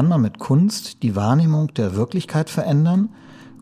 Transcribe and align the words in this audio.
Kann 0.00 0.08
man 0.08 0.22
mit 0.22 0.38
Kunst 0.38 1.02
die 1.02 1.14
Wahrnehmung 1.14 1.74
der 1.74 1.94
Wirklichkeit 1.94 2.48
verändern? 2.48 3.10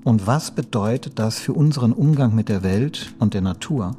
Und 0.04 0.28
was 0.28 0.52
bedeutet 0.52 1.18
das 1.18 1.40
für 1.40 1.52
unseren 1.52 1.92
Umgang 1.92 2.32
mit 2.32 2.48
der 2.48 2.62
Welt 2.62 3.12
und 3.18 3.34
der 3.34 3.40
Natur? 3.40 3.96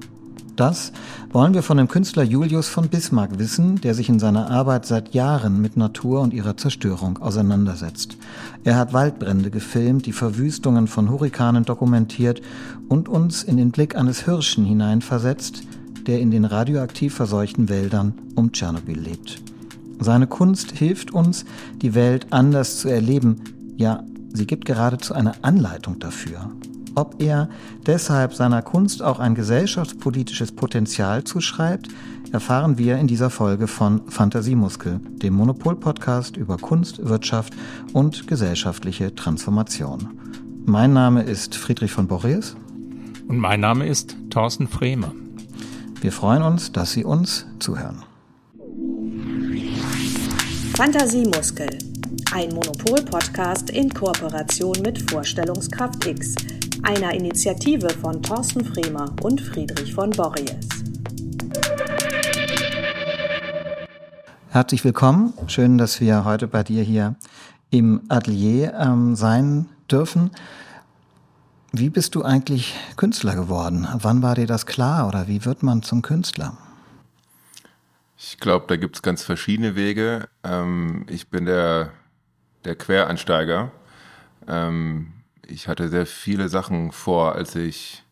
Das 0.56 0.94
wollen 1.34 1.54
wir 1.54 1.64
von 1.64 1.76
dem 1.76 1.90
Künstler 1.90 2.24
Julius 2.24 2.70
von 2.70 2.88
Bismarck 2.88 3.40
wissen, 3.40 3.82
der 3.82 3.94
sich 3.94 4.08
in 4.08 4.20
seiner 4.20 4.50
Arbeit 4.50 4.86
seit 4.86 5.14
Jahren 5.14 5.62
mit 5.62 5.76
Natur 5.76 6.22
und 6.22 6.34
ihrer 6.34 6.56
Zerstörung 6.56 7.18
auseinandersetzt. 7.18 8.16
Er 8.64 8.78
hat 8.78 8.94
Waldbrände 8.94 9.52
gefilmt, 9.52 10.06
die 10.06 10.14
Verwüstungen 10.14 10.88
von 10.88 11.10
Hurrikanen 11.10 11.66
dokumentiert 11.66 12.42
und 12.88 13.10
uns 13.10 13.44
in 13.44 13.58
den 13.58 13.72
Blick 13.72 13.98
eines 13.98 14.24
Hirschen 14.24 14.64
hineinversetzt, 14.64 15.64
der 16.08 16.22
in 16.22 16.32
den 16.32 16.46
radioaktiv 16.46 17.14
verseuchten 17.16 17.68
Wäldern 17.68 18.14
um 18.36 18.54
Tschernobyl 18.54 18.98
lebt. 18.98 19.42
Seine 20.00 20.28
Kunst 20.28 20.72
hilft 20.72 21.12
uns, 21.12 21.46
die 21.82 21.94
Welt 21.94 22.28
anders 22.32 22.80
zu 22.80 22.88
erleben, 22.88 23.42
ja, 23.76 24.04
sie 24.34 24.48
gibt 24.48 24.66
geradezu 24.66 25.14
eine 25.14 25.44
Anleitung 25.44 26.00
dafür. 26.00 26.52
Ob 26.96 27.22
er 27.22 27.50
deshalb 27.86 28.34
seiner 28.34 28.62
Kunst 28.62 29.02
auch 29.02 29.20
ein 29.20 29.36
gesellschaftspolitisches 29.36 30.52
Potenzial 30.52 31.24
zuschreibt, 31.24 31.88
erfahren 32.32 32.78
wir 32.78 32.98
in 32.98 33.08
dieser 33.08 33.30
Folge 33.30 33.68
von 33.68 34.02
Fantasiemuskel, 34.10 35.00
dem 35.22 35.34
Monopol-Podcast 35.36 36.38
über 36.38 36.58
Kunst, 36.58 37.06
Wirtschaft 37.06 37.54
und 37.94 38.28
gesellschaftliche 38.28 39.16
Transformation. 39.16 40.10
Mein 40.66 40.94
Name 40.94 41.24
ist 41.24 41.56
Friedrich 41.56 41.92
von 41.92 42.08
Borries. 42.08 42.56
Und 43.28 43.38
mein 43.38 43.60
Name 43.60 43.88
ist 43.88 44.18
Thorsten 44.30 44.68
Frehme. 44.68 45.12
Wir 46.02 46.12
freuen 46.12 46.42
uns, 46.42 46.72
dass 46.72 46.94
Sie 46.94 47.04
uns 47.04 47.46
zuhören. 47.60 48.09
Fantasiemuskel, 50.80 51.68
ein 52.32 52.54
Monopol-Podcast 52.54 53.70
in 53.70 53.94
Kooperation 53.94 54.78
mit 54.82 55.12
Vorstellungskraft 55.12 56.06
X– 56.06 56.36
einer 56.84 57.14
Initiative 57.14 57.90
von 57.90 58.24
Thorsten 58.24 58.64
Fremer 58.64 59.14
und 59.22 59.42
Friedrich 59.42 59.94
von 59.94 60.12
Borries. 60.12 60.70
Herzlich 64.52 64.86
willkommen. 64.86 65.34
Schön, 65.48 65.78
dass 65.78 66.00
wir 66.00 66.24
heute 66.24 66.48
bei 66.48 66.64
dir 66.64 66.82
hier 66.82 67.16
im 67.72 68.00
Atelier 68.08 68.74
ähm, 68.80 69.18
sein 69.18 69.66
dürfen. 69.92 70.32
Wie 71.74 71.90
bist 71.90 72.16
du 72.16 72.24
eigentlich 72.24 72.74
Künstler 72.96 73.36
geworden? 73.36 73.86
Wann 73.96 74.22
war 74.22 74.36
dir 74.36 74.48
das 74.48 74.66
klar 74.66 75.10
oder 75.10 75.28
wie 75.28 75.44
wird 75.44 75.62
man 75.62 75.84
zum 75.84 76.02
Künstler? 76.02 76.54
Ich 78.22 78.38
glaube, 78.38 78.66
da 78.68 78.76
gibt 78.76 78.98
es 78.98 79.02
ganz 79.02 79.24
verschiedene 79.24 79.78
Wege. 79.78 80.28
Ähm, 80.44 81.06
ich 81.10 81.30
bin 81.30 81.46
der, 81.46 81.94
der 82.66 82.76
Quereinsteiger. 82.76 83.72
Ähm, 84.46 85.14
ich 85.48 85.70
hatte 85.70 85.88
sehr 85.88 86.06
viele 86.06 86.50
Sachen 86.50 86.92
vor, 86.92 87.36
als 87.36 87.56
ich 87.56 88.04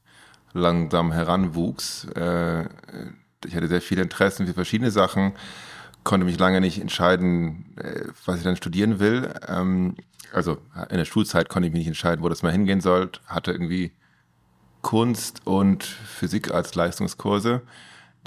langsam 0.54 1.12
heranwuchs. 1.12 2.06
Äh, 2.16 2.70
ich 3.46 3.54
hatte 3.54 3.68
sehr 3.68 3.82
viele 3.82 4.02
Interessen 4.02 4.48
für 4.48 4.54
verschiedene 4.54 4.92
Sachen, 4.92 5.34
konnte 6.06 6.26
mich 6.26 6.40
lange 6.40 6.62
nicht 6.62 6.80
entscheiden, 6.80 7.76
äh, 7.76 8.06
was 8.26 8.38
ich 8.38 8.44
dann 8.46 8.56
studieren 8.56 9.00
will. 9.02 9.34
Ähm, 9.46 9.98
also 10.32 10.58
in 10.90 10.98
der 10.98 11.06
Schulzeit 11.06 11.50
konnte 11.50 11.68
ich 11.68 11.74
mich 11.74 11.80
nicht 11.80 11.88
entscheiden, 11.88 12.24
wo 12.24 12.30
das 12.30 12.44
mal 12.44 12.54
hingehen 12.54 12.80
soll. 12.80 13.12
Hatte 13.26 13.52
irgendwie 13.52 13.92
Kunst 14.82 15.46
und 15.46 15.84
Physik 15.84 16.52
als 16.52 16.76
Leistungskurse, 16.76 17.62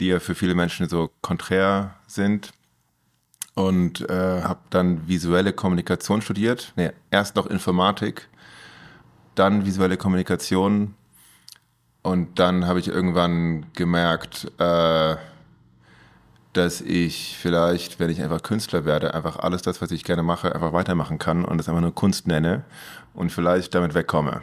die 0.01 0.09
ja 0.09 0.21
für 0.21 0.35
viele 0.35 0.55
Menschen 0.55 0.89
so 0.89 1.11
konträr 1.21 1.95
sind. 2.07 2.53
Und 3.55 4.09
äh, 4.09 4.43
habe 4.43 4.61
dann 4.71 5.07
visuelle 5.07 5.53
Kommunikation 5.53 6.23
studiert. 6.23 6.73
Nee, 6.77 6.93
erst 7.11 7.37
noch 7.37 7.47
Informatik 7.47 8.29
dann 9.35 9.65
visuelle 9.65 9.97
Kommunikation 9.97 10.95
und 12.03 12.39
dann 12.39 12.67
habe 12.67 12.79
ich 12.79 12.89
irgendwann 12.89 13.67
gemerkt, 13.75 14.53
äh, 14.59 15.17
dass 16.53 16.81
ich 16.81 17.37
vielleicht, 17.41 18.01
wenn 18.01 18.11
ich 18.11 18.23
einfach 18.23 18.43
Künstler 18.43 18.85
werde, 18.85 19.15
einfach 19.15 19.39
alles 19.39 19.63
das, 19.63 19.81
was 19.81 19.91
ich 19.93 20.05
gerne 20.05 20.23
mache, 20.23 20.55
einfach 20.55 20.73
weitermachen 20.73 21.19
kann 21.19 21.45
und 21.45 21.59
das 21.59 21.69
einfach 21.69 21.81
nur 21.81 21.95
Kunst 21.95 22.27
nenne 22.27 22.65
und 23.15 23.31
vielleicht 23.31 23.75
damit 23.75 23.95
wegkomme. 23.95 24.43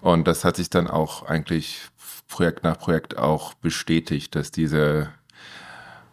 Und 0.00 0.26
das 0.26 0.44
hat 0.44 0.56
sich 0.56 0.70
dann 0.70 0.88
auch 0.88 1.22
eigentlich 1.22 1.80
Projekt 2.30 2.64
nach 2.64 2.78
Projekt 2.78 3.18
auch 3.18 3.54
bestätigt, 3.54 4.34
dass 4.34 4.50
diese 4.50 5.08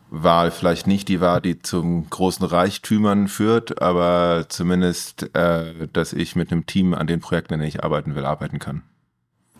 Wahl 0.09 0.51
vielleicht 0.51 0.87
nicht 0.87 1.07
die 1.09 1.21
war, 1.21 1.41
die 1.41 1.59
zum 1.59 2.09
großen 2.09 2.45
Reichtümern 2.45 3.27
führt, 3.27 3.81
aber 3.81 4.45
zumindest, 4.49 5.35
äh, 5.35 5.87
dass 5.91 6.13
ich 6.13 6.35
mit 6.35 6.51
einem 6.51 6.65
Team 6.65 6.93
an 6.93 7.07
den 7.07 7.19
Projekten, 7.19 7.53
an 7.53 7.59
denen 7.59 7.69
ich 7.69 7.83
arbeiten 7.83 8.15
will, 8.15 8.25
arbeiten 8.25 8.59
kann. 8.59 8.83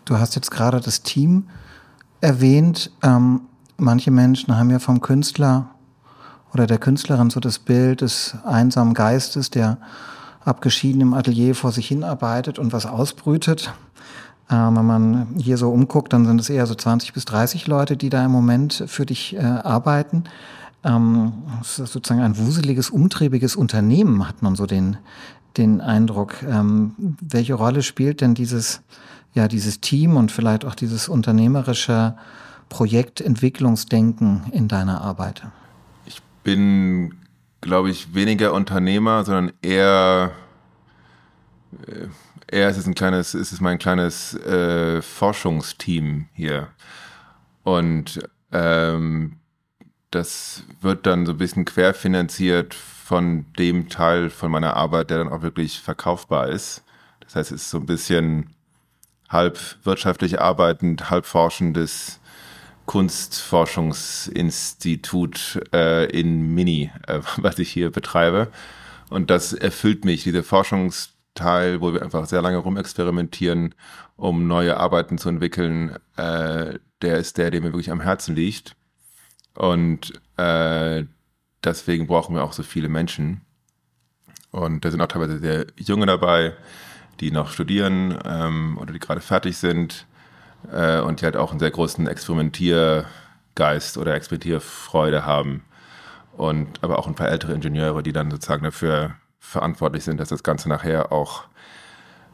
Du 0.04 0.18
hast 0.18 0.34
jetzt 0.36 0.50
gerade 0.50 0.80
das 0.80 1.02
Team 1.02 1.48
erwähnt. 2.20 2.90
Ähm, 3.02 3.42
manche 3.76 4.10
Menschen 4.10 4.56
haben 4.56 4.70
ja 4.70 4.78
vom 4.78 5.00
Künstler 5.00 5.70
oder 6.54 6.66
der 6.66 6.78
Künstlerin 6.78 7.28
so 7.28 7.40
das 7.40 7.58
Bild 7.58 8.00
des 8.00 8.36
einsamen 8.44 8.94
Geistes, 8.94 9.50
der 9.50 9.78
abgeschieden 10.44 11.02
im 11.02 11.12
Atelier 11.12 11.54
vor 11.54 11.72
sich 11.72 11.88
hinarbeitet 11.88 12.58
und 12.58 12.72
was 12.72 12.86
ausbrütet. 12.86 13.74
Äh, 14.48 14.54
wenn 14.54 14.86
man 14.86 15.28
hier 15.36 15.58
so 15.58 15.70
umguckt, 15.70 16.12
dann 16.12 16.24
sind 16.24 16.40
es 16.40 16.50
eher 16.50 16.66
so 16.66 16.74
20 16.74 17.12
bis 17.12 17.24
30 17.26 17.66
Leute, 17.66 17.96
die 17.96 18.08
da 18.08 18.24
im 18.24 18.30
Moment 18.30 18.84
für 18.86 19.06
dich 19.06 19.36
äh, 19.36 19.40
arbeiten. 19.40 20.24
Ähm, 20.84 21.32
es 21.60 21.78
ist 21.78 21.92
sozusagen 21.92 22.22
ein 22.22 22.38
wuseliges, 22.38 22.90
umtriebiges 22.90 23.56
Unternehmen, 23.56 24.26
hat 24.26 24.42
man 24.42 24.54
so 24.56 24.66
den, 24.66 24.96
den 25.56 25.80
Eindruck. 25.80 26.42
Ähm, 26.42 26.94
welche 27.20 27.54
Rolle 27.54 27.82
spielt 27.82 28.20
denn 28.20 28.34
dieses, 28.34 28.80
ja, 29.34 29.48
dieses 29.48 29.80
Team 29.80 30.16
und 30.16 30.32
vielleicht 30.32 30.64
auch 30.64 30.74
dieses 30.74 31.08
unternehmerische 31.08 32.16
Projektentwicklungsdenken 32.68 34.44
in 34.52 34.68
deiner 34.68 35.00
Arbeit? 35.00 35.42
Ich 36.06 36.22
bin, 36.42 37.14
glaube 37.60 37.90
ich, 37.90 38.14
weniger 38.14 38.54
Unternehmer, 38.54 39.24
sondern 39.24 39.52
eher 39.62 40.30
äh, 41.86 42.06
ist 42.50 42.78
es 42.78 42.86
ein 42.86 42.94
kleines, 42.94 43.34
ist 43.34 43.52
es 43.52 43.60
mein 43.60 43.78
kleines 43.78 44.32
äh, 44.34 45.02
Forschungsteam 45.02 46.28
hier. 46.32 46.68
Und 47.62 48.20
ähm, 48.52 49.36
das 50.10 50.62
wird 50.80 51.06
dann 51.06 51.26
so 51.26 51.32
ein 51.32 51.38
bisschen 51.38 51.66
querfinanziert 51.66 52.74
von 52.74 53.46
dem 53.58 53.88
Teil 53.88 54.30
von 54.30 54.50
meiner 54.50 54.74
Arbeit, 54.74 55.10
der 55.10 55.18
dann 55.18 55.28
auch 55.28 55.42
wirklich 55.42 55.78
verkaufbar 55.80 56.48
ist. 56.48 56.82
Das 57.20 57.36
heißt, 57.36 57.52
es 57.52 57.62
ist 57.62 57.70
so 57.70 57.78
ein 57.78 57.86
bisschen 57.86 58.50
halb 59.28 59.58
wirtschaftlich 59.84 60.40
arbeitend, 60.40 61.10
halb 61.10 61.26
forschendes 61.26 62.18
Kunstforschungsinstitut 62.86 65.60
äh, 65.74 66.06
in 66.06 66.54
Mini, 66.54 66.90
äh, 67.06 67.20
was 67.36 67.58
ich 67.58 67.70
hier 67.70 67.90
betreibe. 67.90 68.50
Und 69.10 69.28
das 69.30 69.52
erfüllt 69.52 70.06
mich, 70.06 70.24
diese 70.24 70.42
Forschungs 70.42 71.17
Teil, 71.38 71.80
wo 71.80 71.94
wir 71.94 72.02
einfach 72.02 72.26
sehr 72.26 72.42
lange 72.42 72.58
rumexperimentieren, 72.58 73.74
um 74.16 74.46
neue 74.46 74.76
Arbeiten 74.76 75.18
zu 75.18 75.28
entwickeln, 75.28 75.96
äh, 76.16 76.78
der 77.02 77.16
ist 77.18 77.38
der, 77.38 77.50
der 77.50 77.60
mir 77.60 77.72
wirklich 77.72 77.90
am 77.90 78.00
Herzen 78.00 78.34
liegt. 78.34 78.74
Und 79.54 80.12
äh, 80.36 81.04
deswegen 81.64 82.06
brauchen 82.06 82.34
wir 82.34 82.44
auch 82.44 82.52
so 82.52 82.62
viele 82.62 82.88
Menschen. 82.88 83.42
Und 84.50 84.84
da 84.84 84.90
sind 84.90 85.00
auch 85.00 85.08
teilweise 85.08 85.38
sehr 85.38 85.66
junge 85.76 86.06
dabei, 86.06 86.54
die 87.20 87.30
noch 87.30 87.50
studieren 87.50 88.18
ähm, 88.24 88.78
oder 88.78 88.92
die 88.92 88.98
gerade 88.98 89.20
fertig 89.20 89.56
sind 89.56 90.06
äh, 90.72 91.00
und 91.00 91.20
die 91.20 91.24
halt 91.24 91.36
auch 91.36 91.50
einen 91.50 91.60
sehr 91.60 91.70
großen 91.70 92.06
Experimentiergeist 92.06 93.98
oder 93.98 94.14
Experimentierfreude 94.14 95.24
haben. 95.24 95.64
Und 96.36 96.82
aber 96.82 96.98
auch 96.98 97.08
ein 97.08 97.14
paar 97.14 97.28
ältere 97.28 97.52
Ingenieure, 97.52 98.02
die 98.02 98.12
dann 98.12 98.30
sozusagen 98.30 98.64
dafür 98.64 99.16
verantwortlich 99.38 100.04
sind, 100.04 100.18
dass 100.20 100.28
das 100.28 100.42
Ganze 100.42 100.68
nachher 100.68 101.12
auch 101.12 101.44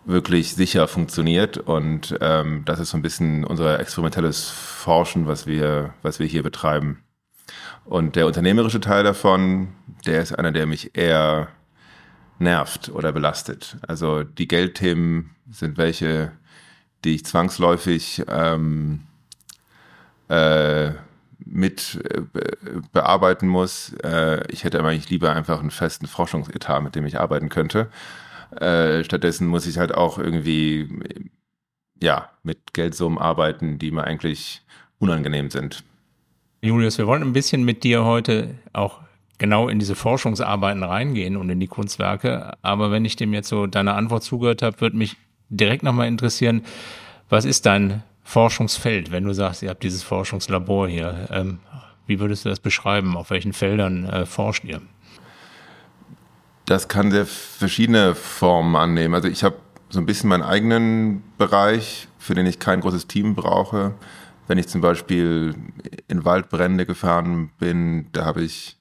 wirklich 0.05 0.55
sicher 0.55 0.89
funktioniert. 0.89 1.59
Und 1.59 2.17
ähm, 2.21 2.63
das 2.65 2.81
ist 2.81 2.91
so 2.91 2.99
ein 2.99 3.03
bisschen 3.03 3.45
unser 3.45 3.81
experimentelles 3.81 4.49
Forschen, 4.49 5.27
was 5.27 5.47
wir, 5.47 5.95
was 6.03 6.19
wir 6.19 6.27
hier 6.27 6.43
betreiben. 6.43 7.03
Und 7.85 8.17
der 8.17 8.27
unternehmerische 8.27 8.81
Teil 8.81 9.05
davon, 9.05 9.69
der 10.07 10.23
ist 10.23 10.33
einer, 10.33 10.53
der 10.53 10.67
mich 10.67 10.97
eher 10.97 11.49
nervt 12.39 12.89
oder 12.89 13.13
belastet. 13.13 13.77
Also 13.87 14.25
die 14.25 14.49
Geldthemen 14.49 15.35
sind 15.51 15.77
welche, 15.77 16.33
die 17.05 17.17
ich 17.17 17.25
zwangsläufig 17.25 18.25
ähm, 18.29 19.03
äh, 20.29 20.93
mit 21.45 22.01
äh, 22.11 22.23
bearbeiten 22.93 23.49
muss. 23.49 23.93
Äh, 24.03 24.45
ich 24.51 24.65
hätte 24.65 24.83
eigentlich 24.83 25.11
lieber 25.11 25.35
einfach 25.35 25.61
einen 25.61 25.71
festen 25.71 26.07
Forschungsetat, 26.07 26.83
mit 26.83 26.95
dem 26.95 27.07
ich 27.07 27.21
arbeiten 27.21 27.49
könnte. 27.49 27.89
Äh, 28.61 29.05
stattdessen 29.05 29.47
muss 29.47 29.67
ich 29.67 29.79
halt 29.79 29.95
auch 29.95 30.19
irgendwie 30.19 30.89
ja 32.03 32.31
mit 32.43 32.75
Geldsummen 32.75 33.19
arbeiten, 33.19 33.79
die 33.79 33.91
mir 33.91 34.05
eigentlich 34.05 34.63
unangenehm 34.99 35.51
sind. 35.51 35.85
Julius, 36.63 36.99
wir 36.99 37.07
wollen 37.07 37.23
ein 37.23 37.33
bisschen 37.33 37.65
mit 37.65 37.85
dir 37.85 38.05
heute 38.05 38.55
auch 38.73 39.01
genau 39.39 39.69
in 39.69 39.79
diese 39.79 39.95
Forschungsarbeiten 39.95 40.83
reingehen 40.83 41.37
und 41.37 41.51
in 41.51 41.61
die 41.61 41.67
Kunstwerke. 41.67 42.55
Aber 42.63 42.91
wenn 42.91 43.05
ich 43.05 43.17
dem 43.17 43.35
jetzt 43.35 43.49
so 43.49 43.67
deine 43.67 43.95
Antwort 43.95 44.23
zugehört 44.23 44.63
habe, 44.63 44.81
würde 44.81 44.97
mich 44.97 45.17
direkt 45.51 45.83
nochmal 45.83 46.09
interessieren, 46.09 46.63
was 47.29 47.45
ist 47.45 47.67
dein 47.67 48.03
Forschungsfeld, 48.25 49.13
wenn 49.13 49.25
du 49.25 49.35
sagst, 49.35 49.63
ihr 49.63 49.71
habt 49.71 49.83
dieses 49.83 50.03
Forschungslabor 50.03 50.89
hier? 50.89 51.29
Ähm, 51.31 51.61
wie 52.07 52.19
würdest 52.19 52.45
du 52.45 52.49
das 52.49 52.59
beschreiben? 52.59 53.17
Auf 53.17 53.31
welchen 53.31 53.53
Feldern 53.53 54.05
äh, 54.05 54.27
forscht 54.27 54.65
ihr? 54.65 54.81
Das 56.65 56.89
kann 56.89 57.11
sehr 57.11 57.27
verschiedene 57.27 58.15
Formen 58.15 58.75
annehmen. 58.75 59.15
Also 59.15 59.29
ich 59.29 59.45
habe 59.45 59.57
so 59.91 60.01
ein 60.01 60.07
bisschen 60.07 60.31
meinen 60.31 60.43
eigenen 60.43 61.23
Bereich, 61.37 62.09
für 62.19 62.35
den 62.35 62.47
ich 62.47 62.59
kein 62.59 62.81
großes 62.81 63.07
Team 63.07 63.35
brauche. 63.35 63.95
Wenn 64.49 64.59
ich 64.59 64.69
zum 64.69 64.81
Beispiel 64.81 65.55
in 66.09 66.25
Waldbrände 66.25 66.87
gefahren 66.87 67.51
bin, 67.59 68.09
da 68.13 68.25
habe 68.25 68.43
ich 68.43 68.79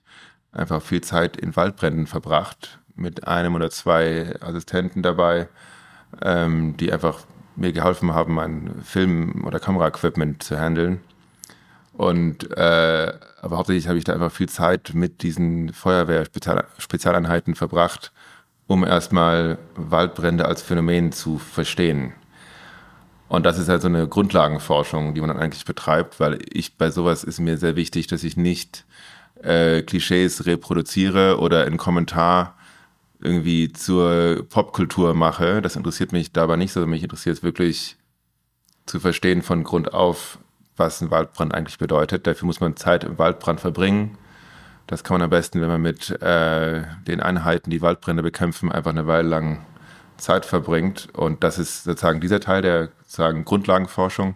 einfach 0.51 0.81
viel 0.81 1.01
Zeit 1.01 1.37
in 1.37 1.55
Waldbränden 1.55 2.07
verbracht 2.07 2.79
mit 2.95 3.27
einem 3.27 3.55
oder 3.55 3.69
zwei 3.69 4.35
Assistenten 4.39 5.01
dabei, 5.01 5.49
ähm, 6.21 6.77
die 6.77 6.91
einfach 6.91 7.19
mir 7.55 7.71
geholfen 7.71 8.13
haben, 8.13 8.33
mein 8.33 8.81
Film- 8.83 9.45
oder 9.45 9.59
Kameraequipment 9.59 10.44
zu 10.44 10.59
handeln. 10.59 11.01
Und 11.94 12.51
äh, 12.57 13.13
aber 13.41 13.57
hauptsächlich 13.57 13.88
habe 13.88 13.97
ich 13.97 14.03
da 14.03 14.13
einfach 14.13 14.31
viel 14.31 14.50
Zeit 14.50 14.91
mit 14.94 15.21
diesen 15.21 15.73
Feuerwehr-Spezialeinheiten 15.73 17.55
verbracht, 17.55 18.11
um 18.67 18.83
erstmal 18.83 19.57
Waldbrände 19.75 20.45
als 20.45 20.61
Phänomen 20.61 21.11
zu 21.11 21.38
verstehen. 21.38 22.13
Und 23.27 23.45
das 23.45 23.57
ist 23.57 23.69
halt 23.69 23.81
so 23.81 23.88
eine 23.88 24.07
Grundlagenforschung, 24.07 25.13
die 25.13 25.21
man 25.21 25.29
dann 25.29 25.39
eigentlich 25.39 25.65
betreibt, 25.65 26.19
weil 26.19 26.39
ich 26.51 26.77
bei 26.77 26.89
sowas 26.89 27.23
ist 27.23 27.39
mir 27.39 27.57
sehr 27.57 27.75
wichtig, 27.75 28.07
dass 28.07 28.23
ich 28.23 28.38
nicht 28.38 28.85
äh, 29.41 29.81
Klischees 29.81 30.45
reproduziere 30.45 31.39
oder 31.39 31.65
einen 31.65 31.77
Kommentar 31.77 32.55
irgendwie 33.23 33.71
zur 33.71 34.45
Popkultur 34.49 35.13
mache. 35.13 35.61
Das 35.61 35.75
interessiert 35.75 36.11
mich 36.11 36.31
dabei 36.31 36.55
nicht 36.55 36.73
so. 36.73 36.85
Mich 36.85 37.03
interessiert 37.03 37.37
es 37.37 37.43
wirklich 37.43 37.97
zu 38.85 38.99
verstehen 38.99 39.41
von 39.41 39.63
Grund 39.63 39.93
auf, 39.93 40.39
was 40.75 41.01
ein 41.01 41.11
Waldbrand 41.11 41.53
eigentlich 41.53 41.77
bedeutet. 41.77 42.27
Dafür 42.27 42.45
muss 42.45 42.59
man 42.59 42.75
Zeit 42.75 43.03
im 43.03 43.17
Waldbrand 43.17 43.61
verbringen. 43.61 44.17
Das 44.87 45.03
kann 45.03 45.15
man 45.15 45.21
am 45.23 45.29
besten, 45.29 45.61
wenn 45.61 45.69
man 45.69 45.81
mit 45.81 46.09
äh, 46.21 46.83
den 47.07 47.21
Einheiten, 47.21 47.69
die 47.69 47.81
Waldbrände 47.81 48.21
bekämpfen, 48.21 48.71
einfach 48.71 48.91
eine 48.91 49.07
Weile 49.07 49.29
lang 49.29 49.65
Zeit 50.17 50.45
verbringt. 50.45 51.07
Und 51.13 51.43
das 51.43 51.57
ist 51.57 51.85
sozusagen 51.85 52.19
dieser 52.19 52.41
Teil 52.41 52.61
der 52.61 52.89
sozusagen 53.03 53.45
Grundlagenforschung. 53.45 54.35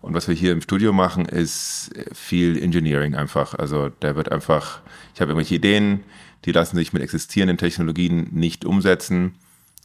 Und 0.00 0.14
was 0.14 0.26
wir 0.26 0.34
hier 0.34 0.52
im 0.52 0.62
Studio 0.62 0.92
machen, 0.92 1.26
ist 1.26 1.90
viel 2.12 2.60
Engineering 2.60 3.14
einfach. 3.14 3.54
Also 3.54 3.88
der 3.88 4.16
wird 4.16 4.32
einfach, 4.32 4.80
ich 5.14 5.20
habe 5.20 5.30
irgendwelche 5.30 5.54
Ideen, 5.54 6.02
die 6.44 6.52
lassen 6.52 6.76
sich 6.76 6.92
mit 6.92 7.02
existierenden 7.02 7.58
Technologien 7.58 8.28
nicht 8.32 8.64
umsetzen. 8.64 9.34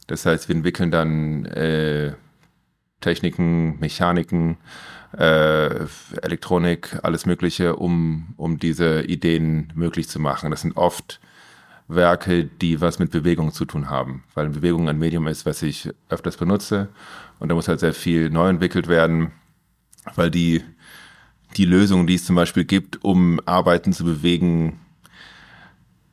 Das 0.06 0.26
heißt, 0.26 0.48
wir 0.48 0.56
entwickeln 0.56 0.90
dann 0.90 1.44
äh, 1.46 2.14
Techniken, 3.00 3.78
Mechaniken, 3.78 4.56
äh, 5.16 5.86
Elektronik, 6.22 6.98
alles 7.02 7.26
Mögliche, 7.26 7.76
um, 7.76 8.34
um 8.36 8.58
diese 8.58 9.02
Ideen 9.02 9.72
möglich 9.74 10.08
zu 10.08 10.18
machen. 10.20 10.50
Das 10.50 10.62
sind 10.62 10.76
oft 10.76 11.20
Werke, 11.86 12.44
die 12.44 12.80
was 12.80 12.98
mit 12.98 13.10
Bewegung 13.10 13.52
zu 13.52 13.64
tun 13.64 13.88
haben, 13.88 14.24
weil 14.34 14.48
Bewegung 14.48 14.88
ein 14.88 14.98
Medium 14.98 15.26
ist, 15.26 15.46
was 15.46 15.62
ich 15.62 15.88
öfters 16.08 16.36
benutze. 16.36 16.88
Und 17.38 17.48
da 17.48 17.54
muss 17.54 17.68
halt 17.68 17.80
sehr 17.80 17.94
viel 17.94 18.30
neu 18.30 18.48
entwickelt 18.48 18.88
werden, 18.88 19.32
weil 20.14 20.30
die, 20.30 20.62
die 21.56 21.64
Lösungen, 21.64 22.06
die 22.06 22.16
es 22.16 22.26
zum 22.26 22.36
Beispiel 22.36 22.64
gibt, 22.64 23.02
um 23.04 23.40
Arbeiten 23.46 23.92
zu 23.92 24.04
bewegen, 24.04 24.80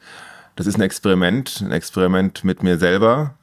Das 0.56 0.66
ist 0.66 0.76
ein 0.76 0.82
Experiment, 0.82 1.60
ein 1.60 1.70
Experiment 1.70 2.44
mit 2.44 2.62
mir 2.62 2.78
selber. 2.78 3.34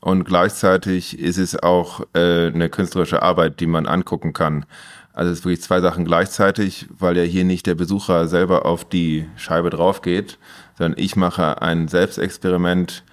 Und 0.00 0.24
gleichzeitig 0.24 1.18
ist 1.18 1.36
es 1.36 1.62
auch 1.62 2.00
äh, 2.14 2.46
eine 2.46 2.70
künstlerische 2.70 3.22
Arbeit, 3.22 3.60
die 3.60 3.66
man 3.66 3.86
angucken 3.86 4.32
kann. 4.32 4.64
Also 5.12 5.32
es 5.32 5.40
ist 5.40 5.44
wirklich 5.44 5.62
zwei 5.62 5.80
Sachen 5.80 6.04
gleichzeitig, 6.04 6.86
weil 6.90 7.16
ja 7.16 7.22
hier 7.22 7.44
nicht 7.44 7.66
der 7.66 7.74
Besucher 7.74 8.26
selber 8.28 8.64
auf 8.64 8.88
die 8.88 9.28
Scheibe 9.36 9.68
drauf 9.68 10.02
geht, 10.02 10.38
sondern 10.78 10.98
ich 10.98 11.16
mache 11.16 11.60
ein 11.60 11.88
Selbstexperiment 11.88 13.04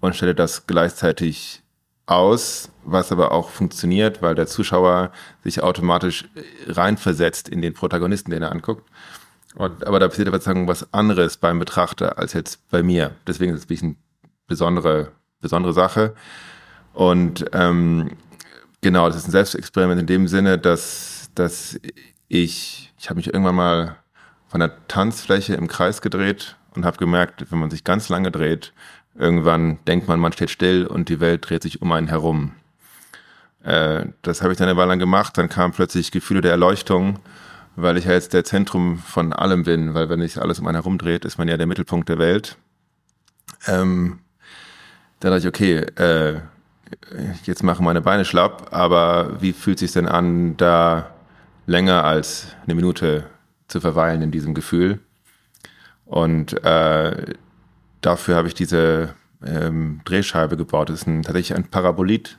und 0.00 0.16
stelle 0.16 0.34
das 0.34 0.66
gleichzeitig 0.66 1.62
aus, 2.06 2.70
was 2.84 3.12
aber 3.12 3.32
auch 3.32 3.50
funktioniert, 3.50 4.22
weil 4.22 4.34
der 4.34 4.46
Zuschauer 4.46 5.12
sich 5.44 5.62
automatisch 5.62 6.28
reinversetzt 6.66 7.48
in 7.48 7.62
den 7.62 7.74
Protagonisten, 7.74 8.30
den 8.30 8.42
er 8.42 8.52
anguckt. 8.52 8.88
Und, 9.54 9.86
aber 9.86 10.00
da 10.00 10.08
passiert 10.08 10.28
aber 10.28 10.38
sozusagen 10.38 10.68
was 10.68 10.92
anderes 10.94 11.36
beim 11.36 11.58
Betrachter 11.58 12.18
als 12.18 12.32
jetzt 12.32 12.68
bei 12.70 12.82
mir. 12.82 13.12
Deswegen 13.26 13.52
ist 13.52 13.60
es 13.60 13.64
ein 13.66 13.68
bisschen 13.68 13.96
besondere, 14.46 15.12
besondere 15.42 15.74
Sache. 15.74 16.14
Und 16.94 17.44
ähm, 17.52 18.12
genau, 18.80 19.08
das 19.08 19.16
ist 19.16 19.28
ein 19.28 19.32
Selbstexperiment 19.32 20.00
in 20.00 20.06
dem 20.06 20.28
Sinne, 20.28 20.56
dass, 20.58 21.30
dass 21.34 21.78
ich, 22.28 22.92
ich 22.98 23.10
habe 23.10 23.16
mich 23.18 23.26
irgendwann 23.26 23.54
mal 23.54 23.96
von 24.48 24.60
der 24.60 24.86
Tanzfläche 24.88 25.54
im 25.54 25.68
Kreis 25.68 26.00
gedreht 26.00 26.56
und 26.74 26.86
habe 26.86 26.96
gemerkt, 26.96 27.50
wenn 27.50 27.58
man 27.58 27.70
sich 27.70 27.84
ganz 27.84 28.08
lange 28.08 28.30
dreht, 28.30 28.72
Irgendwann 29.14 29.78
denkt 29.86 30.08
man, 30.08 30.20
man 30.20 30.32
steht 30.32 30.50
still 30.50 30.86
und 30.86 31.08
die 31.08 31.20
Welt 31.20 31.48
dreht 31.48 31.62
sich 31.62 31.82
um 31.82 31.92
einen 31.92 32.08
herum. 32.08 32.52
Äh, 33.62 34.06
das 34.22 34.42
habe 34.42 34.52
ich 34.52 34.58
dann 34.58 34.68
eine 34.68 34.78
Weile 34.78 34.88
lang 34.88 34.98
gemacht. 34.98 35.36
Dann 35.36 35.48
kamen 35.48 35.74
plötzlich 35.74 36.10
Gefühle 36.10 36.40
der 36.40 36.52
Erleuchtung, 36.52 37.18
weil 37.76 37.98
ich 37.98 38.06
ja 38.06 38.12
jetzt 38.12 38.32
der 38.32 38.44
Zentrum 38.44 38.98
von 38.98 39.32
allem 39.32 39.64
bin. 39.64 39.92
Weil 39.92 40.08
wenn 40.08 40.20
sich 40.20 40.40
alles 40.40 40.60
um 40.60 40.66
einen 40.66 40.76
herum 40.76 40.96
dreht, 40.96 41.24
ist 41.24 41.36
man 41.36 41.48
ja 41.48 41.56
der 41.56 41.66
Mittelpunkt 41.66 42.08
der 42.08 42.18
Welt. 42.18 42.56
Ähm, 43.66 44.20
da 45.22 45.30
dachte 45.30 45.42
ich, 45.42 45.46
okay, 45.46 45.76
äh, 46.02 46.40
jetzt 47.44 47.62
machen 47.62 47.84
meine 47.84 48.00
Beine 48.00 48.24
schlapp, 48.24 48.68
aber 48.72 49.40
wie 49.40 49.52
fühlt 49.52 49.78
sich 49.78 49.92
denn 49.92 50.08
an, 50.08 50.56
da 50.56 51.10
länger 51.66 52.04
als 52.04 52.48
eine 52.64 52.74
Minute 52.74 53.24
zu 53.68 53.80
verweilen 53.80 54.22
in 54.22 54.32
diesem 54.32 54.52
Gefühl? 54.52 54.98
Und 56.06 56.64
äh, 56.64 57.34
dafür 58.00 58.34
habe 58.34 58.48
ich 58.48 58.54
diese 58.54 59.14
ähm, 59.46 60.00
Drehscheibe 60.04 60.56
gebaut. 60.56 60.90
Das 60.90 61.02
ist 61.02 61.06
ein, 61.06 61.22
tatsächlich 61.22 61.56
ein 61.56 61.70
Parabolit, 61.70 62.38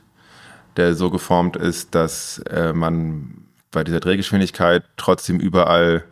der 0.76 0.94
so 0.94 1.10
geformt 1.10 1.56
ist, 1.56 1.94
dass 1.94 2.38
äh, 2.50 2.74
man 2.74 3.46
bei 3.70 3.82
dieser 3.82 4.00
Drehgeschwindigkeit 4.00 4.84
trotzdem 4.98 5.40
überall 5.40 6.04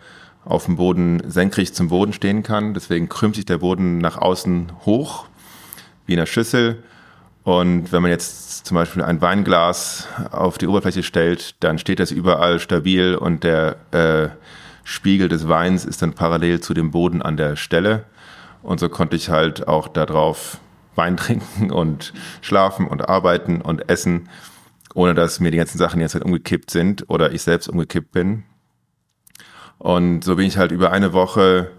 auf 0.47 0.65
dem 0.65 0.77
Boden 0.77 1.23
senkrecht 1.31 1.77
zum 1.77 1.89
Boden 1.89 2.15
stehen 2.15 2.43
kann. 2.43 2.73
Deswegen 2.73 3.11
krümmt 3.11 3.37
sich 3.37 3.45
der 3.45 3.59
Boden 3.59 3.99
nach 3.99 4.17
außen 4.17 4.73
hoch, 4.87 5.27
wie 6.13 6.15
in 6.15 6.21
einer 6.21 6.27
Schüssel. 6.27 6.83
Und 7.43 7.91
wenn 7.91 8.03
man 8.03 8.11
jetzt 8.11 8.67
zum 8.67 8.75
Beispiel 8.75 9.03
ein 9.03 9.21
Weinglas 9.23 10.07
auf 10.31 10.59
die 10.59 10.67
Oberfläche 10.67 11.03
stellt, 11.03 11.57
dann 11.65 11.79
steht 11.79 11.99
das 11.99 12.11
überall 12.11 12.61
stabil 12.61 13.17
und 13.17 13.43
der 13.43 13.77
äh, 13.93 14.29
Spiegel 14.85 15.29
des 15.29 15.49
Weins 15.49 15.85
ist 15.85 16.03
dann 16.03 16.13
parallel 16.13 16.61
zu 16.61 16.75
dem 16.75 16.91
Boden 16.91 17.23
an 17.23 17.37
der 17.37 17.57
Stelle. 17.57 18.05
Und 18.63 18.79
so 18.79 18.89
konnte 18.89 19.17
ich 19.17 19.31
halt 19.31 19.67
auch 19.67 19.89
darauf 19.89 20.59
Wein 20.95 21.17
trinken 21.17 21.73
und 21.73 22.13
schlafen 22.43 22.87
und 22.87 23.09
arbeiten 23.09 23.63
und 23.63 23.89
essen, 23.89 24.29
ohne 24.95 25.15
dass 25.15 25.41
mir 25.41 25.51
die 25.51 25.57
ganzen 25.57 25.79
Sachen 25.79 26.01
jetzt 26.01 26.15
halt 26.15 26.25
umgekippt 26.25 26.71
sind 26.71 27.09
oder 27.09 27.33
ich 27.33 27.43
selbst 27.43 27.69
umgekippt 27.69 28.13
bin. 28.13 28.45
Und 29.79 30.23
so 30.23 30.37
bin 30.37 30.47
ich 30.47 30.59
halt 30.59 30.73
über 30.73 30.93
eine 30.93 31.15
Woche 31.15 31.71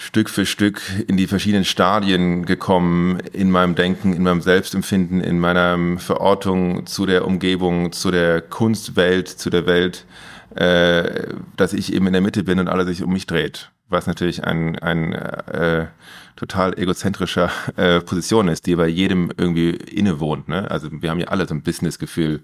Stück 0.00 0.30
für 0.30 0.46
Stück 0.46 0.80
in 1.08 1.18
die 1.18 1.26
verschiedenen 1.26 1.66
Stadien 1.66 2.46
gekommen, 2.46 3.20
in 3.34 3.50
meinem 3.50 3.74
Denken, 3.74 4.14
in 4.14 4.22
meinem 4.22 4.40
Selbstempfinden, 4.40 5.20
in 5.20 5.38
meiner 5.38 5.98
Verortung 5.98 6.86
zu 6.86 7.04
der 7.04 7.26
Umgebung, 7.26 7.92
zu 7.92 8.10
der 8.10 8.40
Kunstwelt, 8.40 9.28
zu 9.28 9.50
der 9.50 9.66
Welt, 9.66 10.06
äh, 10.54 11.34
dass 11.58 11.74
ich 11.74 11.92
eben 11.92 12.06
in 12.06 12.14
der 12.14 12.22
Mitte 12.22 12.44
bin 12.44 12.58
und 12.58 12.68
alles 12.68 12.86
sich 12.86 13.02
um 13.02 13.12
mich 13.12 13.26
dreht. 13.26 13.72
Was 13.90 14.06
natürlich 14.06 14.42
ein, 14.42 14.78
ein 14.78 15.12
äh, 15.12 15.88
total 16.34 16.78
egozentrischer 16.78 17.50
äh, 17.76 18.00
Position 18.00 18.48
ist, 18.48 18.66
die 18.66 18.76
bei 18.76 18.88
jedem 18.88 19.30
irgendwie 19.36 19.68
innewohnt. 19.68 20.48
Ne? 20.48 20.70
Also 20.70 20.88
wir 20.90 21.10
haben 21.10 21.20
ja 21.20 21.28
alle 21.28 21.46
so 21.46 21.54
ein 21.54 21.62
Business-Gefühl, 21.62 22.42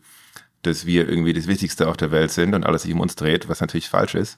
dass 0.61 0.85
wir 0.85 1.09
irgendwie 1.09 1.33
das 1.33 1.47
Wichtigste 1.47 1.89
auf 1.89 1.97
der 1.97 2.11
Welt 2.11 2.33
sind 2.33 2.55
und 2.55 2.67
alles 2.67 2.83
sich 2.83 2.93
um 2.93 3.01
uns 3.01 3.17
dreht, 3.17 3.49
was 3.49 3.63
natürlich 3.63 3.89
falsch 3.89 4.15
ist. 4.15 4.37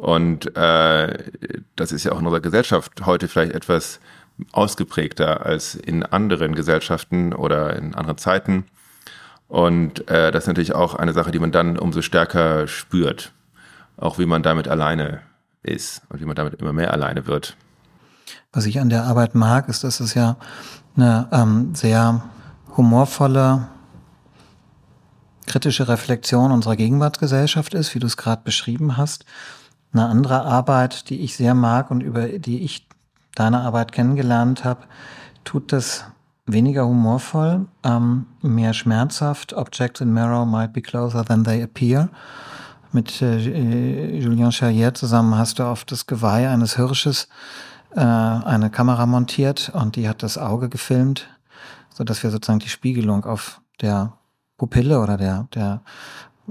Und 0.00 0.56
äh, 0.56 1.30
das 1.76 1.92
ist 1.92 2.04
ja 2.04 2.12
auch 2.12 2.20
in 2.20 2.24
unserer 2.24 2.40
Gesellschaft 2.40 3.04
heute 3.04 3.28
vielleicht 3.28 3.52
etwas 3.52 4.00
ausgeprägter 4.50 5.44
als 5.44 5.74
in 5.74 6.02
anderen 6.02 6.54
Gesellschaften 6.54 7.34
oder 7.34 7.76
in 7.76 7.94
anderen 7.94 8.16
Zeiten. 8.16 8.64
Und 9.46 10.08
äh, 10.08 10.32
das 10.32 10.44
ist 10.44 10.48
natürlich 10.48 10.74
auch 10.74 10.94
eine 10.94 11.12
Sache, 11.12 11.32
die 11.32 11.38
man 11.38 11.52
dann 11.52 11.78
umso 11.78 12.00
stärker 12.00 12.66
spürt. 12.66 13.32
Auch 13.98 14.18
wie 14.18 14.24
man 14.24 14.42
damit 14.42 14.68
alleine 14.68 15.20
ist 15.62 16.00
und 16.08 16.18
wie 16.18 16.24
man 16.24 16.34
damit 16.34 16.54
immer 16.54 16.72
mehr 16.72 16.94
alleine 16.94 17.26
wird. 17.26 17.58
Was 18.54 18.64
ich 18.64 18.80
an 18.80 18.88
der 18.88 19.04
Arbeit 19.04 19.34
mag, 19.34 19.68
ist, 19.68 19.84
dass 19.84 20.00
es 20.00 20.14
ja 20.14 20.38
eine 20.96 21.28
ähm, 21.30 21.74
sehr 21.74 22.22
humorvolle, 22.74 23.68
kritische 25.46 25.88
Reflexion 25.88 26.52
unserer 26.52 26.76
Gegenwartsgesellschaft 26.76 27.74
ist, 27.74 27.94
wie 27.94 27.98
du 27.98 28.06
es 28.06 28.16
gerade 28.16 28.40
beschrieben 28.42 28.96
hast. 28.96 29.26
Eine 29.92 30.06
andere 30.06 30.44
Arbeit, 30.44 31.10
die 31.10 31.20
ich 31.20 31.36
sehr 31.36 31.54
mag 31.54 31.90
und 31.90 32.02
über 32.02 32.28
die 32.28 32.62
ich 32.62 32.86
deine 33.34 33.60
Arbeit 33.60 33.92
kennengelernt 33.92 34.64
habe, 34.64 34.82
tut 35.44 35.72
das 35.72 36.04
weniger 36.46 36.86
humorvoll, 36.86 37.66
ähm, 37.84 38.26
mehr 38.42 38.74
schmerzhaft. 38.74 39.52
Objects 39.52 40.00
in 40.00 40.12
mirror 40.12 40.46
might 40.46 40.72
be 40.72 40.82
closer 40.82 41.24
than 41.24 41.44
they 41.44 41.62
appear. 41.62 42.08
Mit 42.92 43.22
äh, 43.22 44.18
Julien 44.18 44.52
Charrier 44.52 44.94
zusammen 44.94 45.36
hast 45.36 45.58
du 45.58 45.64
auf 45.64 45.84
das 45.84 46.06
Geweih 46.06 46.50
eines 46.50 46.76
Hirsches 46.76 47.28
äh, 47.94 48.00
eine 48.00 48.70
Kamera 48.70 49.06
montiert 49.06 49.70
und 49.74 49.96
die 49.96 50.08
hat 50.08 50.22
das 50.22 50.38
Auge 50.38 50.68
gefilmt, 50.68 51.28
so 51.92 52.04
dass 52.04 52.22
wir 52.22 52.30
sozusagen 52.30 52.58
die 52.58 52.68
Spiegelung 52.68 53.24
auf 53.24 53.60
der 53.80 54.12
Pupille 54.56 55.00
oder 55.00 55.16
der, 55.16 55.46
der 55.54 55.82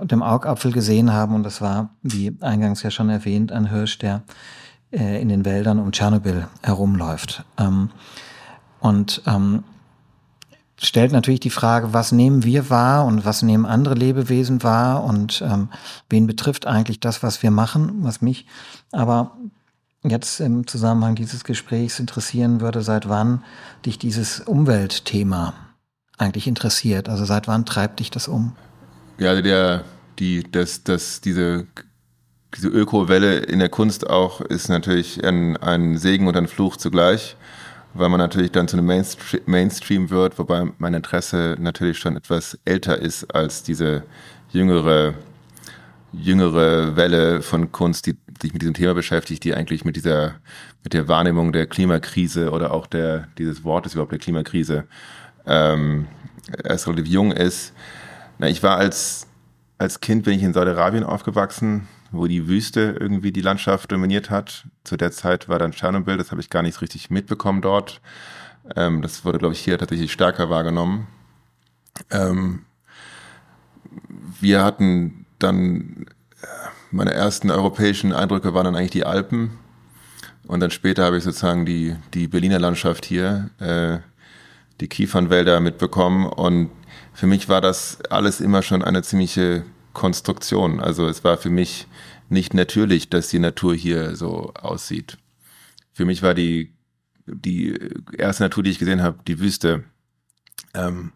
dem 0.04 0.24
Augapfel 0.24 0.72
gesehen 0.72 1.14
haben. 1.14 1.36
Und 1.36 1.44
das 1.44 1.62
war, 1.62 1.90
wie 2.02 2.36
eingangs 2.42 2.84
ja 2.84 2.92
schon 2.92 3.10
erwähnt, 3.10 3.52
ein 3.52 3.70
Hirsch, 3.70 4.00
der 4.00 4.24
äh, 4.92 5.22
in 5.22 5.30
den 5.30 5.46
Wäldern 5.46 5.80
um 5.80 5.92
Tschernobyl 5.92 6.48
herumläuft. 6.64 7.44
Ähm, 7.58 7.90
und 8.80 9.22
ähm, 9.28 9.64
stellt 10.78 11.12
natürlich 11.12 11.42
die 11.42 11.50
Frage, 11.50 11.94
was 11.94 12.12
nehmen 12.12 12.44
wir 12.44 12.70
wahr 12.70 13.06
und 13.06 13.26
was 13.26 13.42
nehmen 13.42 13.66
andere 13.66 13.96
Lebewesen 13.96 14.64
wahr 14.64 15.04
und 15.04 15.42
ähm, 15.42 15.70
wen 16.10 16.26
betrifft 16.28 16.66
eigentlich 16.66 17.00
das, 17.00 17.22
was 17.22 17.44
wir 17.44 17.52
machen, 17.52 18.04
was 18.04 18.22
mich 18.22 18.46
aber 18.92 19.38
jetzt 20.04 20.40
im 20.40 20.66
Zusammenhang 20.66 21.16
dieses 21.16 21.44
Gesprächs 21.44 22.00
interessieren 22.00 22.62
würde, 22.62 22.82
seit 22.82 23.10
wann 23.10 23.44
dich 23.86 24.00
dieses 24.00 24.40
Umweltthema 24.40 25.54
eigentlich 26.18 26.48
interessiert? 26.48 27.10
Also 27.10 27.26
seit 27.26 27.48
wann 27.48 27.66
treibt 27.66 28.00
dich 28.00 28.10
das 28.10 28.28
um? 28.28 28.56
Ja, 29.20 29.32
also 29.32 29.42
der, 29.42 29.84
die, 30.18 30.50
das, 30.50 30.86
das, 30.86 31.20
diese, 31.20 31.68
diese 32.56 32.70
Ökowelle 32.70 33.40
in 33.40 33.60
der 33.60 33.68
Kunst 33.68 34.10
auch 34.10 34.40
ist 34.40 34.70
natürlich 34.70 35.22
ein, 35.26 35.58
ein 35.58 35.98
Segen 35.98 36.26
und 36.28 36.38
ein 36.38 36.48
Fluch 36.48 36.78
zugleich, 36.78 37.36
weil 37.94 38.08
man 38.08 38.20
natürlich 38.20 38.54
dann 38.54 38.70
zu 38.70 38.78
einem 38.78 38.86
Mainstream, 38.86 39.42
Mainstream 39.46 40.10
wird, 40.10 40.40
wobei 40.40 40.72
mein 40.78 40.94
Interesse 40.94 41.58
natürlich 41.60 41.98
schon 41.98 42.16
etwas 42.16 42.58
älter 42.64 42.98
ist 42.98 43.36
als 43.36 43.62
diese 43.62 44.04
jüngere, 44.52 45.16
jüngere 46.14 46.96
Welle 46.96 47.42
von 47.42 47.74
Kunst, 47.74 48.06
die 48.06 48.16
sich 48.42 48.54
mit 48.54 48.62
diesem 48.62 48.74
Thema 48.74 48.94
beschäftigt, 48.94 49.44
die 49.44 49.54
eigentlich 49.54 49.84
mit 49.84 49.98
dieser, 49.98 50.36
mit 50.82 50.94
der 50.94 51.10
Wahrnehmung 51.10 51.52
der 51.52 51.68
Klimakrise 51.68 52.52
oder 52.52 52.72
auch 52.72 52.88
der, 52.88 53.28
dieses 53.38 53.66
Wortes 53.66 53.96
überhaupt 53.96 54.14
der 54.14 54.20
Klimakrise 54.20 54.86
ähm, 55.46 56.08
erst 56.64 56.88
relativ 56.88 57.08
jung 57.08 57.34
ist. 57.34 57.74
Na, 58.40 58.48
ich 58.48 58.64
war 58.64 58.78
als, 58.78 59.28
als 59.78 60.00
Kind 60.00 60.24
bin 60.24 60.34
ich 60.34 60.44
in 60.44 60.54
Saudi-Arabien 60.54 61.04
aufgewachsen, 61.04 61.90
wo 62.12 62.26
die 62.26 62.48
Wüste 62.48 62.96
irgendwie 62.98 63.34
die 63.34 63.42
Landschaft 63.42 63.92
dominiert 63.92 64.30
hat. 64.30 64.66
Zu 64.86 64.96
der 64.96 65.12
Zeit 65.12 65.50
war 65.50 65.60
dann 65.60 65.74
Tschernobyl, 65.74 66.18
das 66.18 66.32
habe 66.32 66.40
ich 66.40 66.50
gar 66.50 66.64
nicht 66.64 66.76
so 66.76 66.80
richtig 66.80 67.10
mitbekommen 67.10 67.62
dort. 67.62 68.00
Ähm, 68.78 69.02
das 69.02 69.26
wurde, 69.26 69.40
glaube 69.40 69.54
ich, 69.54 69.60
hier 69.60 69.78
tatsächlich 69.78 70.14
stärker 70.14 70.50
wahrgenommen. 70.50 71.08
Ähm, 72.10 72.66
wir 74.40 74.64
hatten 74.64 75.26
dann, 75.38 76.06
äh, 76.42 76.46
meine 76.92 77.14
ersten 77.14 77.52
europäischen 77.52 78.14
Eindrücke 78.14 78.54
waren 78.54 78.64
dann 78.64 78.76
eigentlich 78.78 78.92
die 78.92 79.06
Alpen. 79.06 79.60
Und 80.48 80.62
dann 80.62 80.72
später 80.72 81.04
habe 81.04 81.18
ich 81.18 81.26
sozusagen 81.26 81.66
die, 81.66 81.98
die 82.14 82.30
Berliner 82.30 82.60
Landschaft 82.60 83.04
hier, 83.04 83.50
äh, 83.60 84.00
die 84.80 84.88
Kiefernwälder 84.88 85.60
mitbekommen. 85.60 86.26
Und 86.26 86.72
für 87.20 87.28
mich 87.28 87.50
war 87.50 87.60
das 87.60 88.00
alles 88.10 88.40
immer 88.40 88.62
schon 88.62 88.82
eine 88.82 89.04
ziemliche 89.04 89.66
Konstruktion. 89.92 90.80
Also 90.80 91.06
es 91.10 91.26
war 91.26 91.36
für 91.36 91.50
mich 91.50 91.86
nicht 92.30 92.54
natürlich, 92.54 93.10
dass 93.10 93.28
die 93.28 93.40
Natur 93.40 93.76
hier 93.76 94.16
so 94.16 94.54
aussieht. 94.54 95.18
Für 95.92 96.06
mich 96.06 96.24
war 96.24 96.34
die, 96.34 96.72
die 97.26 97.78
erste 98.18 98.44
Natur, 98.44 98.64
die 98.64 98.70
ich 98.70 98.80
gesehen 98.80 99.04
habe, 99.04 99.20
die 99.28 99.42
Wüste. 99.42 99.84
Ähm, 100.74 101.12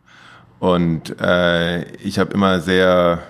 und 0.60 1.18
äh, 1.22 1.90
ich 2.00 2.20
habe 2.20 2.34
immer 2.34 2.60
sehr, 2.60 3.24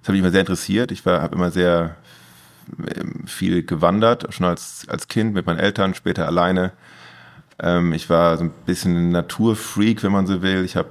das 0.00 0.08
habe 0.08 0.12
mich 0.12 0.20
immer 0.20 0.30
sehr 0.32 0.40
interessiert. 0.40 0.92
Ich 0.92 1.04
habe 1.04 1.34
immer 1.34 1.50
sehr 1.50 1.96
ähm, 2.96 3.26
viel 3.26 3.66
gewandert, 3.66 4.32
schon 4.32 4.46
als, 4.46 4.86
als 4.88 5.08
Kind 5.08 5.34
mit 5.34 5.44
meinen 5.44 5.58
Eltern, 5.58 5.92
später 5.92 6.26
alleine. 6.26 6.72
Ähm, 7.58 7.92
ich 7.92 8.08
war 8.08 8.38
so 8.38 8.44
ein 8.44 8.50
bisschen 8.64 8.96
ein 8.96 9.10
Naturfreak, 9.10 10.02
wenn 10.02 10.12
man 10.12 10.26
so 10.26 10.40
will. 10.40 10.64
Ich 10.64 10.76
habe 10.76 10.88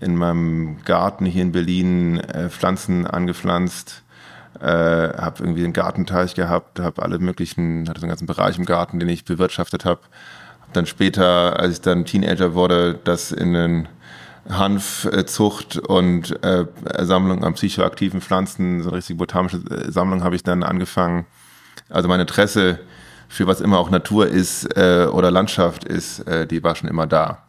in 0.00 0.16
meinem 0.16 0.82
Garten 0.84 1.24
hier 1.24 1.42
in 1.42 1.52
Berlin 1.52 2.20
äh, 2.20 2.48
Pflanzen 2.48 3.06
angepflanzt, 3.06 4.02
äh, 4.60 4.66
habe 4.66 5.42
irgendwie 5.42 5.64
einen 5.64 5.72
Gartenteich 5.72 6.34
gehabt, 6.34 6.80
habe 6.80 7.02
alle 7.02 7.18
möglichen, 7.18 7.88
hatte 7.88 8.00
so 8.00 8.04
einen 8.04 8.10
ganzen 8.10 8.26
Bereich 8.26 8.58
im 8.58 8.64
Garten, 8.64 8.98
den 8.98 9.08
ich 9.08 9.24
bewirtschaftet 9.24 9.84
habe. 9.84 10.00
Hab 10.62 10.72
dann 10.72 10.86
später, 10.86 11.58
als 11.58 11.74
ich 11.74 11.80
dann 11.80 12.04
Teenager 12.04 12.54
wurde, 12.54 12.98
das 13.04 13.32
in 13.32 13.52
den 13.52 13.88
Hanfzucht 14.48 15.76
und 15.78 16.42
äh, 16.44 16.66
Sammlung 17.00 17.44
an 17.44 17.54
psychoaktiven 17.54 18.20
Pflanzen, 18.20 18.82
so 18.82 18.90
eine 18.90 18.98
richtige 18.98 19.18
botanische 19.18 19.58
äh, 19.58 19.90
Sammlung 19.90 20.22
habe 20.22 20.36
ich 20.36 20.42
dann 20.42 20.62
angefangen. 20.62 21.26
Also 21.88 22.08
mein 22.08 22.20
Interesse 22.20 22.78
für 23.28 23.46
was 23.46 23.60
immer 23.60 23.78
auch 23.78 23.90
Natur 23.90 24.28
ist 24.28 24.76
äh, 24.76 25.06
oder 25.10 25.30
Landschaft 25.30 25.84
ist, 25.84 26.20
äh, 26.28 26.46
die 26.46 26.62
war 26.62 26.76
schon 26.76 26.88
immer 26.88 27.06
da. 27.06 27.45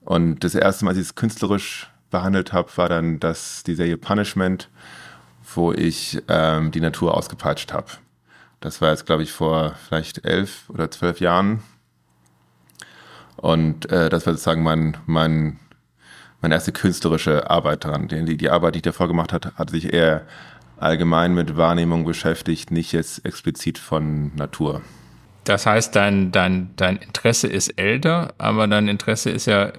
Und 0.00 0.44
das 0.44 0.54
erste 0.54 0.84
Mal, 0.84 0.90
als 0.90 0.98
ich 0.98 1.06
es 1.06 1.14
künstlerisch 1.14 1.90
behandelt 2.10 2.52
habe, 2.52 2.70
war 2.76 2.88
dann 2.88 3.20
das, 3.20 3.62
die 3.62 3.74
Serie 3.74 3.96
Punishment, 3.96 4.68
wo 5.54 5.72
ich 5.72 6.22
ähm, 6.28 6.70
die 6.70 6.80
Natur 6.80 7.16
ausgepeitscht 7.16 7.72
habe. 7.72 7.86
Das 8.60 8.80
war 8.80 8.90
jetzt, 8.90 9.06
glaube 9.06 9.22
ich, 9.22 9.32
vor 9.32 9.74
vielleicht 9.86 10.24
elf 10.24 10.68
oder 10.68 10.90
zwölf 10.90 11.20
Jahren. 11.20 11.62
Und 13.36 13.90
äh, 13.90 14.10
das 14.10 14.26
war 14.26 14.34
sozusagen 14.34 14.62
mein, 14.62 14.98
mein, 15.06 15.58
meine 16.42 16.54
erste 16.54 16.72
künstlerische 16.72 17.48
Arbeit 17.48 17.84
daran. 17.84 18.08
Die, 18.08 18.36
die 18.36 18.50
Arbeit, 18.50 18.74
die 18.74 18.78
ich 18.78 18.82
davor 18.82 19.08
gemacht 19.08 19.32
habe, 19.32 19.52
hat 19.54 19.70
sich 19.70 19.92
eher 19.92 20.26
allgemein 20.76 21.34
mit 21.34 21.56
Wahrnehmung 21.56 22.04
beschäftigt, 22.04 22.70
nicht 22.70 22.92
jetzt 22.92 23.24
explizit 23.24 23.78
von 23.78 24.34
Natur. 24.36 24.82
Das 25.44 25.66
heißt, 25.66 25.96
dein, 25.96 26.32
dein, 26.32 26.70
dein 26.76 26.96
Interesse 26.96 27.48
ist 27.48 27.70
älter, 27.70 28.34
aber 28.38 28.66
dein 28.66 28.88
Interesse 28.88 29.30
ist 29.30 29.46
ja 29.46 29.72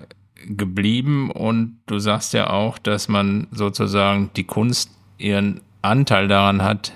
geblieben 0.48 1.32
und 1.32 1.80
du 1.86 2.00
sagst 2.00 2.34
ja 2.34 2.50
auch, 2.50 2.78
dass 2.80 3.08
man 3.08 3.48
sozusagen 3.52 4.32
die 4.36 4.44
Kunst 4.44 4.90
ihren 5.18 5.62
Anteil 5.82 6.28
daran 6.28 6.64
hat, 6.64 6.94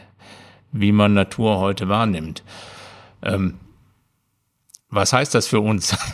wie 0.72 0.91
man 0.91 1.13
Natur 1.13 1.60
heute 1.60 1.88
wahrnimmt. 1.88 2.43
Ähm, 3.22 3.55
was 4.89 5.13
heißt 5.13 5.36
das 5.36 5.48
für 5.48 5.60
uns? 5.60 5.95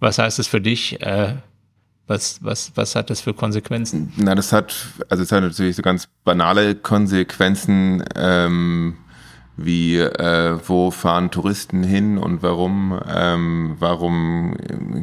Was 0.00 0.18
heißt 0.18 0.40
das 0.40 0.48
für 0.48 0.60
dich? 0.60 1.00
Äh, 1.00 1.36
was, 2.08 2.42
was, 2.42 2.72
was 2.74 2.96
hat 2.96 3.08
das 3.08 3.20
für 3.20 3.34
Konsequenzen? 3.34 4.12
Na, 4.16 4.34
das 4.34 4.52
hat, 4.52 4.74
also 5.08 5.22
es 5.22 5.30
hat 5.30 5.42
natürlich 5.42 5.76
so 5.76 5.82
ganz 5.82 6.08
banale 6.24 6.74
Konsequenzen, 6.74 8.02
ähm, 8.16 8.96
wie 9.64 9.98
äh, 9.98 10.58
wo 10.66 10.90
fahren 10.90 11.30
Touristen 11.30 11.82
hin 11.82 12.18
und 12.18 12.42
warum, 12.42 13.00
ähm, 13.08 13.76
warum 13.78 14.56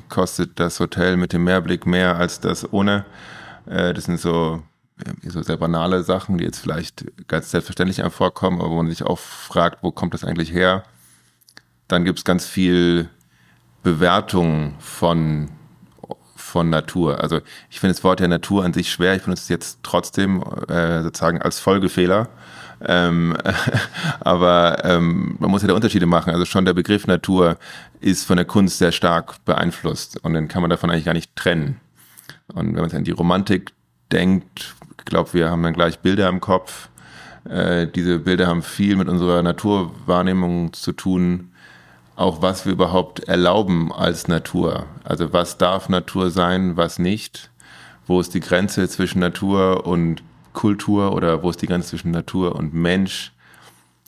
kostet 0.09 0.59
das 0.59 0.79
Hotel 0.79 1.17
mit 1.17 1.33
dem 1.33 1.43
Meerblick 1.43 1.85
mehr 1.85 2.17
als 2.17 2.39
das 2.39 2.71
ohne. 2.71 3.05
Äh, 3.65 3.93
das 3.93 4.05
sind 4.05 4.19
so, 4.19 4.61
so 5.23 5.41
sehr 5.41 5.57
banale 5.57 6.03
Sachen, 6.03 6.37
die 6.37 6.45
jetzt 6.45 6.59
vielleicht 6.59 7.05
ganz 7.27 7.51
selbstverständlich 7.51 8.01
vorkommen, 8.11 8.59
aber 8.59 8.71
wo 8.71 8.75
man 8.77 8.89
sich 8.89 9.03
auch 9.03 9.19
fragt, 9.19 9.83
wo 9.83 9.91
kommt 9.91 10.13
das 10.13 10.23
eigentlich 10.23 10.51
her? 10.51 10.83
Dann 11.87 12.05
gibt 12.05 12.19
es 12.19 12.25
ganz 12.25 12.45
viel 12.45 13.09
Bewertung 13.83 14.75
von 14.79 15.49
von 16.35 16.69
Natur. 16.69 17.21
Also 17.21 17.41
ich 17.69 17.79
finde 17.79 17.93
das 17.93 18.03
Wort 18.03 18.19
der 18.19 18.27
Natur 18.27 18.65
an 18.65 18.73
sich 18.73 18.91
schwer. 18.91 19.15
Ich 19.15 19.23
benutze 19.23 19.43
es 19.43 19.49
jetzt 19.49 19.79
trotzdem 19.83 20.43
äh, 20.67 21.03
sozusagen 21.03 21.41
als 21.41 21.59
Folgefehler. 21.59 22.27
Ähm, 22.85 23.35
aber 24.19 24.83
ähm, 24.85 25.35
man 25.39 25.51
muss 25.51 25.61
ja 25.61 25.67
da 25.67 25.73
Unterschiede 25.73 26.05
machen. 26.05 26.33
Also 26.33 26.45
schon 26.45 26.65
der 26.65 26.73
Begriff 26.73 27.07
Natur 27.07 27.57
ist 27.99 28.25
von 28.25 28.37
der 28.37 28.45
Kunst 28.45 28.77
sehr 28.77 28.91
stark 28.91 29.43
beeinflusst 29.45 30.17
und 30.23 30.33
den 30.33 30.47
kann 30.47 30.61
man 30.61 30.69
davon 30.69 30.89
eigentlich 30.89 31.05
gar 31.05 31.13
nicht 31.13 31.35
trennen. 31.35 31.79
Und 32.53 32.75
wenn 32.75 32.81
man 32.81 32.91
an 32.91 33.03
die 33.03 33.11
Romantik 33.11 33.71
denkt, 34.11 34.75
ich 34.97 35.05
glaube, 35.05 35.33
wir 35.33 35.49
haben 35.49 35.63
dann 35.63 35.73
gleich 35.73 35.99
Bilder 35.99 36.29
im 36.29 36.39
Kopf. 36.39 36.89
Äh, 37.47 37.87
diese 37.87 38.19
Bilder 38.19 38.47
haben 38.47 38.63
viel 38.63 38.95
mit 38.95 39.07
unserer 39.07 39.41
Naturwahrnehmung 39.43 40.73
zu 40.73 40.91
tun 40.91 41.49
auch 42.19 42.41
was 42.41 42.65
wir 42.65 42.73
überhaupt 42.73 43.21
erlauben 43.29 43.93
als 43.93 44.27
Natur. 44.27 44.87
Also 45.05 45.31
was 45.31 45.57
darf 45.57 45.87
Natur 45.87 46.31
sein, 46.31 46.75
was 46.75 46.99
nicht? 46.99 47.49
Wo 48.07 48.19
ist 48.19 48.33
die 48.33 48.41
Grenze 48.41 48.89
zwischen 48.89 49.19
Natur 49.19 49.87
und 49.87 50.21
Kultur 50.59 51.13
oder 51.13 51.41
wo 51.41 51.49
ist 51.49 51.61
die 51.61 51.67
Grenze 51.67 51.91
zwischen 51.91 52.11
Natur 52.11 52.53
und 52.57 52.73
Mensch? 52.73 53.31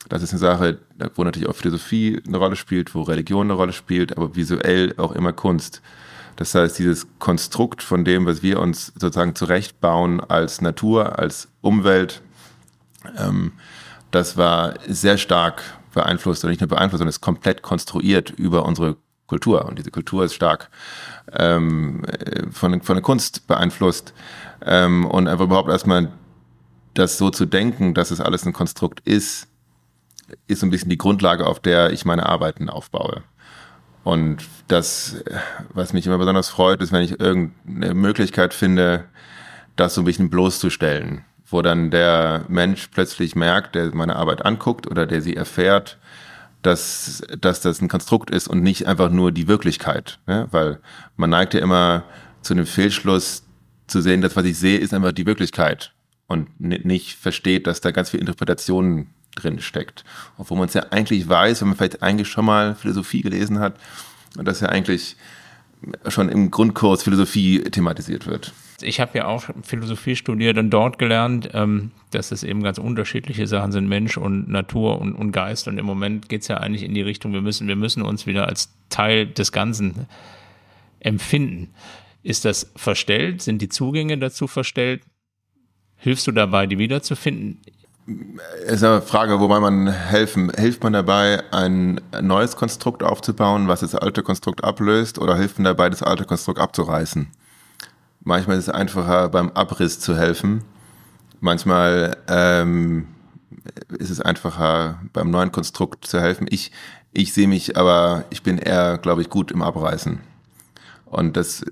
Das 0.10 0.22
ist 0.22 0.32
eine 0.32 0.40
Sache, 0.40 0.80
wo 1.16 1.24
natürlich 1.24 1.48
auch 1.48 1.56
Philosophie 1.56 2.22
eine 2.28 2.36
Rolle 2.36 2.58
spielt, 2.58 2.94
wo 2.94 3.04
Religion 3.04 3.48
eine 3.48 3.54
Rolle 3.54 3.72
spielt, 3.72 4.18
aber 4.18 4.36
visuell 4.36 4.94
auch 4.98 5.14
immer 5.14 5.32
Kunst. 5.32 5.82
Das 6.36 6.54
heißt, 6.54 6.78
dieses 6.78 7.08
Konstrukt 7.20 7.82
von 7.82 8.04
dem, 8.04 8.26
was 8.26 8.44
wir 8.44 8.60
uns 8.60 8.88
sozusagen 8.88 9.34
zurechtbauen 9.34 10.20
als 10.20 10.60
Natur, 10.60 11.18
als 11.20 11.48
Umwelt, 11.62 12.22
ähm, 13.18 13.54
das 14.12 14.36
war 14.36 14.74
sehr 14.86 15.18
stark 15.18 15.64
beeinflusst 15.94 16.44
oder 16.44 16.52
nicht 16.52 16.60
nur 16.60 16.68
beeinflusst, 16.68 17.00
sondern 17.00 17.12
ist 17.12 17.22
komplett 17.22 17.62
konstruiert 17.62 18.30
über 18.30 18.66
unsere 18.66 18.98
Kultur. 19.26 19.64
Und 19.64 19.80
diese 19.80 19.92
Kultur 19.92 20.26
ist 20.26 20.34
stark 20.34 20.70
ähm, 21.32 22.04
von, 22.52 22.82
von 22.82 22.96
der 22.98 23.04
Kunst 23.04 23.48
beeinflusst. 23.48 24.14
Ähm, 24.66 25.06
und 25.06 25.30
einfach 25.30 25.46
überhaupt 25.46 25.70
erstmal 25.70 26.12
das 26.94 27.18
so 27.18 27.30
zu 27.30 27.46
denken, 27.46 27.94
dass 27.94 28.12
es 28.12 28.22
alles 28.22 28.46
ein 28.46 28.54
Konstrukt 28.54 29.02
ist, 29.02 29.48
ist 30.48 30.62
so 30.62 30.68
ein 30.68 30.72
bisschen 30.72 30.90
die 30.90 30.98
Grundlage, 30.98 31.46
auf 31.46 31.60
der 31.60 31.92
ich 31.92 32.06
meine 32.06 32.26
Arbeiten 32.26 32.70
aufbaue. 32.70 33.24
Und 34.04 34.44
das, 34.68 35.24
was 35.74 35.94
mich 35.94 36.08
immer 36.08 36.18
besonders 36.18 36.50
freut, 36.50 36.82
ist, 36.82 36.92
wenn 36.92 37.04
ich 37.04 37.20
irgendeine 37.20 37.94
Möglichkeit 37.94 38.54
finde, 38.54 39.06
das 39.76 39.94
so 39.94 40.02
ein 40.02 40.06
bisschen 40.06 40.30
bloßzustellen 40.30 41.24
wo 41.52 41.62
dann 41.62 41.92
der 41.92 42.46
Mensch 42.48 42.88
plötzlich 42.94 43.36
merkt, 43.36 43.76
der 43.76 43.94
meine 43.94 44.16
Arbeit 44.16 44.46
anguckt 44.46 44.90
oder 44.90 45.06
der 45.06 45.22
sie 45.22 45.36
erfährt, 45.36 45.98
dass, 46.62 47.24
dass 47.40 47.62
das 47.62 47.82
ein 47.82 47.90
Konstrukt 47.90 48.30
ist 48.30 48.48
und 48.48 48.62
nicht 48.62 48.88
einfach 48.88 49.10
nur 49.10 49.32
die 49.32 49.48
Wirklichkeit. 49.48 50.20
Ne? 50.28 50.48
Weil 50.52 50.80
man 51.18 51.30
neigt 51.30 51.54
ja 51.54 51.60
immer 51.60 52.04
zu 52.42 52.54
einem 52.54 52.66
Fehlschluss 52.66 53.44
zu 53.88 54.02
sehen, 54.02 54.22
dass 54.22 54.36
was 54.36 54.46
ich 54.46 54.58
sehe, 54.58 54.78
ist 54.78 54.94
einfach 54.94 55.12
die 55.12 55.26
Wirklichkeit 55.26 55.94
und 56.32 56.60
nicht 56.60 57.14
versteht, 57.18 57.68
dass 57.68 57.82
da 57.82 57.92
ganz 57.92 58.10
viel 58.10 58.20
Interpretation 58.20 59.08
drin 59.36 59.60
steckt. 59.60 60.04
Obwohl 60.38 60.58
man 60.58 60.68
es 60.68 60.74
ja 60.74 60.84
eigentlich 60.92 61.28
weiß, 61.28 61.62
wenn 61.62 61.70
man 61.70 61.78
vielleicht 61.78 62.02
eigentlich 62.02 62.28
schon 62.28 62.46
mal 62.46 62.76
Philosophie 62.76 63.22
gelesen 63.22 63.60
hat 63.60 63.76
und 64.38 64.48
das 64.48 64.60
ja 64.60 64.70
eigentlich 64.70 65.16
schon 66.08 66.30
im 66.30 66.52
Grundkurs 66.52 67.04
Philosophie 67.04 67.60
thematisiert 67.64 68.28
wird 68.28 68.54
ich 68.84 69.00
habe 69.00 69.18
ja 69.18 69.28
auch 69.28 69.46
Philosophie 69.64 70.16
studiert 70.16 70.58
und 70.58 70.70
dort 70.70 70.98
gelernt, 70.98 71.50
ähm, 71.54 71.92
dass 72.12 72.32
es 72.32 72.44
eben 72.44 72.64
ganz 72.64 72.78
unterschiedliche 72.78 73.48
Sachen 73.48 73.72
sind, 73.72 73.88
Mensch 73.88 74.18
und 74.18 74.50
Natur 74.50 75.00
und, 75.00 75.14
und 75.14 75.32
Geist. 75.32 75.68
Und 75.68 75.78
im 75.78 75.86
Moment 75.86 76.30
geht 76.30 76.42
es 76.42 76.48
ja 76.48 76.58
eigentlich 76.58 76.84
in 76.84 76.94
die 76.94 77.02
Richtung, 77.02 77.34
wir 77.34 77.42
müssen, 77.42 77.68
wir 77.68 77.76
müssen 77.76 78.02
uns 78.02 78.26
wieder 78.26 78.48
als 78.48 78.74
Teil 78.90 79.28
des 79.28 79.52
Ganzen 79.52 80.08
empfinden. 81.00 81.70
Ist 82.24 82.46
das 82.46 82.72
verstellt? 82.76 83.42
Sind 83.42 83.62
die 83.62 83.70
Zugänge 83.70 84.18
dazu 84.18 84.48
verstellt? 84.48 85.02
Hilfst 86.02 86.26
du 86.26 86.32
dabei, 86.32 86.66
die 86.66 86.80
wiederzufinden? 86.80 87.60
Es 88.66 88.78
ist 88.78 88.84
eine 88.84 89.04
Frage, 89.04 89.40
wobei 89.40 89.60
man 89.60 89.88
helfen, 89.88 90.52
hilft 90.58 90.84
man 90.84 90.94
dabei, 90.94 91.44
ein 91.52 92.02
neues 92.20 92.56
Konstrukt 92.56 93.04
aufzubauen, 93.04 93.68
was 93.68 93.82
das 93.82 93.94
alte 93.94 94.24
Konstrukt 94.24 94.64
ablöst, 94.64 95.20
oder 95.20 95.38
hilft 95.38 95.60
man 95.60 95.66
dabei, 95.66 95.92
das 95.92 96.02
alte 96.02 96.26
Konstrukt 96.26 96.60
abzureißen? 96.60 97.28
Manchmal 98.24 98.58
ist 98.58 98.68
es 98.68 98.74
einfacher, 98.74 99.30
beim 99.30 99.52
Abriss 99.52 100.00
zu 100.00 100.18
helfen. 100.18 100.64
Manchmal 101.40 102.18
ähm, 102.28 103.08
ist 104.00 104.10
es 104.10 104.22
einfacher, 104.22 105.00
beim 105.14 105.30
neuen 105.30 105.52
Konstrukt 105.52 106.06
zu 106.06 106.20
helfen. 106.20 106.48
Ich, 106.50 106.72
ich 107.14 107.32
sehe 107.32 107.48
mich 107.48 107.78
aber, 107.78 108.26
ich 108.32 108.42
bin 108.42 108.58
eher, 108.58 108.98
glaube 108.98 109.22
ich, 109.22 109.30
gut 109.30 109.52
im 109.52 109.62
Abreißen. 109.62 110.20
Und 111.06 111.38
das 111.38 111.64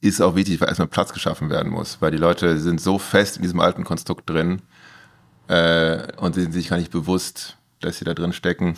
ist 0.00 0.20
auch 0.20 0.34
wichtig, 0.34 0.60
weil 0.60 0.68
erstmal 0.68 0.88
Platz 0.88 1.12
geschaffen 1.12 1.50
werden 1.50 1.72
muss, 1.72 1.98
weil 2.00 2.10
die 2.10 2.18
Leute 2.18 2.58
sind 2.58 2.80
so 2.80 2.98
fest 2.98 3.36
in 3.36 3.42
diesem 3.42 3.60
alten 3.60 3.84
Konstrukt 3.84 4.28
drin 4.28 4.62
äh, 5.48 6.12
und 6.16 6.34
sind 6.34 6.52
sich 6.52 6.68
gar 6.68 6.76
nicht 6.76 6.92
bewusst, 6.92 7.56
dass 7.80 7.98
sie 7.98 8.04
da 8.04 8.14
drin 8.14 8.32
stecken. 8.32 8.76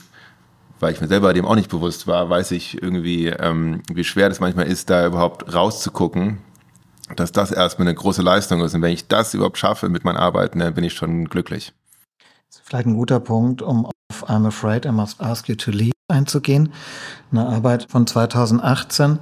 Weil 0.80 0.92
ich 0.92 1.00
mir 1.00 1.08
selber 1.08 1.32
dem 1.32 1.44
auch 1.44 1.56
nicht 1.56 1.70
bewusst 1.70 2.06
war, 2.06 2.30
weiß 2.30 2.52
ich 2.52 2.80
irgendwie, 2.80 3.26
ähm, 3.26 3.82
wie 3.92 4.04
schwer 4.04 4.28
das 4.28 4.38
manchmal 4.38 4.68
ist, 4.68 4.90
da 4.90 5.06
überhaupt 5.06 5.52
rauszugucken, 5.52 6.38
dass 7.16 7.32
das 7.32 7.50
erstmal 7.50 7.88
eine 7.88 7.96
große 7.96 8.22
Leistung 8.22 8.60
ist. 8.60 8.74
Und 8.74 8.82
wenn 8.82 8.92
ich 8.92 9.08
das 9.08 9.34
überhaupt 9.34 9.58
schaffe 9.58 9.88
mit 9.88 10.04
meinen 10.04 10.18
Arbeiten, 10.18 10.60
dann 10.60 10.74
bin 10.74 10.84
ich 10.84 10.94
schon 10.94 11.24
glücklich. 11.24 11.72
Das 12.48 12.60
ist 12.60 12.68
vielleicht 12.68 12.86
ein 12.86 12.94
guter 12.94 13.18
Punkt, 13.18 13.60
um 13.60 13.86
auf 13.86 14.28
I'm 14.28 14.46
Afraid 14.46 14.86
I 14.86 14.92
Must 14.92 15.20
Ask 15.20 15.48
You 15.48 15.56
to 15.56 15.72
Leave 15.72 15.92
einzugehen. 16.06 16.72
Eine 17.32 17.46
Arbeit 17.46 17.86
von 17.90 18.06
2018, 18.06 19.18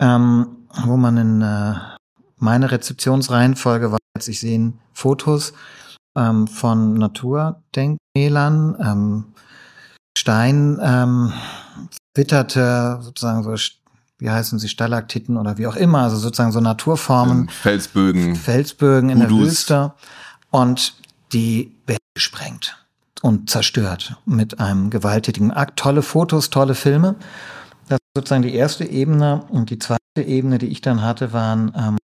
ähm, 0.00 0.63
wo 0.84 0.96
man 0.96 1.16
in 1.16 1.42
äh, 1.42 1.74
meine 2.36 2.70
Rezeptionsreihenfolge 2.70 3.92
war, 3.92 3.98
als 4.14 4.28
ich 4.28 4.40
sehen 4.40 4.80
Fotos 4.92 5.52
ähm, 6.16 6.46
von 6.46 6.94
Naturdenkmälern, 6.94 8.76
ähm, 8.80 9.24
Stein, 10.16 10.78
ähm, 10.82 11.32
witterte 12.14 12.98
sozusagen 13.02 13.42
so 13.42 13.56
wie 14.18 14.30
heißen 14.30 14.58
sie, 14.58 14.68
Stalaktiten 14.68 15.36
oder 15.36 15.58
wie 15.58 15.66
auch 15.66 15.76
immer, 15.76 16.02
also 16.02 16.16
sozusagen 16.16 16.52
so 16.52 16.60
Naturformen. 16.60 17.40
Ähm, 17.40 17.48
Felsbögen. 17.48 18.36
Felsbögen 18.36 19.10
in 19.10 19.18
Udus. 19.18 19.28
der 19.28 19.38
Wüste. 19.38 19.92
Und 20.50 20.94
die 21.32 21.74
werden 21.86 21.98
gesprengt 22.14 22.76
und 23.22 23.50
zerstört 23.50 24.16
mit 24.24 24.60
einem 24.60 24.90
gewalttätigen 24.90 25.50
Akt. 25.50 25.78
Tolle 25.78 26.02
Fotos, 26.02 26.50
tolle 26.50 26.74
Filme. 26.74 27.16
Sozusagen 28.16 28.42
die 28.42 28.54
erste 28.54 28.84
Ebene. 28.84 29.42
Und 29.48 29.70
die 29.70 29.78
zweite 29.80 30.00
Ebene, 30.16 30.58
die 30.58 30.68
ich 30.68 30.80
dann 30.80 31.02
hatte, 31.02 31.32
waren 31.32 31.72
ähm, 31.76 31.96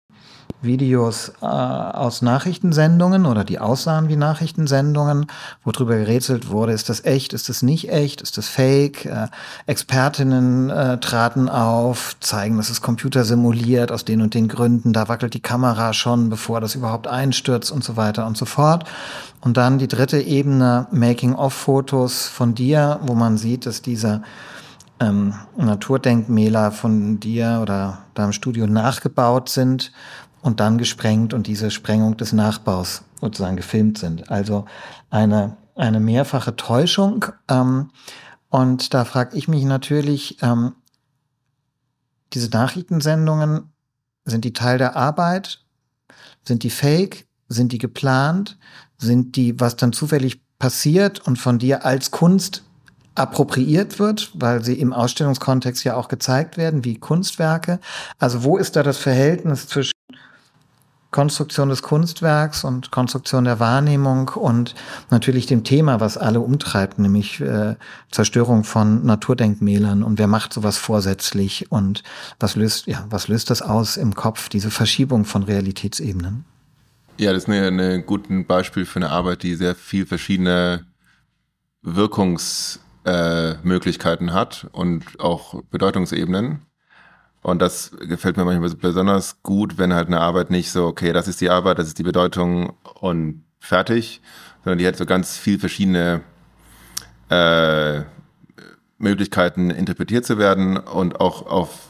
Videos 0.62 1.32
äh, 1.42 1.44
aus 1.44 2.22
Nachrichtensendungen 2.22 3.26
oder 3.26 3.44
die 3.44 3.58
aussahen 3.58 4.08
wie 4.08 4.16
Nachrichtensendungen, 4.16 5.26
wo 5.64 5.70
drüber 5.70 5.96
gerätselt 5.96 6.48
wurde, 6.48 6.72
ist 6.72 6.88
das 6.88 7.04
echt, 7.04 7.34
ist 7.34 7.50
das 7.50 7.60
nicht 7.60 7.90
echt, 7.90 8.22
ist 8.22 8.38
das 8.38 8.48
fake? 8.48 9.04
Äh, 9.04 9.28
Expertinnen 9.66 10.70
äh, 10.70 10.98
traten 10.98 11.50
auf, 11.50 12.16
zeigen, 12.20 12.56
das 12.56 12.70
ist 12.70 12.80
Computer 12.80 13.24
simuliert 13.24 13.92
aus 13.92 14.06
den 14.06 14.22
und 14.22 14.32
den 14.32 14.48
Gründen, 14.48 14.94
da 14.94 15.08
wackelt 15.08 15.34
die 15.34 15.42
Kamera 15.42 15.92
schon, 15.92 16.30
bevor 16.30 16.62
das 16.62 16.74
überhaupt 16.74 17.06
einstürzt 17.06 17.70
und 17.70 17.84
so 17.84 17.98
weiter 17.98 18.26
und 18.26 18.38
so 18.38 18.46
fort. 18.46 18.84
Und 19.42 19.58
dann 19.58 19.78
die 19.78 19.88
dritte 19.88 20.20
Ebene, 20.20 20.86
Making-of-Fotos 20.90 22.26
von 22.26 22.54
dir, 22.54 22.98
wo 23.02 23.14
man 23.14 23.36
sieht, 23.36 23.66
dass 23.66 23.82
dieser 23.82 24.22
ähm, 25.00 25.34
Naturdenkmäler 25.56 26.72
von 26.72 27.20
dir 27.20 27.60
oder 27.62 28.04
deinem 28.14 28.32
Studio 28.32 28.66
nachgebaut 28.66 29.48
sind 29.48 29.92
und 30.42 30.60
dann 30.60 30.78
gesprengt 30.78 31.34
und 31.34 31.46
diese 31.46 31.70
Sprengung 31.70 32.16
des 32.16 32.32
Nachbaus 32.32 33.02
sozusagen 33.20 33.56
gefilmt 33.56 33.98
sind. 33.98 34.30
Also 34.30 34.64
eine, 35.10 35.56
eine 35.74 36.00
mehrfache 36.00 36.56
Täuschung. 36.56 37.26
Ähm, 37.48 37.90
und 38.48 38.94
da 38.94 39.04
frage 39.04 39.36
ich 39.36 39.48
mich 39.48 39.64
natürlich, 39.64 40.42
ähm, 40.42 40.74
diese 42.32 42.50
Nachrichtensendungen, 42.50 43.72
sind 44.24 44.44
die 44.44 44.52
Teil 44.52 44.78
der 44.78 44.96
Arbeit? 44.96 45.64
Sind 46.44 46.62
die 46.62 46.70
fake? 46.70 47.26
Sind 47.48 47.72
die 47.72 47.78
geplant? 47.78 48.58
Sind 48.98 49.36
die, 49.36 49.58
was 49.58 49.76
dann 49.76 49.92
zufällig 49.92 50.42
passiert 50.58 51.26
und 51.26 51.38
von 51.38 51.58
dir 51.58 51.84
als 51.84 52.10
Kunst 52.10 52.64
appropriiert 53.18 53.98
wird, 53.98 54.30
weil 54.34 54.64
sie 54.64 54.74
im 54.74 54.92
Ausstellungskontext 54.92 55.84
ja 55.84 55.94
auch 55.96 56.08
gezeigt 56.08 56.56
werden, 56.56 56.84
wie 56.84 56.98
Kunstwerke. 56.98 57.80
Also 58.18 58.44
wo 58.44 58.56
ist 58.56 58.76
da 58.76 58.82
das 58.82 58.98
Verhältnis 58.98 59.66
zwischen 59.66 59.92
Konstruktion 61.10 61.70
des 61.70 61.82
Kunstwerks 61.82 62.64
und 62.64 62.90
Konstruktion 62.90 63.44
der 63.44 63.58
Wahrnehmung 63.60 64.28
und 64.28 64.74
natürlich 65.10 65.46
dem 65.46 65.64
Thema, 65.64 66.00
was 66.00 66.18
alle 66.18 66.40
umtreibt, 66.40 66.98
nämlich 66.98 67.40
äh, 67.40 67.76
Zerstörung 68.10 68.62
von 68.62 69.06
Naturdenkmälern 69.06 70.02
und 70.02 70.18
wer 70.18 70.26
macht 70.26 70.52
sowas 70.52 70.76
vorsätzlich 70.76 71.72
und 71.72 72.02
was 72.38 72.56
löst, 72.56 72.86
ja, 72.86 73.06
was 73.08 73.28
löst 73.28 73.48
das 73.48 73.62
aus 73.62 73.96
im 73.96 74.14
Kopf, 74.14 74.50
diese 74.50 74.70
Verschiebung 74.70 75.24
von 75.24 75.44
Realitätsebenen? 75.44 76.44
Ja, 77.16 77.32
das 77.32 77.44
ist 77.44 77.48
ein 77.48 78.04
gutes 78.04 78.46
Beispiel 78.46 78.84
für 78.84 78.98
eine 79.00 79.10
Arbeit, 79.10 79.42
die 79.42 79.54
sehr 79.54 79.74
viel 79.74 80.04
verschiedene 80.04 80.84
Wirkungsmöglichkeiten 81.82 82.87
äh, 83.08 84.32
hat 84.32 84.66
und 84.72 85.20
auch 85.20 85.62
Bedeutungsebenen. 85.70 86.62
Und 87.42 87.62
das 87.62 87.92
gefällt 88.00 88.36
mir 88.36 88.44
manchmal 88.44 88.70
besonders 88.70 89.42
gut, 89.42 89.78
wenn 89.78 89.94
halt 89.94 90.08
eine 90.08 90.20
Arbeit 90.20 90.50
nicht 90.50 90.70
so, 90.70 90.86
okay, 90.86 91.12
das 91.12 91.28
ist 91.28 91.40
die 91.40 91.50
Arbeit, 91.50 91.78
das 91.78 91.86
ist 91.86 91.98
die 91.98 92.02
Bedeutung 92.02 92.74
und 93.00 93.44
fertig, 93.60 94.20
sondern 94.64 94.78
die 94.78 94.86
hat 94.86 94.96
so 94.96 95.06
ganz 95.06 95.36
viel 95.36 95.58
verschiedene 95.58 96.22
äh, 97.30 98.02
Möglichkeiten 98.98 99.70
interpretiert 99.70 100.26
zu 100.26 100.38
werden 100.38 100.76
und 100.76 101.20
auch 101.20 101.46
auf, 101.46 101.88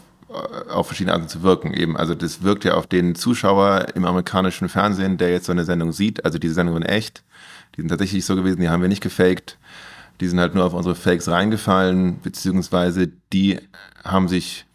auf 0.69 0.87
verschiedene 0.87 1.15
Arten 1.15 1.29
zu 1.29 1.43
wirken 1.43 1.73
eben. 1.73 1.97
Also 1.97 2.15
das 2.15 2.43
wirkt 2.43 2.65
ja 2.65 2.75
auf 2.75 2.87
den 2.87 3.15
Zuschauer 3.15 3.87
im 3.95 4.05
amerikanischen 4.05 4.69
Fernsehen, 4.69 5.17
der 5.17 5.31
jetzt 5.31 5.47
so 5.47 5.53
eine 5.53 5.65
Sendung 5.65 5.93
sieht. 5.93 6.25
Also 6.25 6.39
diese 6.39 6.55
Sendungen 6.55 6.83
echt, 6.83 7.25
die 7.75 7.81
sind 7.81 7.89
tatsächlich 7.89 8.25
so 8.25 8.37
gewesen, 8.37 8.61
die 8.61 8.69
haben 8.69 8.83
wir 8.83 8.89
nicht 8.89 9.03
gefaked. 9.03 9.59
Die 10.21 10.29
sind 10.29 10.41
halt 10.41 10.55
nur 10.55 10.65
auf 10.65 10.75
unsere 10.75 10.95
Fakes 10.95 11.29
reingefallen, 11.29 12.21
beziehungsweise 12.21 13.09
die 13.33 13.59
haben 14.05 14.29
sich 14.29 14.67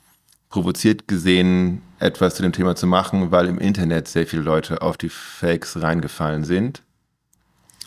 provoziert 0.49 1.07
gesehen, 1.07 1.81
etwas 1.99 2.35
zu 2.35 2.43
dem 2.43 2.53
Thema 2.53 2.75
zu 2.75 2.85
machen, 2.85 3.31
weil 3.31 3.47
im 3.47 3.57
Internet 3.57 4.07
sehr 4.07 4.27
viele 4.27 4.43
Leute 4.43 4.81
auf 4.81 4.97
die 4.97 5.09
Fakes 5.09 5.81
reingefallen 5.81 6.43
sind. 6.43 6.83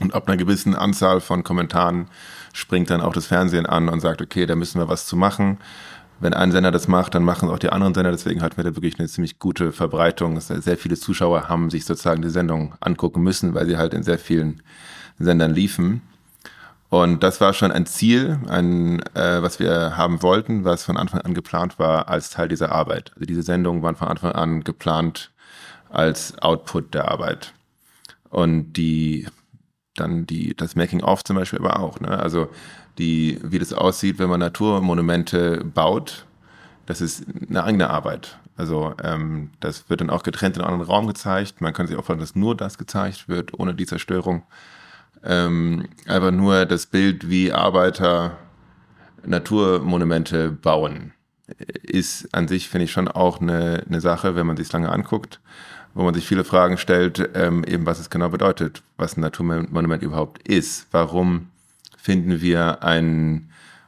Und 0.01 0.15
ab 0.15 0.29
einer 0.29 0.37
gewissen 0.37 0.75
Anzahl 0.75 1.21
von 1.21 1.45
Kommentaren 1.45 2.09
springt 2.53 2.91
dann 2.91 3.01
auch 3.01 3.13
das 3.13 3.27
Fernsehen 3.27 3.67
an 3.67 3.89
und 3.89 4.01
sagt, 4.01 4.21
okay, 4.21 4.45
da 4.47 4.55
müssen 4.55 4.81
wir 4.81 4.89
was 4.89 5.07
zu 5.07 5.17
machen. 5.17 5.59
Wenn 6.19 6.35
ein 6.35 6.51
Sender 6.51 6.71
das 6.71 6.89
macht, 6.89 7.15
dann 7.15 7.25
machen 7.25 7.49
es 7.49 7.55
auch 7.55 7.59
die 7.59 7.71
anderen 7.71 7.95
Sender. 7.95 8.11
Deswegen 8.11 8.43
hatten 8.43 8.57
wir 8.57 8.65
da 8.65 8.75
wirklich 8.75 8.99
eine 8.99 9.09
ziemlich 9.09 9.39
gute 9.39 9.73
Verbreitung. 9.73 10.41
Sehr 10.41 10.77
viele 10.77 10.97
Zuschauer 10.97 11.49
haben 11.49 11.71
sich 11.71 11.85
sozusagen 11.85 12.23
die 12.23 12.31
Sendung 12.31 12.75
angucken 12.81 13.23
müssen, 13.23 13.55
weil 13.55 13.67
sie 13.67 13.77
halt 13.77 13.95
in 13.95 14.03
sehr 14.03 14.19
vielen 14.19 14.63
Sendern 15.19 15.55
liefen. 15.55 16.03
Und 17.03 17.23
das 17.23 17.43
war 17.43 17.53
schon 17.53 17.73
ein 17.73 17.85
Ziel, 17.85 18.39
ein, 18.49 19.03
äh, 19.15 19.43
was 19.43 19.61
wir 19.61 19.99
haben 19.99 20.23
wollten, 20.23 20.65
was 20.65 20.83
von 20.83 20.97
Anfang 20.97 21.21
an 21.21 21.35
geplant 21.35 21.79
war 21.79 22.09
als 22.09 22.31
Teil 22.31 22.49
dieser 22.49 22.73
Arbeit. 22.73 23.13
Also 23.17 23.27
diese 23.27 23.43
Sendungen 23.43 23.83
waren 23.83 23.97
von 23.97 24.09
Anfang 24.09 24.33
an 24.33 24.65
geplant 24.65 25.31
als 25.91 26.39
Output 26.39 26.95
der 26.95 27.11
Arbeit. 27.11 27.53
Und 28.31 28.73
die 28.73 29.27
dann 29.95 30.25
die 30.25 30.57
das 30.57 30.75
Making 30.75 31.03
of 31.03 31.23
zum 31.23 31.37
Beispiel 31.37 31.59
aber 31.59 31.81
auch. 31.81 32.01
Ne? 32.01 32.19
Also 32.19 32.49
die, 32.97 33.41
wie 33.43 33.59
das 33.59 33.75
aussieht, 33.75 34.19
wenn 34.19 34.31
man 34.31 34.41
Naturmonumente 34.41 35.65
baut, 35.65 36.25
das 36.87 37.03
ist 37.03 37.27
eine 37.51 37.65
eigene 37.65 37.91
Arbeit. 37.91 38.39
Also 38.57 38.95
ähm, 39.05 39.51
das 39.61 39.91
wird 39.91 40.01
dann 40.01 40.09
auch 40.09 40.23
getrennt 40.23 40.57
in 40.57 40.63
einem 40.63 40.73
anderen 40.73 40.91
Raum 40.91 41.07
gezeigt. 41.07 41.61
Man 41.61 41.75
kann 41.75 41.89
sich 41.89 41.97
auch 41.97 42.07
vorstellen, 42.07 42.21
dass 42.21 42.37
nur 42.37 42.57
das 42.57 42.79
gezeigt 42.79 43.29
wird, 43.29 43.53
ohne 43.53 43.75
die 43.75 43.85
Zerstörung 43.85 44.45
ähm, 45.25 45.89
einfach 46.07 46.31
nur 46.31 46.67
das 46.67 46.87
Bild, 46.87 47.29
wie 47.29 47.53
Arbeiter 47.53 48.39
Naturmonumente 49.25 50.51
bauen, 50.51 51.13
ist 51.83 52.33
an 52.35 52.49
sich, 52.49 52.69
finde 52.69 52.85
ich, 52.85 52.93
schon 52.93 53.09
auch 53.09 53.41
eine, 53.41 53.85
eine 53.89 54.01
Sache, 54.01 54.35
wenn 54.35 54.47
man 54.47 54.57
sich 54.57 54.73
lange 54.73 54.91
anguckt, 54.91 55.41
wo 55.95 56.03
man 56.03 56.15
sich 56.15 56.27
viele 56.27 56.45
Fragen 56.45 56.79
stellt, 56.79 57.31
ähm, 57.35 57.65
eben 57.65 57.87
was 57.87 57.99
es 57.99 58.11
genau 58.11 58.29
bedeutet, 58.29 58.83
was 58.97 59.17
ein 59.17 59.21
Naturmonument 59.21 60.03
überhaupt 60.03 60.47
ist. 60.47 60.87
Warum 60.91 61.49
finden 61.97 62.41
wir 62.41 62.83
eine 62.83 63.43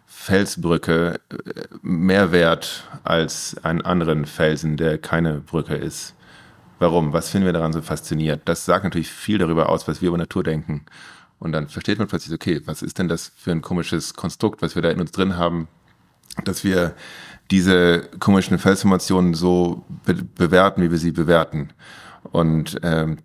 Felsbrücke 0.06 1.20
äh, 1.30 1.36
mehr 1.82 2.32
wert 2.32 2.88
als 3.04 3.56
einen 3.62 3.82
anderen 3.82 4.24
Felsen, 4.24 4.76
der 4.76 4.98
keine 4.98 5.40
Brücke 5.40 5.74
ist? 5.74 6.14
Warum? 6.78 7.12
Was 7.12 7.30
finden 7.30 7.46
wir 7.46 7.52
daran 7.52 7.72
so 7.72 7.82
fasziniert? 7.82 8.42
Das 8.44 8.64
sagt 8.64 8.84
natürlich 8.84 9.10
viel 9.10 9.38
darüber 9.38 9.68
aus, 9.68 9.88
was 9.88 10.00
wir 10.00 10.08
über 10.08 10.18
Natur 10.18 10.44
denken. 10.44 10.84
Und 11.38 11.52
dann 11.52 11.68
versteht 11.68 11.98
man 11.98 12.08
plötzlich, 12.08 12.34
okay, 12.34 12.62
was 12.64 12.82
ist 12.82 12.98
denn 12.98 13.08
das 13.08 13.32
für 13.36 13.52
ein 13.52 13.62
komisches 13.62 14.14
Konstrukt, 14.14 14.60
was 14.62 14.74
wir 14.74 14.82
da 14.82 14.90
in 14.90 15.00
uns 15.00 15.12
drin 15.12 15.36
haben, 15.36 15.68
dass 16.44 16.64
wir 16.64 16.94
diese 17.50 18.08
komischen 18.18 18.58
Felsformationen 18.58 19.34
so 19.34 19.84
be 20.04 20.14
bewerten, 20.14 20.82
wie 20.82 20.90
wir 20.90 20.98
sie 20.98 21.12
bewerten. 21.12 21.70
Und 22.30 22.78
ähm, 22.82 23.18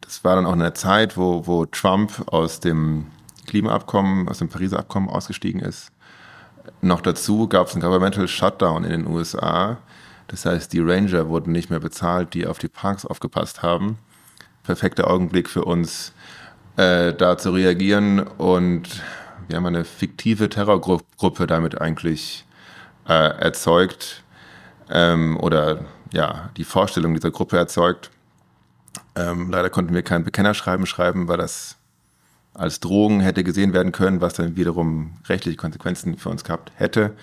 das 0.00 0.24
war 0.24 0.36
dann 0.36 0.46
auch 0.46 0.52
in 0.52 0.60
einer 0.60 0.74
Zeit, 0.74 1.16
wo, 1.16 1.46
wo 1.46 1.66
Trump 1.66 2.24
aus 2.26 2.60
dem 2.60 3.06
Klimaabkommen, 3.46 4.28
aus 4.28 4.38
dem 4.38 4.48
Pariser 4.48 4.78
Abkommen 4.78 5.08
ausgestiegen 5.08 5.60
ist. 5.60 5.92
Noch 6.82 7.00
dazu 7.00 7.48
gab 7.48 7.68
es 7.68 7.74
einen 7.74 7.82
Governmental 7.82 8.28
Shutdown 8.28 8.84
in 8.84 8.90
den 8.90 9.06
USA. 9.06 9.78
Das 10.28 10.44
heißt, 10.44 10.72
die 10.72 10.80
Ranger 10.80 11.28
wurden 11.28 11.52
nicht 11.52 11.70
mehr 11.70 11.80
bezahlt, 11.80 12.34
die 12.34 12.46
auf 12.46 12.58
die 12.58 12.68
Parks 12.68 13.06
aufgepasst 13.06 13.62
haben. 13.62 13.98
Perfekter 14.62 15.08
Augenblick 15.08 15.48
für 15.48 15.64
uns, 15.64 16.12
äh, 16.76 17.12
da 17.12 17.38
zu 17.38 17.50
reagieren. 17.50 18.20
Und 18.20 19.02
wir 19.48 19.56
haben 19.56 19.66
eine 19.66 19.84
fiktive 19.84 20.48
Terrorgruppe 20.48 21.46
damit 21.46 21.80
eigentlich 21.80 22.44
äh, 23.08 23.12
erzeugt 23.12 24.22
ähm, 24.90 25.36
oder 25.38 25.84
ja, 26.12 26.50
die 26.56 26.64
Vorstellung 26.64 27.14
dieser 27.14 27.30
Gruppe 27.30 27.56
erzeugt. 27.56 28.10
Ähm, 29.16 29.50
leider 29.50 29.70
konnten 29.70 29.94
wir 29.94 30.02
kein 30.02 30.24
Bekennerschreiben 30.24 30.86
schreiben, 30.86 31.28
weil 31.28 31.38
das 31.38 31.76
als 32.54 32.80
Drogen 32.80 33.20
hätte 33.20 33.44
gesehen 33.44 33.72
werden 33.72 33.92
können, 33.92 34.20
was 34.20 34.34
dann 34.34 34.56
wiederum 34.56 35.18
rechtliche 35.28 35.56
Konsequenzen 35.56 36.16
für 36.16 36.28
uns 36.28 36.44
gehabt 36.44 36.72
hätte. 36.74 37.14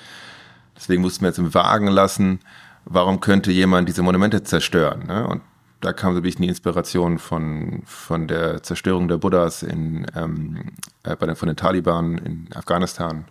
Deswegen 0.76 1.02
mussten 1.02 1.22
wir 1.24 1.30
jetzt 1.30 1.40
im 1.40 1.54
Wagen 1.54 1.88
lassen, 1.88 2.40
warum 2.86 3.20
könnte 3.20 3.52
jemand 3.52 3.90
diese 3.90 4.04
Monumente 4.04 4.44
zerstören? 4.44 5.06
Ne? 5.08 5.28
Und 5.28 5.42
da 5.82 5.94
kam 5.94 6.13
so 6.13 6.20
ein 6.20 6.24
bisschen 6.24 6.44
die 6.44 6.50
Inspiration 6.50 7.20
von, 7.20 7.84
von 7.86 8.28
der 8.28 8.63
Zerstörung 8.63 9.08
der 9.08 9.18
Buddhas 9.18 9.63
in, 9.63 10.06
ähm, 10.16 10.72
äh, 11.04 11.16
bei 11.16 11.26
den, 11.26 11.36
von 11.36 11.48
den 11.48 11.56
Taliban 11.56 12.18
in 12.18 12.50
Afghanistan, 12.56 13.26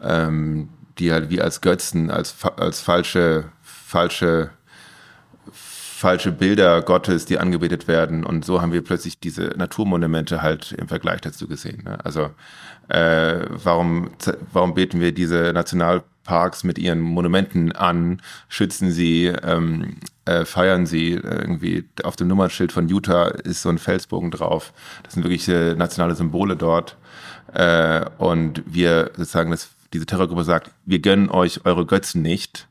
ähm, 0.00 0.68
die 0.98 1.12
halt 1.12 1.30
wie 1.30 1.40
als 1.40 1.60
Götzen, 1.60 2.10
als, 2.10 2.36
als 2.56 2.80
falsche, 2.80 3.44
falsche, 3.62 4.50
falsche 5.52 6.32
Bilder 6.32 6.82
Gottes, 6.82 7.24
die 7.24 7.38
angebetet 7.38 7.88
werden. 7.88 8.24
Und 8.24 8.44
so 8.44 8.60
haben 8.60 8.72
wir 8.72 8.84
plötzlich 8.84 9.18
diese 9.18 9.54
Naturmonumente 9.56 10.42
halt 10.42 10.72
im 10.72 10.88
Vergleich 10.88 11.22
dazu 11.22 11.48
gesehen. 11.48 11.82
Ne? 11.84 11.98
Also 12.04 12.30
äh, 12.88 13.46
warum, 13.48 14.10
warum 14.52 14.74
beten 14.74 15.00
wir 15.00 15.12
diese 15.12 15.52
Nationalparks 15.52 16.64
mit 16.64 16.78
ihren 16.78 17.00
Monumenten 17.00 17.72
an, 17.72 18.20
schützen 18.48 18.90
sie, 18.90 19.26
ähm, 19.26 19.96
äh, 20.24 20.44
feiern 20.44 20.86
sie. 20.86 21.12
Irgendwie 21.12 21.84
auf 22.02 22.16
dem 22.16 22.28
Nummernschild 22.28 22.72
von 22.72 22.88
Utah 22.88 23.28
ist 23.28 23.62
so 23.62 23.68
ein 23.68 23.78
Felsbogen 23.78 24.30
drauf. 24.30 24.72
Das 25.02 25.14
sind 25.14 25.24
wirklich 25.24 25.48
äh, 25.48 25.74
nationale 25.74 26.14
Symbole 26.14 26.56
dort. 26.56 26.96
Äh, 27.52 28.04
und 28.18 28.62
wir 28.66 29.10
sozusagen, 29.16 29.50
das, 29.50 29.68
diese 29.92 30.06
Terrorgruppe 30.06 30.44
sagt, 30.44 30.70
wir 30.84 30.98
gönnen 30.98 31.30
euch 31.30 31.64
eure 31.64 31.86
Götzen 31.86 32.22
nicht, 32.22 32.68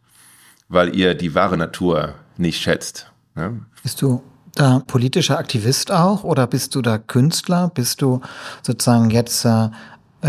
weil 0.68 0.96
ihr 0.96 1.16
die 1.16 1.36
wahre 1.36 1.58
Natur 1.58 2.16
nicht 2.38 2.62
schätzt. 2.62 3.12
Ja? 3.36 3.54
Bist 3.82 4.02
du 4.02 4.24
da 4.56 4.84
politischer 4.86 5.40
Aktivist 5.40 5.92
auch 5.92 6.24
oder 6.24 6.48
bist 6.48 6.76
du 6.76 6.82
da 6.82 6.98
Künstler? 6.98 7.72
Bist 7.74 8.02
du 8.02 8.22
sozusagen 8.62 9.10
jetzt 9.10 9.46
äh, 9.46 9.70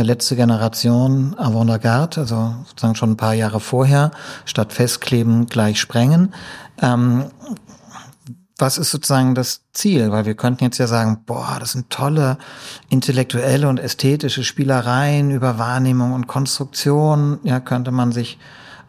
letzte 0.03 0.37
Generation 0.37 1.35
Avantgarde, 1.39 2.21
also 2.21 2.55
sozusagen 2.67 2.97
schon 2.97 3.13
ein 3.13 3.17
paar 3.17 3.35
Jahre 3.35 3.61
vorher, 3.61 4.11
statt 4.45 4.73
festkleben 4.73 5.47
gleich 5.47 5.81
sprengen? 5.81 6.35
Ähm, 6.81 7.27
was 8.57 8.79
ist 8.79 8.91
sozusagen 8.91 9.35
das 9.35 9.63
Ziel? 9.73 10.13
Weil 10.13 10.27
wir 10.27 10.35
könnten 10.35 10.65
jetzt 10.65 10.79
ja 10.79 10.87
sagen, 10.87 11.23
boah, 11.27 11.57
das 11.59 11.73
sind 11.73 11.91
tolle 11.91 12.39
intellektuelle 12.89 13.69
und 13.69 13.81
ästhetische 13.81 14.45
Spielereien 14.45 15.31
über 15.31 15.59
Wahrnehmung 15.59 16.13
und 16.13 16.29
Konstruktion. 16.29 17.41
Ja, 17.43 17.59
könnte 17.61 17.91
man 17.91 18.13
sich 18.13 18.39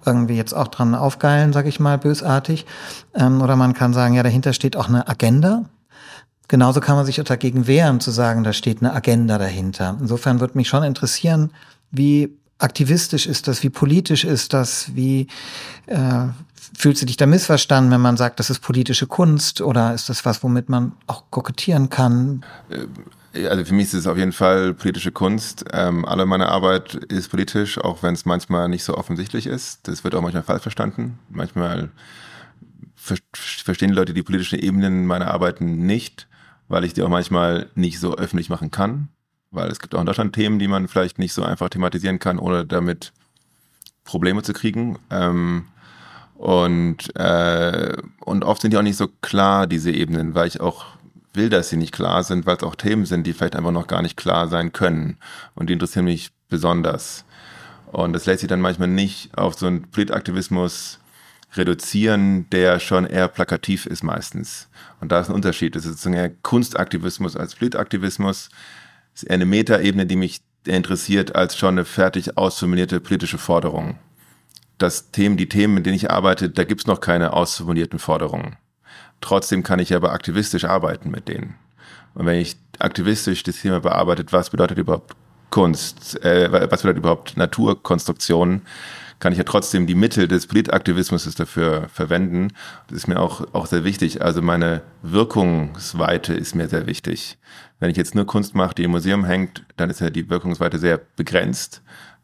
irgendwie 0.05 0.35
jetzt 0.35 0.53
auch 0.53 0.67
dran 0.67 0.93
aufgeilen, 0.93 1.51
sag 1.51 1.65
ich 1.65 1.79
mal, 1.79 1.97
bösartig. 1.97 2.65
Ähm, 3.15 3.41
oder 3.41 3.55
man 3.55 3.73
kann 3.73 3.93
sagen, 3.93 4.13
ja, 4.13 4.23
dahinter 4.23 4.53
steht 4.53 4.77
auch 4.77 4.87
eine 4.87 5.07
Agenda. 5.07 5.63
Genauso 6.47 6.79
kann 6.79 6.95
man 6.95 7.05
sich 7.05 7.19
auch 7.19 7.25
dagegen 7.25 7.67
wehren, 7.67 7.99
zu 7.99 8.11
sagen, 8.11 8.43
da 8.43 8.53
steht 8.53 8.81
eine 8.81 8.93
Agenda 8.93 9.37
dahinter. 9.37 9.97
Insofern 9.99 10.39
würde 10.39 10.57
mich 10.57 10.67
schon 10.67 10.83
interessieren, 10.83 11.51
wie 11.91 12.37
aktivistisch 12.59 13.27
ist 13.27 13.47
das, 13.47 13.63
wie 13.63 13.69
politisch 13.69 14.23
ist 14.23 14.53
das, 14.53 14.95
wie 14.95 15.27
äh, 15.87 16.27
fühlst 16.77 17.01
du 17.01 17.05
dich 17.05 17.17
da 17.17 17.25
missverstanden, 17.25 17.91
wenn 17.91 18.01
man 18.01 18.17
sagt, 18.17 18.39
das 18.39 18.49
ist 18.49 18.59
politische 18.59 19.07
Kunst 19.07 19.61
oder 19.61 19.93
ist 19.93 20.09
das 20.09 20.25
was, 20.25 20.43
womit 20.43 20.69
man 20.69 20.93
auch 21.07 21.23
kokettieren 21.31 21.89
kann? 21.89 22.45
Äh, 22.69 23.47
Also 23.47 23.65
für 23.65 23.73
mich 23.73 23.87
ist 23.87 23.93
es 23.93 24.07
auf 24.07 24.17
jeden 24.17 24.31
Fall 24.31 24.73
politische 24.73 25.11
Kunst. 25.11 25.65
Ähm, 25.73 26.05
alle 26.05 26.25
meine 26.25 26.47
Arbeit 26.47 26.93
ist 26.93 27.29
politisch, 27.29 27.77
auch 27.77 28.01
wenn 28.01 28.13
es 28.13 28.25
manchmal 28.25 28.69
nicht 28.69 28.85
so 28.85 28.95
offensichtlich 28.95 29.45
ist. 29.45 29.87
Das 29.87 30.03
wird 30.03 30.15
auch 30.15 30.21
manchmal 30.21 30.43
falsch 30.43 30.61
verstanden. 30.61 31.19
Manchmal 31.29 31.89
ver 32.95 33.17
verstehen 33.33 33.91
Leute 33.91 34.13
die 34.13 34.23
politischen 34.23 34.59
Ebenen 34.59 35.05
meiner 35.05 35.31
Arbeiten 35.31 35.85
nicht, 35.85 36.27
weil 36.67 36.83
ich 36.83 36.93
die 36.93 37.03
auch 37.03 37.09
manchmal 37.09 37.69
nicht 37.75 37.99
so 37.99 38.15
öffentlich 38.15 38.49
machen 38.49 38.71
kann. 38.71 39.09
Weil 39.51 39.69
es 39.69 39.79
gibt 39.79 39.95
auch 39.95 39.99
in 39.99 40.05
Deutschland 40.05 40.33
Themen, 40.33 40.59
die 40.59 40.67
man 40.67 40.87
vielleicht 40.87 41.19
nicht 41.19 41.33
so 41.33 41.43
einfach 41.43 41.69
thematisieren 41.69 42.19
kann, 42.19 42.39
ohne 42.39 42.65
damit 42.65 43.13
Probleme 44.03 44.43
zu 44.43 44.53
kriegen. 44.53 44.99
Ähm, 45.09 45.65
und, 46.35 47.15
äh, 47.15 47.95
und 48.19 48.43
oft 48.43 48.61
sind 48.61 48.71
die 48.71 48.77
auch 48.77 48.81
nicht 48.81 48.97
so 48.97 49.07
klar, 49.21 49.67
diese 49.67 49.91
Ebenen, 49.91 50.35
weil 50.35 50.47
ich 50.47 50.59
auch 50.59 50.85
will, 51.33 51.49
dass 51.49 51.69
sie 51.69 51.77
nicht 51.77 51.93
klar 51.93 52.23
sind, 52.23 52.45
weil 52.45 52.57
es 52.57 52.63
auch 52.63 52.75
Themen 52.75 53.05
sind, 53.05 53.25
die 53.25 53.33
vielleicht 53.33 53.55
einfach 53.55 53.71
noch 53.71 53.87
gar 53.87 54.01
nicht 54.01 54.17
klar 54.17 54.47
sein 54.47 54.73
können. 54.73 55.17
Und 55.53 55.69
die 55.69 55.73
interessieren 55.73 56.05
mich 56.05 56.31
besonders. 56.49 57.25
Und 57.91 58.13
das 58.13 58.25
lässt 58.25 58.41
sich 58.41 58.49
dann 58.49 58.61
manchmal 58.61 58.87
nicht 58.87 59.37
auf 59.37 59.55
so 59.55 59.67
einen 59.67 59.89
Politaktivismus 59.89 60.99
reduzieren, 61.57 62.49
der 62.49 62.79
schon 62.79 63.05
eher 63.05 63.27
plakativ 63.27 63.85
ist 63.85 64.03
meistens. 64.03 64.69
Und 64.99 65.11
da 65.11 65.19
ist 65.19 65.29
ein 65.29 65.35
Unterschied. 65.35 65.75
Das 65.75 65.85
ist 65.85 65.91
sozusagen 65.91 66.15
eher 66.15 66.29
Kunstaktivismus 66.29 67.35
als 67.35 67.55
Politaktivismus. 67.55 68.49
Das 69.13 69.23
ist 69.23 69.29
eher 69.29 69.35
eine 69.35 69.45
Metaebene, 69.45 70.05
die 70.05 70.15
mich 70.15 70.41
interessiert, 70.65 71.35
als 71.35 71.57
schon 71.57 71.75
eine 71.75 71.85
fertig 71.85 72.37
ausformulierte 72.37 72.99
politische 72.99 73.37
Forderung. 73.37 73.97
Das 74.77 75.11
Themen, 75.11 75.37
die 75.37 75.47
Themen, 75.47 75.73
mit 75.73 75.85
denen 75.85 75.95
ich 75.95 76.11
arbeite, 76.11 76.49
da 76.49 76.63
gibt's 76.63 76.87
noch 76.87 76.99
keine 76.99 77.33
ausformulierten 77.33 77.99
Forderungen. 77.99 78.57
Trotzdem 79.21 79.63
kann 79.63 79.79
ich 79.79 79.93
aber 79.93 80.11
aktivistisch 80.11 80.65
arbeiten 80.65 81.09
mit 81.11 81.27
denen. 81.27 81.55
Und 82.13 82.25
wenn 82.25 82.39
ich 82.39 82.57
aktivistisch 82.79 83.43
das 83.43 83.61
Thema 83.61 83.79
bearbeitet, 83.79 84.33
was 84.33 84.49
bedeutet 84.49 84.77
überhaupt 84.77 85.15
Kunst, 85.49 86.21
äh, 86.23 86.51
was 86.51 86.81
bedeutet 86.81 86.97
überhaupt 86.97 87.37
Naturkonstruktion, 87.37 88.63
kann 89.19 89.31
ich 89.31 89.37
ja 89.37 89.43
trotzdem 89.43 89.87
die 89.87 89.95
Mittel 89.95 90.27
des 90.27 90.47
Politaktivismus 90.47 91.33
dafür 91.35 91.87
verwenden. 91.89 92.49
Das 92.87 92.97
ist 92.97 93.07
mir 93.07 93.19
auch, 93.19 93.53
auch 93.53 93.65
sehr 93.65 93.83
wichtig. 93.83 94.21
Also 94.21 94.41
meine 94.41 94.81
Wirkungsweite 95.01 96.33
ist 96.33 96.55
mir 96.55 96.67
sehr 96.67 96.85
wichtig. 96.85 97.37
Wenn 97.79 97.89
ich 97.89 97.97
jetzt 97.97 98.15
nur 98.15 98.25
Kunst 98.25 98.55
mache, 98.55 98.75
die 98.75 98.83
im 98.83 98.91
Museum 98.91 99.25
hängt, 99.25 99.63
dann 99.77 99.89
ist 99.89 100.01
ja 100.01 100.09
die 100.09 100.29
Wirkungsweite 100.29 100.79
sehr 100.79 100.97
begrenzt. 100.97 101.81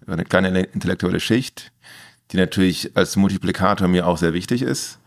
Eine 0.08 0.26
kleine 0.26 0.64
intellektuelle 0.64 1.20
Schicht, 1.20 1.72
die 2.32 2.38
natürlich 2.38 2.96
als 2.96 3.16
Multiplikator 3.16 3.88
mir 3.88 4.08
auch 4.08 4.18
sehr 4.18 4.34
wichtig 4.34 4.62
ist. 4.62 5.00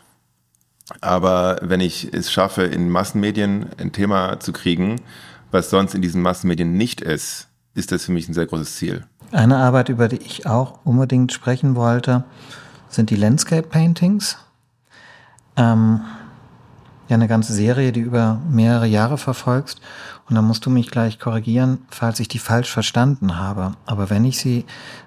Aber 1.00 1.58
wenn 1.62 1.80
ich 1.80 2.12
es 2.12 2.30
schaffe, 2.30 2.62
in 2.62 2.90
Massenmedien 2.90 3.66
ein 3.78 3.92
Thema 3.92 4.38
zu 4.40 4.52
kriegen, 4.52 5.00
was 5.50 5.70
sonst 5.70 5.94
in 5.94 6.02
diesen 6.02 6.20
Massenmedien 6.20 6.76
nicht 6.76 7.00
ist, 7.00 7.48
ist 7.74 7.92
das 7.92 8.04
für 8.04 8.12
mich 8.12 8.28
ein 8.28 8.34
sehr 8.34 8.46
großes 8.46 8.76
Ziel. 8.76 9.04
Eine 9.34 9.56
Arbeit, 9.56 9.88
über 9.88 10.06
die 10.06 10.18
ich 10.18 10.46
auch 10.46 10.78
unbedingt 10.84 11.32
sprechen 11.32 11.74
wollte, 11.74 12.22
sind 12.88 13.10
die 13.10 13.16
Landscape 13.16 13.66
Paintings. 13.66 14.38
Ähm, 15.56 16.02
ja, 17.08 17.14
eine 17.14 17.26
ganze 17.26 17.52
Serie, 17.52 17.90
die 17.90 18.00
über 18.00 18.40
mehrere 18.48 18.86
Jahre 18.86 19.18
verfolgst. 19.18 19.80
Und 20.28 20.36
da 20.36 20.42
musst 20.42 20.64
du 20.66 20.70
mich 20.70 20.88
gleich 20.88 21.18
korrigieren, 21.18 21.84
falls 21.90 22.20
ich 22.20 22.28
die 22.28 22.38
falsch 22.38 22.70
verstanden 22.70 23.36
habe. 23.36 23.72
Aber 23.86 24.08
wenn 24.08 24.24
ich 24.24 24.38
sie 24.38 24.66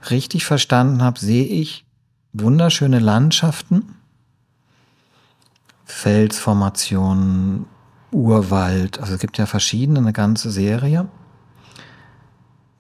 richtig 0.09 0.45
verstanden 0.45 1.01
habe, 1.01 1.17
sehe 1.17 1.45
ich 1.45 1.85
wunderschöne 2.33 2.99
Landschaften 2.99 3.95
Felsformationen, 5.85 7.65
Urwald. 8.11 8.99
Also 8.99 9.13
es 9.13 9.21
gibt 9.21 9.37
ja 9.37 9.45
verschiedene, 9.45 9.99
eine 9.99 10.11
ganze 10.11 10.51
Serie, 10.51 11.07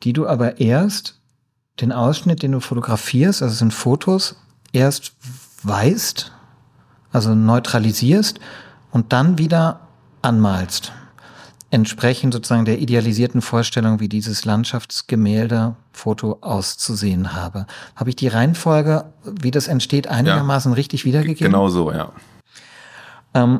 die 0.03 0.11
du 0.11 0.27
aber 0.27 0.59
erst 0.59 1.17
den 1.79 1.91
Ausschnitt, 1.91 2.43
den 2.43 2.53
du 2.53 2.59
fotografierst, 2.59 3.41
also 3.41 3.55
sind 3.55 3.73
Fotos, 3.73 4.35
erst 4.73 5.13
weißt, 5.63 6.31
also 7.11 7.35
neutralisierst 7.35 8.39
und 8.91 9.13
dann 9.13 9.37
wieder 9.37 9.81
anmalst. 10.21 10.91
Entsprechend 11.69 12.33
sozusagen 12.33 12.63
der 12.63 12.79
idealisierten 12.79 13.41
Vorstellung, 13.41 13.99
wie 13.99 14.07
dieses 14.07 14.45
Landschaftsgemälde 14.45 15.75
Foto 15.91 16.37
auszusehen 16.41 17.35
habe. 17.35 17.67
Habe 17.95 18.11
ich 18.11 18.15
die 18.15 18.29
Reihenfolge, 18.29 19.05
wie 19.23 19.51
das 19.51 19.67
entsteht, 19.67 20.07
einigermaßen 20.07 20.71
ja, 20.71 20.75
richtig 20.75 21.03
wiedergegeben? 21.03 21.51
Genau 21.51 21.67
so, 21.67 21.91
ja. 21.91 22.13
Ähm, 23.33 23.59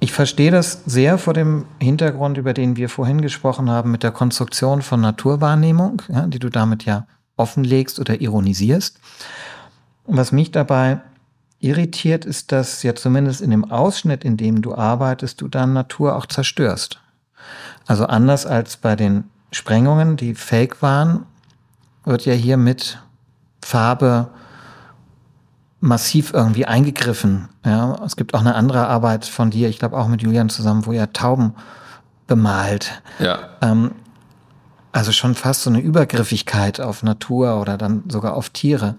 ich 0.00 0.12
verstehe 0.12 0.50
das 0.50 0.82
sehr 0.84 1.16
vor 1.16 1.32
dem 1.32 1.64
Hintergrund, 1.80 2.36
über 2.36 2.52
den 2.52 2.76
wir 2.76 2.90
vorhin 2.90 3.22
gesprochen 3.22 3.70
haben, 3.70 3.90
mit 3.90 4.02
der 4.02 4.10
Konstruktion 4.10 4.82
von 4.82 5.00
Naturwahrnehmung, 5.00 6.02
ja, 6.08 6.26
die 6.26 6.38
du 6.38 6.50
damit 6.50 6.84
ja 6.84 7.06
offenlegst 7.36 7.98
oder 7.98 8.20
ironisierst. 8.20 8.98
was 10.06 10.32
mich 10.32 10.50
dabei 10.50 11.00
irritiert, 11.60 12.26
ist, 12.26 12.52
dass 12.52 12.82
ja 12.82 12.94
zumindest 12.94 13.40
in 13.40 13.50
dem 13.50 13.70
Ausschnitt, 13.70 14.22
in 14.22 14.36
dem 14.36 14.60
du 14.60 14.74
arbeitest, 14.74 15.40
du 15.40 15.48
dann 15.48 15.72
Natur 15.72 16.14
auch 16.14 16.26
zerstörst. 16.26 17.00
Also 17.86 18.06
anders 18.06 18.44
als 18.44 18.76
bei 18.76 18.96
den 18.96 19.24
Sprengungen, 19.50 20.16
die 20.16 20.34
fake 20.34 20.82
waren, 20.82 21.24
wird 22.04 22.26
ja 22.26 22.34
hier 22.34 22.58
mit 22.58 22.98
Farbe 23.62 24.28
massiv 25.80 26.32
irgendwie 26.32 26.66
eingegriffen. 26.66 27.48
Ja, 27.64 27.98
es 28.04 28.16
gibt 28.16 28.34
auch 28.34 28.40
eine 28.40 28.54
andere 28.54 28.86
Arbeit 28.88 29.24
von 29.24 29.50
dir, 29.50 29.68
ich 29.68 29.78
glaube 29.78 29.96
auch 29.96 30.08
mit 30.08 30.22
Julian 30.22 30.48
zusammen, 30.48 30.86
wo 30.86 30.92
er 30.92 31.12
Tauben 31.12 31.54
bemalt. 32.26 33.02
Ja. 33.18 33.38
Ähm, 33.60 33.92
also 34.94 35.10
schon 35.10 35.34
fast 35.34 35.62
so 35.62 35.70
eine 35.70 35.80
Übergriffigkeit 35.80 36.80
auf 36.80 37.02
Natur 37.02 37.60
oder 37.60 37.76
dann 37.76 38.04
sogar 38.08 38.34
auf 38.34 38.50
Tiere. 38.50 38.94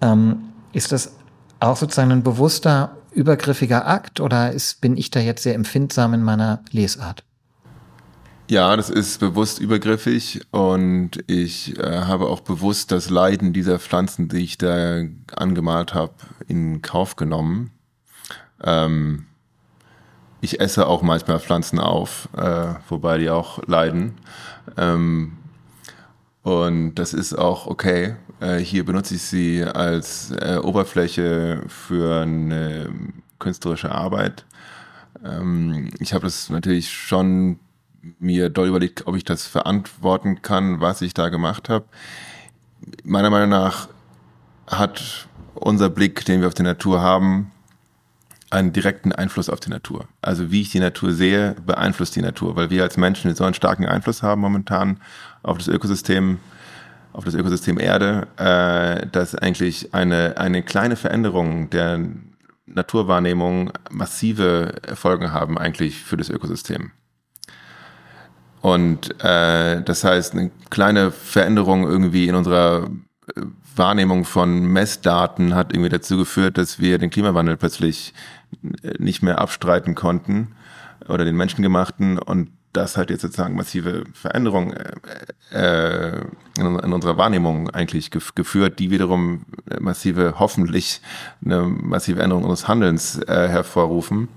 Ähm, 0.00 0.44
ist 0.72 0.92
das 0.92 1.14
auch 1.60 1.76
sozusagen 1.76 2.10
ein 2.10 2.22
bewusster, 2.22 2.96
übergriffiger 3.12 3.86
Akt 3.86 4.20
oder 4.20 4.52
ist, 4.52 4.80
bin 4.80 4.96
ich 4.96 5.10
da 5.10 5.20
jetzt 5.20 5.42
sehr 5.42 5.54
empfindsam 5.54 6.14
in 6.14 6.22
meiner 6.22 6.62
Lesart? 6.70 7.22
Ja, 8.48 8.76
das 8.76 8.88
ist 8.88 9.20
bewusst 9.20 9.58
übergriffig 9.58 10.40
und 10.52 11.22
ich 11.26 11.78
äh, 11.78 11.82
habe 11.82 12.28
auch 12.28 12.40
bewusst 12.40 12.90
das 12.90 13.10
Leiden 13.10 13.52
dieser 13.52 13.78
Pflanzen, 13.78 14.28
die 14.28 14.38
ich 14.38 14.56
da 14.56 15.02
angemalt 15.34 15.92
habe, 15.92 16.14
in 16.48 16.80
Kauf 16.80 17.16
genommen. 17.16 17.72
Ähm, 18.62 19.26
ich 20.46 20.60
esse 20.60 20.86
auch 20.86 21.02
manchmal 21.02 21.40
Pflanzen 21.40 21.80
auf, 21.80 22.28
äh, 22.36 22.74
wobei 22.88 23.18
die 23.18 23.30
auch 23.30 23.66
leiden. 23.66 24.14
Ähm, 24.76 25.38
und 26.42 26.94
das 26.94 27.12
ist 27.12 27.34
auch 27.34 27.66
okay. 27.66 28.14
Äh, 28.38 28.58
hier 28.58 28.84
benutze 28.84 29.16
ich 29.16 29.22
sie 29.22 29.64
als 29.64 30.30
äh, 30.30 30.58
Oberfläche 30.62 31.62
für 31.66 32.22
eine 32.22 32.90
künstlerische 33.40 33.90
Arbeit. 33.90 34.46
Ähm, 35.24 35.90
ich 35.98 36.14
habe 36.14 36.24
das 36.24 36.48
natürlich 36.48 36.92
schon 36.92 37.58
mir 38.20 38.48
doll 38.48 38.68
überlegt, 38.68 39.08
ob 39.08 39.16
ich 39.16 39.24
das 39.24 39.48
verantworten 39.48 40.42
kann, 40.42 40.80
was 40.80 41.02
ich 41.02 41.12
da 41.12 41.28
gemacht 41.28 41.68
habe. 41.68 41.86
Meiner 43.02 43.30
Meinung 43.30 43.48
nach 43.48 43.88
hat 44.68 45.26
unser 45.54 45.90
Blick, 45.90 46.24
den 46.24 46.40
wir 46.40 46.46
auf 46.46 46.54
die 46.54 46.62
Natur 46.62 47.00
haben, 47.00 47.50
einen 48.56 48.72
direkten 48.72 49.12
Einfluss 49.12 49.48
auf 49.48 49.60
die 49.60 49.70
Natur. 49.70 50.06
Also 50.22 50.50
wie 50.50 50.62
ich 50.62 50.70
die 50.70 50.80
Natur 50.80 51.12
sehe, 51.12 51.54
beeinflusst 51.64 52.16
die 52.16 52.22
Natur, 52.22 52.56
weil 52.56 52.70
wir 52.70 52.82
als 52.82 52.96
Menschen 52.96 53.34
so 53.34 53.44
einen 53.44 53.54
starken 53.54 53.86
Einfluss 53.86 54.22
haben 54.22 54.40
momentan 54.40 55.00
auf 55.42 55.58
das 55.58 55.68
Ökosystem, 55.68 56.38
auf 57.12 57.24
das 57.24 57.34
Ökosystem 57.34 57.78
Erde, 57.78 58.26
äh, 58.36 59.06
dass 59.08 59.34
eigentlich 59.34 59.94
eine, 59.94 60.36
eine 60.38 60.62
kleine 60.62 60.96
Veränderung 60.96 61.70
der 61.70 62.00
Naturwahrnehmung 62.66 63.72
massive 63.90 64.74
Folgen 64.94 65.32
haben 65.32 65.56
eigentlich 65.56 66.02
für 66.02 66.16
das 66.16 66.28
Ökosystem. 66.28 66.90
Und 68.60 69.22
äh, 69.22 69.82
das 69.82 70.02
heißt, 70.02 70.34
eine 70.34 70.50
kleine 70.70 71.12
Veränderung 71.12 71.84
irgendwie 71.84 72.26
in 72.26 72.34
unserer 72.34 72.90
äh, 73.36 73.42
Wahrnehmung 73.76 74.24
von 74.24 74.64
Messdaten 74.64 75.54
hat 75.54 75.72
irgendwie 75.72 75.90
dazu 75.90 76.16
geführt, 76.16 76.58
dass 76.58 76.80
wir 76.80 76.98
den 76.98 77.10
Klimawandel 77.10 77.56
plötzlich 77.56 78.14
nicht 78.98 79.22
mehr 79.22 79.38
abstreiten 79.38 79.94
konnten 79.94 80.52
oder 81.08 81.24
den 81.24 81.36
menschengemachten 81.36 82.18
und 82.18 82.50
das 82.76 82.96
hat 82.96 83.10
jetzt 83.10 83.22
sozusagen 83.22 83.56
massive 83.56 84.04
Veränderungen 84.12 84.74
äh, 85.50 86.20
in, 86.58 86.78
in, 86.78 86.92
unserer 86.92 87.16
Wahrnehmung 87.16 87.70
eigentlich 87.70 88.10
gef 88.10 88.34
geführt, 88.34 88.78
die 88.78 88.90
wiederum 88.90 89.46
massive, 89.80 90.34
hoffentlich 90.38 91.00
eine 91.44 91.62
massive 91.62 92.20
Änderung 92.22 92.44
unseres 92.44 92.68
Handelns 92.68 93.18
äh, 93.22 93.48
hervorrufen. 93.48 94.28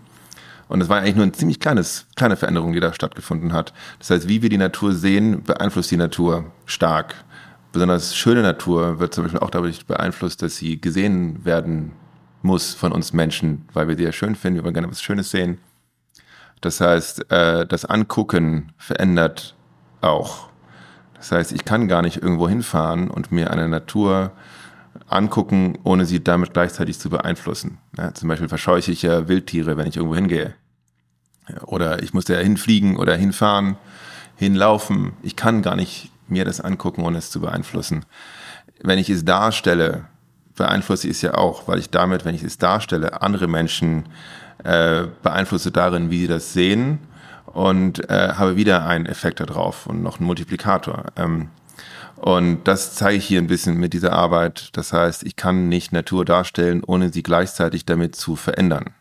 Und 0.70 0.82
es 0.82 0.88
war 0.88 1.00
eigentlich 1.00 1.16
nur 1.16 1.24
eine 1.24 1.32
ziemlich 1.32 1.60
kleines, 1.60 2.06
kleine 2.16 2.38
Veränderung, 2.38 2.74
die 2.74 2.80
da 2.80 2.94
stattgefunden 2.94 3.54
hat. 3.54 3.74
Das 3.98 4.12
heißt, 4.12 4.30
wie 4.30 4.42
wir 4.42 4.50
die 4.50 4.58
Natur 4.58 4.94
sehen, 4.94 5.44
beeinflusst 5.44 5.92
die 5.92 5.98
Natur 5.98 6.52
stark. 6.66 7.16
Besonders 7.72 8.16
schöne 8.16 8.42
Natur 8.42 9.00
wird 9.00 9.14
zum 9.14 9.24
Beispiel 9.24 9.40
auch 9.40 9.50
dadurch 9.50 9.86
beeinflusst, 9.86 10.42
dass 10.42 10.58
sie 10.58 10.80
gesehen 10.80 11.44
werden 11.44 11.92
muss 12.42 12.74
von 12.74 12.92
uns 12.92 13.14
Menschen, 13.14 13.68
weil 13.74 13.88
wir 13.88 13.98
sie 13.98 14.04
ja 14.04 14.12
schön 14.12 14.36
finden, 14.36 14.58
wir 14.58 14.64
wollen 14.64 14.74
gerne 14.74 14.90
was 14.90 15.02
Schönes 15.02 15.32
sehen. 15.32 15.60
Das 16.62 16.82
heißt, 16.82 17.32
äh, 17.32 17.66
das 17.66 17.86
Angucken 17.86 18.74
verändert 18.78 19.56
auch. 20.02 20.50
Das 21.16 21.32
heißt, 21.32 21.52
ich 21.52 21.66
kann 21.66 21.88
gar 21.88 22.02
nicht 22.02 22.22
irgendwo 22.22 22.48
hinfahren 22.48 23.10
und 23.10 23.32
mir 23.32 23.52
eine 23.52 23.68
Natur 23.68 24.32
angucken, 25.08 25.78
ohne 25.84 26.06
sie 26.06 26.24
damit 26.24 26.54
gleichzeitig 26.54 27.00
zu 27.00 27.10
beeinflussen. 27.10 27.78
Ja, 27.98 28.14
zum 28.14 28.30
Beispiel 28.30 28.50
verscheuche 28.50 28.92
ich 28.92 29.02
ja 29.02 29.28
Wildtiere, 29.28 29.78
wenn 29.78 29.88
ich 29.88 29.98
irgendwo 29.98 30.16
hingehe. 30.16 30.56
Oder 31.64 32.04
ich 32.04 32.14
muss 32.14 32.26
da 32.26 32.36
hinfliegen 32.36 32.98
oder 32.98 33.16
hinfahren, 33.16 33.78
hinlaufen. 34.36 35.14
Ich 35.24 35.36
kann 35.36 35.62
gar 35.62 35.76
nicht 35.76 36.12
mir 36.28 36.46
das 36.46 36.62
angucken, 36.62 37.02
ohne 37.02 37.18
es 37.18 37.32
zu 37.32 37.42
beeinflussen. 37.42 38.06
Wenn 38.82 39.00
ich 39.00 39.10
es 39.10 39.26
darstelle, 39.26 40.06
beeinflusse 40.60 41.08
ich 41.08 41.16
es 41.16 41.22
ja 41.24 41.34
auch, 41.34 41.68
weil 41.68 41.80
ich 41.80 41.90
damit, 41.90 42.26
wenn 42.26 42.36
ich 42.36 42.44
es 42.44 42.60
darstelle, 42.60 43.22
andere 43.24 43.48
Menschen 43.48 44.06
äh, 44.64 45.06
beeinflusse 45.24 45.72
darin, 45.72 46.12
wie 46.12 46.20
sie 46.20 46.28
das 46.28 46.54
sehen 46.54 47.00
und 47.48 48.08
äh, 48.10 48.34
habe 48.36 48.56
wieder 48.58 48.86
einen 48.86 49.08
Effekt 49.08 49.40
darauf 49.40 49.88
und 49.88 50.04
noch 50.04 50.20
einen 50.20 50.28
Multiplikator. 50.28 51.06
Ähm, 51.16 51.50
und 52.18 52.66
das 52.66 52.96
zeige 52.96 53.18
ich 53.18 53.26
hier 53.26 53.40
ein 53.40 53.48
bisschen 53.48 53.78
mit 53.78 53.94
dieser 53.94 54.12
Arbeit. 54.12 54.70
Das 54.74 54.92
heißt, 54.92 55.24
ich 55.24 55.38
kann 55.38 55.70
nicht 55.70 55.94
Natur 55.94 56.26
darstellen, 56.26 56.84
ohne 56.86 57.10
sie 57.10 57.24
gleichzeitig 57.24 57.86
damit 57.86 58.16
zu 58.16 58.36
verändern. 58.36 58.94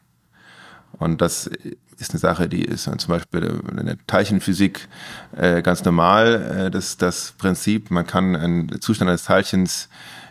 Und 0.93 1.21
das 1.21 1.51
ist 1.99 2.13
eine 2.13 2.21
Sache, 2.21 2.49
die 2.49 2.63
ist 2.63 2.85
zum 2.85 3.09
Beispiel 3.09 3.61
in 3.69 3.87
der 3.87 3.97
Teilchenphysik 4.07 4.89
äh, 5.37 5.63
ganz 5.63 5.85
normal. 5.85 6.67
Äh, 6.67 6.71
das, 6.71 6.97
das 6.97 7.35
Prinzip, 7.37 7.91
man 7.91 8.07
kann 8.07 8.37
einen 8.37 8.81
Zustand 8.81 9.11
eines 9.11 9.25
Teilchens 9.25 9.89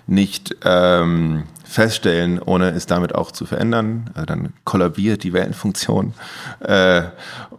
nicht 0.08 0.56
ähm, 0.63 1.43
feststellen, 1.65 2.41
ohne 2.41 2.70
es 2.70 2.86
damit 2.86 3.13
auch 3.13 3.32
zu 3.32 3.46
verändern. 3.46 4.10
Also 4.13 4.26
dann 4.26 4.54
kollabiert 4.63 5.24
die 5.24 5.34
Wellenfunktion. 5.34 6.13
Äh, 6.62 7.04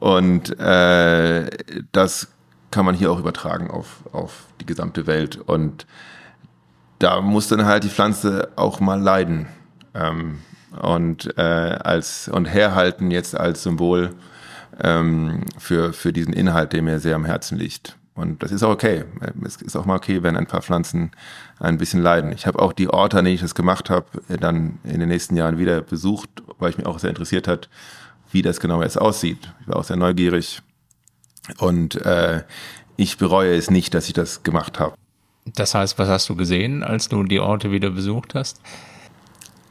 und 0.00 0.58
äh, 0.58 1.50
das 1.92 2.28
kann 2.70 2.84
man 2.84 2.94
hier 2.94 3.12
auch 3.12 3.18
übertragen 3.18 3.70
auf, 3.70 4.00
auf 4.12 4.46
die 4.60 4.66
gesamte 4.66 5.06
Welt. 5.06 5.36
Und 5.36 5.86
da 6.98 7.20
muss 7.20 7.48
dann 7.48 7.64
halt 7.64 7.84
die 7.84 7.90
Pflanze 7.90 8.48
auch 8.56 8.80
mal 8.80 9.00
leiden. 9.00 9.46
Ähm, 9.94 10.38
und 10.80 11.36
äh, 11.38 11.42
als 11.42 12.28
und 12.28 12.46
herhalten 12.46 13.10
jetzt 13.10 13.36
als 13.36 13.62
Symbol 13.62 14.14
ähm, 14.82 15.44
für, 15.58 15.92
für 15.92 16.12
diesen 16.12 16.32
Inhalt, 16.32 16.72
der 16.72 16.82
mir 16.82 16.98
sehr 16.98 17.16
am 17.16 17.24
Herzen 17.24 17.58
liegt. 17.58 17.96
Und 18.18 18.42
das 18.42 18.50
ist 18.50 18.64
auch 18.64 18.72
okay. 18.72 19.04
Es 19.44 19.62
ist 19.62 19.76
auch 19.76 19.84
mal 19.84 19.94
okay, 19.94 20.24
wenn 20.24 20.36
ein 20.36 20.46
paar 20.46 20.60
Pflanzen 20.60 21.12
ein 21.60 21.78
bisschen 21.78 22.02
leiden. 22.02 22.32
Ich 22.32 22.48
habe 22.48 22.58
auch 22.58 22.72
die 22.72 22.88
Orte, 22.88 23.16
an 23.16 23.24
denen 23.24 23.36
ich 23.36 23.40
das 23.40 23.54
gemacht 23.54 23.90
habe, 23.90 24.06
dann 24.40 24.80
in 24.82 24.98
den 24.98 25.08
nächsten 25.08 25.36
Jahren 25.36 25.56
wieder 25.56 25.82
besucht, 25.82 26.28
weil 26.58 26.70
ich 26.70 26.78
mich 26.78 26.86
auch 26.86 26.98
sehr 26.98 27.10
interessiert 27.10 27.46
hat, 27.46 27.68
wie 28.32 28.42
das 28.42 28.58
genau 28.58 28.82
jetzt 28.82 29.00
aussieht. 29.00 29.54
Ich 29.60 29.68
war 29.68 29.76
auch 29.76 29.84
sehr 29.84 29.96
neugierig. 29.96 30.62
Und 31.58 31.94
äh, 32.04 32.42
ich 32.96 33.18
bereue 33.18 33.54
es 33.54 33.70
nicht, 33.70 33.94
dass 33.94 34.08
ich 34.08 34.14
das 34.14 34.42
gemacht 34.42 34.80
habe. 34.80 34.96
Das 35.44 35.76
heißt, 35.76 35.96
was 36.00 36.08
hast 36.08 36.28
du 36.28 36.34
gesehen, 36.34 36.82
als 36.82 37.08
du 37.08 37.22
die 37.22 37.38
Orte 37.38 37.70
wieder 37.70 37.90
besucht 37.90 38.34
hast? 38.34 38.60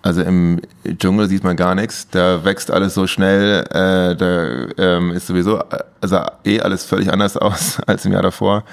Also 0.08 0.22
im 0.22 0.62
Dschungel 0.86 1.28
sieht 1.28 1.44
man 1.44 1.58
gar 1.58 1.76
nichts. 1.76 2.08
Da 2.10 2.46
wächst 2.46 2.72
alles 2.72 2.94
so 2.94 3.08
schnell. 3.08 3.66
Äh, 3.72 4.16
da 4.16 4.68
ähm, 4.78 5.12
ist 5.12 5.28
sowieso 5.28 5.62
also 6.00 6.22
eh 6.46 6.62
alles 6.62 6.86
völlig 6.86 7.12
anders 7.12 7.36
aus 7.38 7.82
als 7.86 8.06
im 8.06 8.14
Jahr 8.14 8.22
davor. 8.22 8.64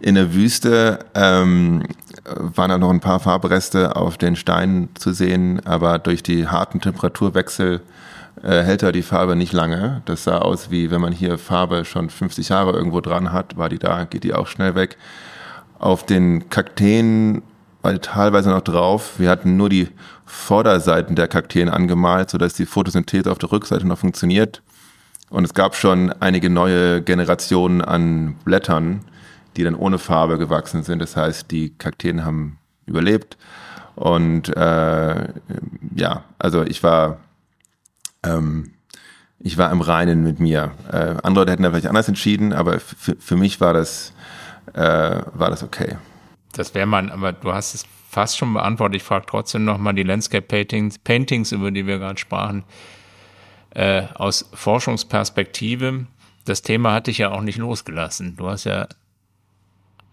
In 0.00 0.16
der 0.16 0.34
Wüste 0.34 0.98
ähm, 1.14 1.82
waren 2.26 2.68
da 2.68 2.76
noch 2.76 2.90
ein 2.90 3.00
paar 3.00 3.20
Farbreste 3.20 3.96
auf 3.96 4.18
den 4.18 4.36
Steinen 4.36 4.90
zu 4.96 5.14
sehen, 5.14 5.64
aber 5.64 5.98
durch 5.98 6.22
die 6.22 6.46
harten 6.46 6.82
Temperaturwechsel 6.82 7.80
äh, 8.42 8.62
hält 8.62 8.82
da 8.82 8.92
die 8.92 9.00
Farbe 9.00 9.34
nicht 9.34 9.54
lange. 9.54 10.02
Das 10.04 10.24
sah 10.24 10.40
aus 10.40 10.70
wie 10.70 10.90
wenn 10.90 11.00
man 11.00 11.14
hier 11.14 11.38
Farbe 11.38 11.86
schon 11.86 12.10
50 12.10 12.50
Jahre 12.50 12.72
irgendwo 12.72 13.00
dran 13.00 13.32
hat, 13.32 13.56
war 13.56 13.70
die 13.70 13.78
da, 13.78 14.04
geht 14.04 14.24
die 14.24 14.34
auch 14.34 14.46
schnell 14.46 14.74
weg. 14.74 14.98
Auf 15.78 16.04
den 16.04 16.50
Kakteen 16.50 17.40
teilweise 17.94 18.50
noch 18.50 18.62
drauf. 18.62 19.18
Wir 19.18 19.30
hatten 19.30 19.56
nur 19.56 19.68
die 19.68 19.88
Vorderseiten 20.24 21.14
der 21.14 21.28
Kakteen 21.28 21.68
angemalt, 21.68 22.30
sodass 22.30 22.54
die 22.54 22.66
Photosynthese 22.66 23.30
auf 23.30 23.38
der 23.38 23.52
Rückseite 23.52 23.86
noch 23.86 23.98
funktioniert. 23.98 24.62
Und 25.30 25.44
es 25.44 25.54
gab 25.54 25.74
schon 25.74 26.12
einige 26.20 26.50
neue 26.50 27.02
Generationen 27.02 27.82
an 27.82 28.36
Blättern, 28.44 29.04
die 29.56 29.64
dann 29.64 29.74
ohne 29.74 29.98
Farbe 29.98 30.38
gewachsen 30.38 30.82
sind. 30.82 31.00
Das 31.00 31.16
heißt, 31.16 31.50
die 31.50 31.70
Kakteen 31.70 32.24
haben 32.24 32.58
überlebt. 32.86 33.36
Und 33.94 34.54
äh, 34.56 35.28
ja, 35.94 36.24
also 36.38 36.62
ich 36.62 36.82
war, 36.82 37.18
ähm, 38.22 38.72
ich 39.38 39.58
war 39.58 39.72
im 39.72 39.80
Reinen 39.80 40.22
mit 40.22 40.38
mir. 40.38 40.72
Äh, 40.92 41.16
andere 41.22 41.42
Leute 41.42 41.52
hätten 41.52 41.62
da 41.62 41.70
vielleicht 41.70 41.86
anders 41.86 42.08
entschieden, 42.08 42.52
aber 42.52 42.78
für 42.80 43.36
mich 43.36 43.60
war 43.60 43.72
das, 43.72 44.12
äh, 44.74 44.80
war 44.80 45.50
das 45.50 45.62
okay. 45.62 45.96
Das 46.56 46.74
wäre 46.74 46.86
man, 46.86 47.10
aber 47.10 47.32
du 47.32 47.52
hast 47.52 47.74
es 47.74 47.86
fast 48.08 48.38
schon 48.38 48.54
beantwortet. 48.54 48.96
Ich 48.96 49.02
frage 49.02 49.26
trotzdem 49.26 49.64
nochmal 49.64 49.94
die 49.94 50.02
Landscape 50.02 50.46
Paintings, 50.46 50.98
Paintings, 50.98 51.52
über 51.52 51.70
die 51.70 51.86
wir 51.86 51.98
gerade 51.98 52.18
sprachen, 52.18 52.64
äh, 53.74 54.04
aus 54.14 54.48
Forschungsperspektive. 54.54 56.06
Das 56.44 56.62
Thema 56.62 56.92
hatte 56.92 57.10
ich 57.10 57.18
ja 57.18 57.30
auch 57.30 57.42
nicht 57.42 57.58
losgelassen. 57.58 58.36
Du 58.36 58.48
hast 58.48 58.64
ja 58.64 58.88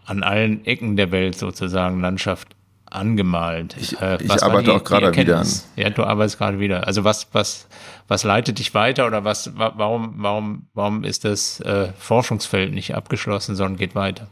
an 0.04 0.22
allen 0.22 0.66
Ecken 0.66 0.96
der 0.96 1.12
Welt 1.12 1.36
sozusagen 1.36 2.00
Landschaft 2.00 2.54
angemalt. 2.84 3.76
Ich, 3.78 4.00
äh, 4.00 4.22
ich 4.22 4.42
arbeite 4.42 4.64
die, 4.64 4.70
auch 4.70 4.84
gerade 4.84 5.16
wieder 5.16 5.40
an. 5.40 5.48
Ja, 5.76 5.90
du 5.90 6.04
arbeitest 6.04 6.38
gerade 6.38 6.60
wieder. 6.60 6.86
Also 6.86 7.04
was, 7.04 7.28
was, 7.32 7.68
was 8.06 8.22
leitet 8.24 8.58
dich 8.58 8.74
weiter 8.74 9.06
oder 9.06 9.24
was, 9.24 9.52
warum, 9.56 10.14
warum, 10.18 10.66
warum 10.74 11.04
ist 11.04 11.24
das 11.24 11.60
äh, 11.60 11.92
Forschungsfeld 11.98 12.72
nicht 12.72 12.94
abgeschlossen, 12.94 13.56
sondern 13.56 13.78
geht 13.78 13.94
weiter? 13.94 14.28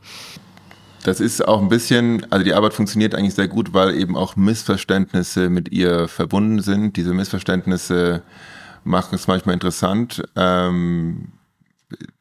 Das 1.02 1.18
ist 1.18 1.46
auch 1.46 1.60
ein 1.60 1.68
bisschen, 1.68 2.26
also 2.30 2.44
die 2.44 2.54
Arbeit 2.54 2.74
funktioniert 2.74 3.14
eigentlich 3.14 3.34
sehr 3.34 3.48
gut, 3.48 3.74
weil 3.74 3.94
eben 3.94 4.16
auch 4.16 4.36
Missverständnisse 4.36 5.48
mit 5.48 5.72
ihr 5.72 6.06
verbunden 6.06 6.62
sind. 6.62 6.96
Diese 6.96 7.12
Missverständnisse 7.12 8.22
machen 8.84 9.14
es 9.16 9.26
manchmal 9.26 9.54
interessant. 9.54 10.22
Ähm, 10.36 11.32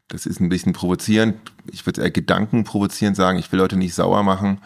das 0.07 0.25
ist 0.25 0.41
ein 0.41 0.49
bisschen 0.49 0.73
provozierend. 0.73 1.35
Ich 1.71 1.85
würde 1.85 2.01
eher 2.01 2.11
Gedanken 2.11 2.63
provozierend 2.63 3.15
sagen. 3.15 3.37
Ich 3.37 3.51
will 3.51 3.59
Leute 3.59 3.77
nicht 3.77 3.93
sauer 3.93 4.23
machen. 4.23 4.59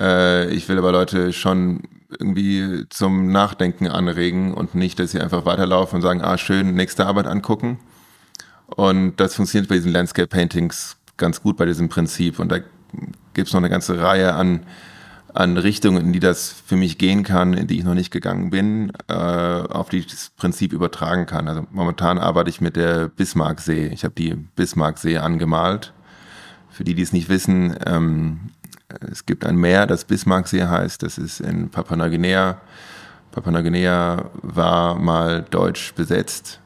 Äh, 0.00 0.50
ich 0.50 0.68
will 0.68 0.78
aber 0.78 0.90
Leute 0.90 1.32
schon 1.32 1.82
irgendwie 2.18 2.84
zum 2.90 3.30
Nachdenken 3.30 3.86
anregen 3.86 4.54
und 4.54 4.74
nicht, 4.74 4.98
dass 4.98 5.12
sie 5.12 5.20
einfach 5.20 5.44
weiterlaufen 5.44 5.96
und 5.96 6.02
sagen, 6.02 6.20
ah, 6.20 6.36
schön, 6.36 6.74
nächste 6.74 7.06
Arbeit 7.06 7.26
angucken. 7.26 7.78
Und 8.66 9.16
das 9.20 9.34
funktioniert 9.34 9.68
bei 9.68 9.76
diesen 9.76 9.92
Landscape 9.92 10.28
Paintings 10.28 10.96
ganz 11.16 11.42
gut 11.42 11.56
bei 11.56 11.64
diesem 11.64 11.88
Prinzip. 11.88 12.38
Und 12.38 12.50
da 12.50 12.58
gibt 13.34 13.48
es 13.48 13.54
noch 13.54 13.60
eine 13.60 13.70
ganze 13.70 14.00
Reihe 14.00 14.34
an, 14.34 14.60
an 15.34 15.58
Richtungen, 15.58 16.06
in 16.06 16.12
die 16.12 16.20
das 16.20 16.50
für 16.50 16.76
mich 16.76 16.96
gehen 16.98 17.22
kann, 17.22 17.52
in 17.52 17.66
die 17.66 17.78
ich 17.78 17.84
noch 17.84 17.94
nicht 17.94 18.10
gegangen 18.10 18.50
bin, 18.50 18.92
äh, 19.08 19.14
auf 19.14 19.90
die 19.90 19.98
ich 19.98 20.06
das 20.06 20.30
Prinzip 20.36 20.72
übertragen 20.72 21.26
kann. 21.26 21.48
Also 21.48 21.66
momentan 21.70 22.18
arbeite 22.18 22.48
ich 22.48 22.60
mit 22.60 22.76
der 22.76 23.08
Bismarcksee. 23.08 23.88
Ich 23.88 24.04
habe 24.04 24.14
die 24.14 24.34
Bismarcksee 24.34 25.18
angemalt. 25.18 25.92
Für 26.70 26.84
die, 26.84 26.94
die 26.94 27.02
es 27.02 27.12
nicht 27.12 27.28
wissen, 27.28 27.76
ähm, 27.86 28.50
es 29.10 29.26
gibt 29.26 29.44
ein 29.44 29.56
Meer, 29.56 29.86
das 29.86 30.04
Bismarcksee 30.04 30.64
heißt. 30.64 31.02
Das 31.02 31.18
ist 31.18 31.40
in 31.40 31.70
Papua-Neuguinea. 31.70 32.60
Papua-Neuguinea 33.32 34.30
war 34.42 34.94
mal 34.94 35.42
deutsch 35.42 35.94
besetzt. 35.94 36.60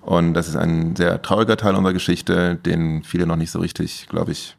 Und 0.00 0.32
das 0.34 0.48
ist 0.48 0.56
ein 0.56 0.96
sehr 0.96 1.20
trauriger 1.20 1.56
Teil 1.56 1.74
unserer 1.74 1.92
Geschichte, 1.92 2.56
den 2.56 3.02
viele 3.02 3.26
noch 3.26 3.36
nicht 3.36 3.50
so 3.50 3.58
richtig, 3.58 4.06
glaube 4.08 4.32
ich, 4.32 4.56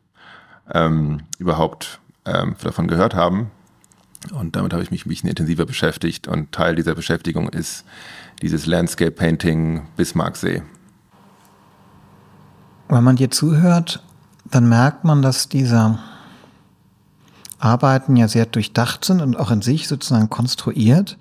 ähm, 0.74 1.22
überhaupt 1.38 2.00
ähm, 2.26 2.56
davon 2.62 2.88
gehört 2.88 3.16
haben. 3.16 3.52
Und 4.34 4.56
damit 4.56 4.74
habe 4.74 4.84
ich 4.84 4.92
mich 4.92 5.06
ein 5.06 5.10
bisschen 5.10 5.30
intensiver 5.30 5.66
beschäftigt. 5.66 6.28
Und 6.28 6.52
Teil 6.52 6.76
dieser 6.76 6.96
Beschäftigung 6.96 7.50
ist 7.50 7.86
dieses 8.42 8.66
Landscape 8.66 9.12
Painting 9.12 9.88
Bismarcksee. 9.96 10.62
Wenn 12.90 13.04
man 13.04 13.16
dir 13.16 13.32
zuhört, 13.32 14.04
dann 14.46 14.68
merkt 14.68 15.04
man, 15.06 15.22
dass 15.22 15.48
diese 15.48 16.00
Arbeiten 17.60 18.16
ja 18.16 18.28
sehr 18.28 18.46
durchdacht 18.46 19.06
sind 19.06 19.22
und 19.22 19.38
auch 19.38 19.52
in 19.52 19.62
sich 19.62 19.88
sozusagen 19.88 20.30
konstruiert. 20.30 21.18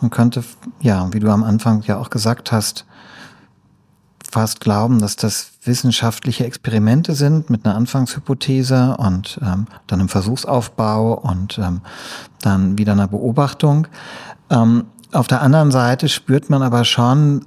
Man 0.00 0.10
könnte, 0.10 0.42
ja, 0.80 1.12
wie 1.12 1.20
du 1.20 1.30
am 1.30 1.44
Anfang 1.44 1.82
ja 1.82 1.98
auch 1.98 2.10
gesagt 2.10 2.50
hast, 2.50 2.86
fast 4.32 4.60
glauben, 4.60 4.98
dass 4.98 5.16
das 5.16 5.52
wissenschaftliche 5.64 6.46
Experimente 6.46 7.14
sind 7.14 7.50
mit 7.50 7.64
einer 7.64 7.74
Anfangshypothese 7.76 8.96
und 8.96 9.38
ähm, 9.42 9.66
dann 9.86 10.00
einem 10.00 10.08
Versuchsaufbau 10.08 11.14
und 11.14 11.58
ähm, 11.58 11.82
dann 12.40 12.78
wieder 12.78 12.92
einer 12.92 13.08
Beobachtung. 13.08 13.86
Ähm, 14.50 14.84
auf 15.12 15.26
der 15.26 15.42
anderen 15.42 15.70
Seite 15.70 16.08
spürt 16.08 16.48
man 16.48 16.62
aber 16.62 16.84
schon 16.84 17.44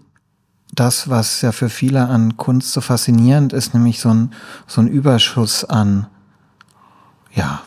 das, 0.73 1.09
was 1.09 1.41
ja 1.41 1.51
für 1.51 1.69
viele 1.69 2.07
an 2.07 2.37
Kunst 2.37 2.71
so 2.73 2.81
faszinierend 2.81 3.51
ist, 3.51 3.73
nämlich 3.73 3.99
so 3.99 4.09
ein, 4.09 4.33
so 4.67 4.81
ein 4.81 4.87
Überschuss 4.87 5.65
an, 5.65 6.07
ja, 7.33 7.61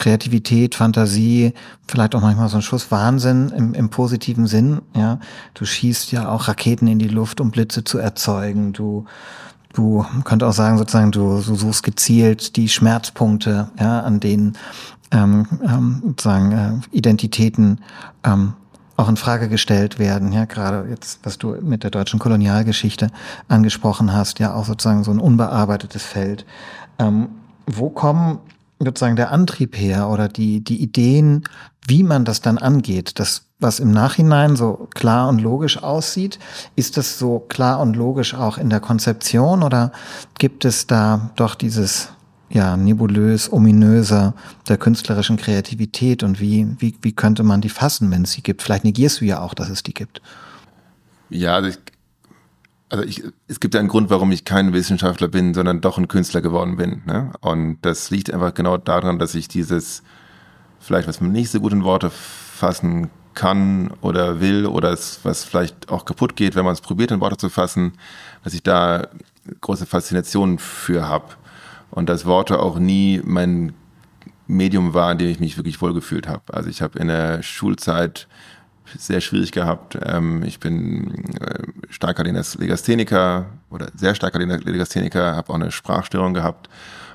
Kreativität, 0.00 0.74
Fantasie, 0.74 1.52
vielleicht 1.86 2.14
auch 2.14 2.22
manchmal 2.22 2.48
so 2.48 2.56
ein 2.56 2.62
Schuss 2.62 2.90
Wahnsinn 2.90 3.50
im, 3.50 3.74
im 3.74 3.90
positiven 3.90 4.46
Sinn. 4.46 4.80
Ja, 4.96 5.20
du 5.52 5.66
schießt 5.66 6.10
ja 6.10 6.30
auch 6.30 6.48
Raketen 6.48 6.86
in 6.86 6.98
die 6.98 7.08
Luft, 7.08 7.40
um 7.40 7.50
Blitze 7.50 7.84
zu 7.84 7.98
erzeugen. 7.98 8.72
Du 8.72 9.04
Du 9.72 10.04
könnt 10.24 10.42
auch 10.42 10.52
sagen, 10.52 10.78
sozusagen, 10.78 11.12
du, 11.12 11.40
du 11.40 11.54
suchst 11.54 11.84
gezielt 11.84 12.56
die 12.56 12.68
Schmerzpunkte, 12.68 13.70
ja, 13.78 14.00
an 14.00 14.18
denen 14.18 14.58
ähm, 15.12 15.46
ähm, 15.64 16.02
sozusagen 16.04 16.50
äh, 16.50 16.72
Identitäten 16.90 17.78
ähm, 18.24 18.54
auch 18.96 19.08
in 19.08 19.16
Frage 19.16 19.48
gestellt 19.48 20.00
werden. 20.00 20.32
Ja, 20.32 20.44
gerade 20.44 20.88
jetzt, 20.90 21.20
was 21.22 21.38
du 21.38 21.54
mit 21.62 21.84
der 21.84 21.92
deutschen 21.92 22.18
Kolonialgeschichte 22.18 23.12
angesprochen 23.46 24.12
hast, 24.12 24.40
ja, 24.40 24.54
auch 24.54 24.64
sozusagen 24.64 25.04
so 25.04 25.12
ein 25.12 25.20
unbearbeitetes 25.20 26.02
Feld. 26.02 26.44
Ähm, 26.98 27.28
wo 27.68 27.90
kommen 27.90 28.40
sozusagen 28.80 29.16
der 29.16 29.30
Antrieb 29.30 29.76
her 29.76 30.08
oder 30.08 30.28
die, 30.28 30.64
die 30.64 30.82
Ideen, 30.82 31.44
wie 31.86 32.02
man 32.02 32.24
das 32.24 32.40
dann 32.40 32.58
angeht? 32.58 33.18
Das, 33.18 33.42
was 33.58 33.78
im 33.78 33.90
Nachhinein 33.90 34.56
so 34.56 34.88
klar 34.94 35.28
und 35.28 35.40
logisch 35.40 35.82
aussieht, 35.82 36.38
ist 36.76 36.96
das 36.96 37.18
so 37.18 37.40
klar 37.40 37.80
und 37.80 37.94
logisch 37.94 38.34
auch 38.34 38.58
in 38.58 38.70
der 38.70 38.80
Konzeption 38.80 39.62
oder 39.62 39.92
gibt 40.38 40.64
es 40.64 40.86
da 40.86 41.30
doch 41.36 41.54
dieses 41.54 42.08
ja, 42.48 42.76
nebulös, 42.76 43.52
ominöser 43.52 44.34
der 44.68 44.76
künstlerischen 44.76 45.36
Kreativität 45.36 46.22
und 46.22 46.40
wie, 46.40 46.66
wie, 46.78 46.96
wie 47.00 47.12
könnte 47.12 47.44
man 47.44 47.60
die 47.60 47.68
fassen, 47.68 48.10
wenn 48.10 48.22
es 48.22 48.32
sie 48.32 48.42
gibt? 48.42 48.62
Vielleicht 48.62 48.84
negierst 48.84 49.20
du 49.20 49.24
ja 49.24 49.40
auch, 49.40 49.54
dass 49.54 49.68
es 49.68 49.82
die 49.84 49.94
gibt. 49.94 50.20
Ja, 51.28 51.54
also 51.54 51.68
ich, 51.68 51.78
also 52.90 53.04
ich, 53.04 53.22
es 53.46 53.60
gibt 53.60 53.76
einen 53.76 53.88
Grund, 53.88 54.10
warum 54.10 54.32
ich 54.32 54.44
kein 54.44 54.72
Wissenschaftler 54.72 55.28
bin, 55.28 55.54
sondern 55.54 55.80
doch 55.80 55.96
ein 55.96 56.08
Künstler 56.08 56.40
geworden 56.40 56.76
bin. 56.76 57.02
Ne? 57.06 57.32
Und 57.40 57.78
das 57.82 58.10
liegt 58.10 58.32
einfach 58.32 58.52
genau 58.52 58.76
daran, 58.76 59.18
dass 59.18 59.34
ich 59.34 59.48
dieses, 59.48 60.02
vielleicht 60.80 61.08
was 61.08 61.20
man 61.20 61.32
nicht 61.32 61.50
so 61.50 61.60
gut 61.60 61.72
in 61.72 61.84
Worte 61.84 62.10
fassen 62.10 63.10
kann 63.34 63.92
oder 64.00 64.40
will 64.40 64.66
oder 64.66 64.92
es, 64.92 65.20
was 65.22 65.44
vielleicht 65.44 65.88
auch 65.88 66.04
kaputt 66.04 66.34
geht, 66.34 66.56
wenn 66.56 66.64
man 66.64 66.74
es 66.74 66.80
probiert 66.80 67.12
in 67.12 67.20
Worte 67.20 67.36
zu 67.36 67.48
fassen, 67.48 67.92
dass 68.42 68.54
ich 68.54 68.62
da 68.62 69.08
große 69.60 69.86
Faszination 69.86 70.58
für 70.58 71.06
habe 71.06 71.34
und 71.90 72.08
dass 72.08 72.26
Worte 72.26 72.58
auch 72.58 72.78
nie 72.78 73.20
mein 73.24 73.72
Medium 74.48 74.94
war, 74.94 75.12
in 75.12 75.18
dem 75.18 75.30
ich 75.30 75.40
mich 75.40 75.56
wirklich 75.56 75.80
wohlgefühlt 75.80 76.26
habe. 76.26 76.42
Also 76.52 76.68
ich 76.68 76.82
habe 76.82 76.98
in 76.98 77.06
der 77.06 77.42
Schulzeit 77.42 78.26
sehr 78.98 79.20
schwierig 79.20 79.52
gehabt. 79.52 79.98
Ähm, 80.04 80.42
ich 80.44 80.60
bin 80.60 81.34
äh, 81.40 81.62
starker 81.90 82.24
Legastheniker 82.24 83.46
oder 83.70 83.88
sehr 83.94 84.14
starker 84.14 84.38
Legastheniker, 84.38 85.36
habe 85.36 85.50
auch 85.50 85.54
eine 85.54 85.70
Sprachstörung 85.70 86.34
gehabt 86.34 86.68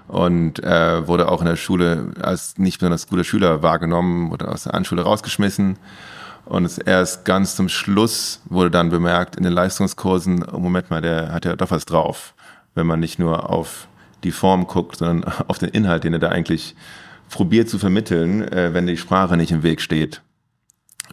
und 0.07 0.63
äh, 0.63 1.07
wurde 1.07 1.30
auch 1.30 1.41
in 1.41 1.47
der 1.47 1.55
Schule 1.55 2.11
als 2.21 2.57
nicht 2.57 2.80
besonders 2.80 3.07
guter 3.07 3.23
Schüler 3.23 3.63
wahrgenommen, 3.63 4.32
wurde 4.32 4.47
aus 4.47 4.63
der 4.63 4.73
Anschule 4.73 5.01
rausgeschmissen. 5.01 5.78
Und 6.45 6.88
erst 6.88 7.26
ganz 7.26 7.55
zum 7.55 7.69
Schluss 7.69 8.41
wurde 8.45 8.69
dann 8.69 8.89
bemerkt 8.89 9.36
in 9.36 9.43
den 9.43 9.53
Leistungskursen, 9.53 10.43
oh 10.43 10.59
Moment 10.59 10.91
mal, 10.91 11.01
der 11.01 11.32
hat 11.32 11.45
ja 11.45 11.55
doch 11.55 11.71
was 11.71 11.86
drauf, 11.86 12.36
wenn 12.76 12.86
man 12.86 12.99
nicht 12.99 13.17
nur 13.17 13.49
auf 13.49 13.88
die 14.23 14.32
Form 14.32 14.67
guckt, 14.67 14.97
sondern 14.97 15.23
auf 15.47 15.57
den 15.57 15.69
Inhalt, 15.69 16.03
den 16.03 16.13
er 16.13 16.19
da 16.19 16.30
eigentlich 16.30 16.76
probiert 17.30 17.67
zu 17.67 17.80
vermitteln, 17.80 18.43
äh, 18.47 18.73
wenn 18.73 18.86
die 18.86 18.97
Sprache 18.97 19.38
nicht 19.38 19.51
im 19.51 19.63
Weg 19.63 19.82
steht. 19.82 20.21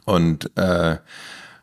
Und 0.04 0.56
äh, 0.56 0.96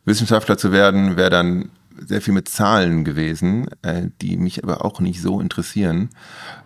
Wissenschaftler 0.04 0.56
zu 0.58 0.72
werden, 0.72 1.16
wäre 1.16 1.30
dann 1.30 1.70
sehr 1.96 2.22
viel 2.22 2.32
mit 2.32 2.48
Zahlen 2.48 3.04
gewesen, 3.04 3.68
äh, 3.82 4.08
die 4.22 4.36
mich 4.36 4.64
aber 4.64 4.84
auch 4.84 5.00
nicht 5.00 5.20
so 5.20 5.40
interessieren. 5.40 6.08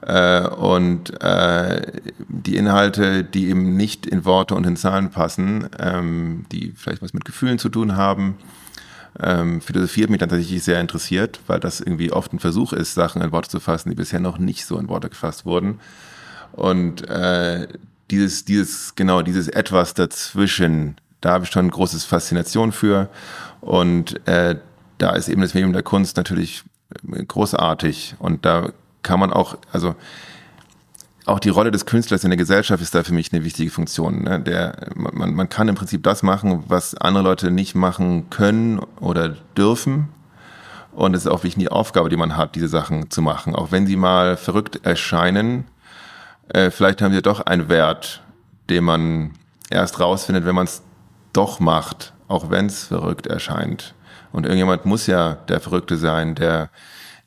Äh, 0.02 0.46
und 0.46 1.20
äh, 1.22 2.00
die 2.28 2.56
Inhalte, 2.56 3.24
die 3.24 3.48
eben 3.48 3.76
nicht 3.76 4.06
in 4.06 4.24
Worte 4.24 4.54
und 4.54 4.66
in 4.66 4.76
Zahlen 4.76 5.10
passen, 5.10 5.68
ähm, 5.78 6.46
die 6.52 6.72
vielleicht 6.76 7.02
was 7.02 7.14
mit 7.14 7.24
Gefühlen 7.24 7.58
zu 7.58 7.68
tun 7.68 7.96
haben, 7.96 8.36
ähm, 9.20 9.60
Philosophie 9.60 10.02
hat 10.02 10.10
mich 10.10 10.18
dann 10.18 10.28
tatsächlich 10.28 10.62
sehr 10.62 10.80
interessiert, 10.80 11.40
weil 11.46 11.60
das 11.60 11.80
irgendwie 11.80 12.12
oft 12.12 12.32
ein 12.32 12.40
Versuch 12.40 12.72
ist, 12.72 12.94
Sachen 12.94 13.22
in 13.22 13.32
Worte 13.32 13.48
zu 13.48 13.60
fassen, 13.60 13.90
die 13.90 13.96
bisher 13.96 14.20
noch 14.20 14.38
nicht 14.38 14.66
so 14.66 14.78
in 14.78 14.88
Worte 14.88 15.08
gefasst 15.08 15.46
wurden. 15.46 15.80
Und 16.52 17.08
äh, 17.08 17.68
dieses, 18.10 18.44
dieses, 18.44 18.94
genau, 18.94 19.22
dieses 19.22 19.48
etwas 19.48 19.94
dazwischen, 19.94 20.96
da 21.24 21.32
habe 21.32 21.44
ich 21.44 21.50
schon 21.50 21.70
großes 21.70 22.04
Faszination 22.04 22.70
für. 22.72 23.08
Und 23.60 24.26
äh, 24.28 24.56
da 24.98 25.12
ist 25.12 25.28
eben 25.28 25.40
das 25.40 25.54
Medium 25.54 25.72
der 25.72 25.82
Kunst 25.82 26.18
natürlich 26.18 26.64
großartig. 27.28 28.16
Und 28.18 28.44
da 28.44 28.70
kann 29.02 29.20
man 29.20 29.32
auch, 29.32 29.56
also 29.72 29.94
auch 31.24 31.38
die 31.38 31.48
Rolle 31.48 31.70
des 31.70 31.86
Künstlers 31.86 32.24
in 32.24 32.30
der 32.30 32.36
Gesellschaft 32.36 32.82
ist 32.82 32.94
da 32.94 33.02
für 33.02 33.14
mich 33.14 33.32
eine 33.32 33.42
wichtige 33.42 33.70
Funktion. 33.70 34.24
Ne? 34.24 34.40
Der, 34.40 34.90
man, 34.94 35.34
man 35.34 35.48
kann 35.48 35.68
im 35.68 35.74
Prinzip 35.74 36.02
das 36.02 36.22
machen, 36.22 36.64
was 36.68 36.94
andere 36.94 37.24
Leute 37.24 37.50
nicht 37.50 37.74
machen 37.74 38.28
können 38.28 38.80
oder 39.00 39.30
dürfen. 39.56 40.08
Und 40.92 41.14
es 41.14 41.22
ist 41.22 41.28
auch 41.28 41.38
wirklich 41.38 41.56
die 41.56 41.70
Aufgabe, 41.70 42.10
die 42.10 42.16
man 42.18 42.36
hat, 42.36 42.54
diese 42.54 42.68
Sachen 42.68 43.10
zu 43.10 43.22
machen. 43.22 43.56
Auch 43.56 43.72
wenn 43.72 43.86
sie 43.86 43.96
mal 43.96 44.36
verrückt 44.36 44.84
erscheinen, 44.84 45.64
äh, 46.50 46.70
vielleicht 46.70 47.00
haben 47.00 47.14
sie 47.14 47.22
doch 47.22 47.40
einen 47.40 47.70
Wert, 47.70 48.22
den 48.68 48.84
man 48.84 49.30
erst 49.70 49.98
rausfindet, 49.98 50.44
wenn 50.44 50.54
man 50.54 50.66
es 50.66 50.82
doch 51.34 51.60
macht, 51.60 52.14
auch 52.28 52.50
wenn 52.50 52.66
es 52.66 52.84
verrückt 52.84 53.26
erscheint. 53.26 53.94
Und 54.32 54.44
irgendjemand 54.44 54.86
muss 54.86 55.06
ja 55.06 55.34
der 55.34 55.60
Verrückte 55.60 55.96
sein, 55.96 56.34
der 56.34 56.70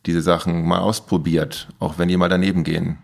diese 0.05 0.22
Sachen 0.22 0.66
mal 0.66 0.80
ausprobiert, 0.80 1.68
auch 1.80 1.97
wenn 1.97 2.08
die 2.08 2.18
mal 2.18 2.30
daneben 2.30 2.64
gehen 2.64 2.97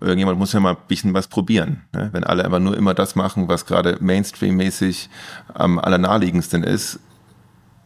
irgendjemand 0.00 0.38
muss 0.38 0.52
ja 0.52 0.60
mal 0.60 0.74
ein 0.74 0.86
bisschen 0.88 1.14
was 1.14 1.28
probieren. 1.28 1.82
Ne? 1.92 2.08
Wenn 2.12 2.24
alle 2.24 2.44
aber 2.44 2.58
nur 2.58 2.76
immer 2.76 2.94
das 2.94 3.14
machen, 3.14 3.48
was 3.48 3.66
gerade 3.66 3.98
Mainstream-mäßig 4.00 5.08
am 5.52 5.78
allernaheliegendsten 5.78 6.64
ist, 6.64 7.00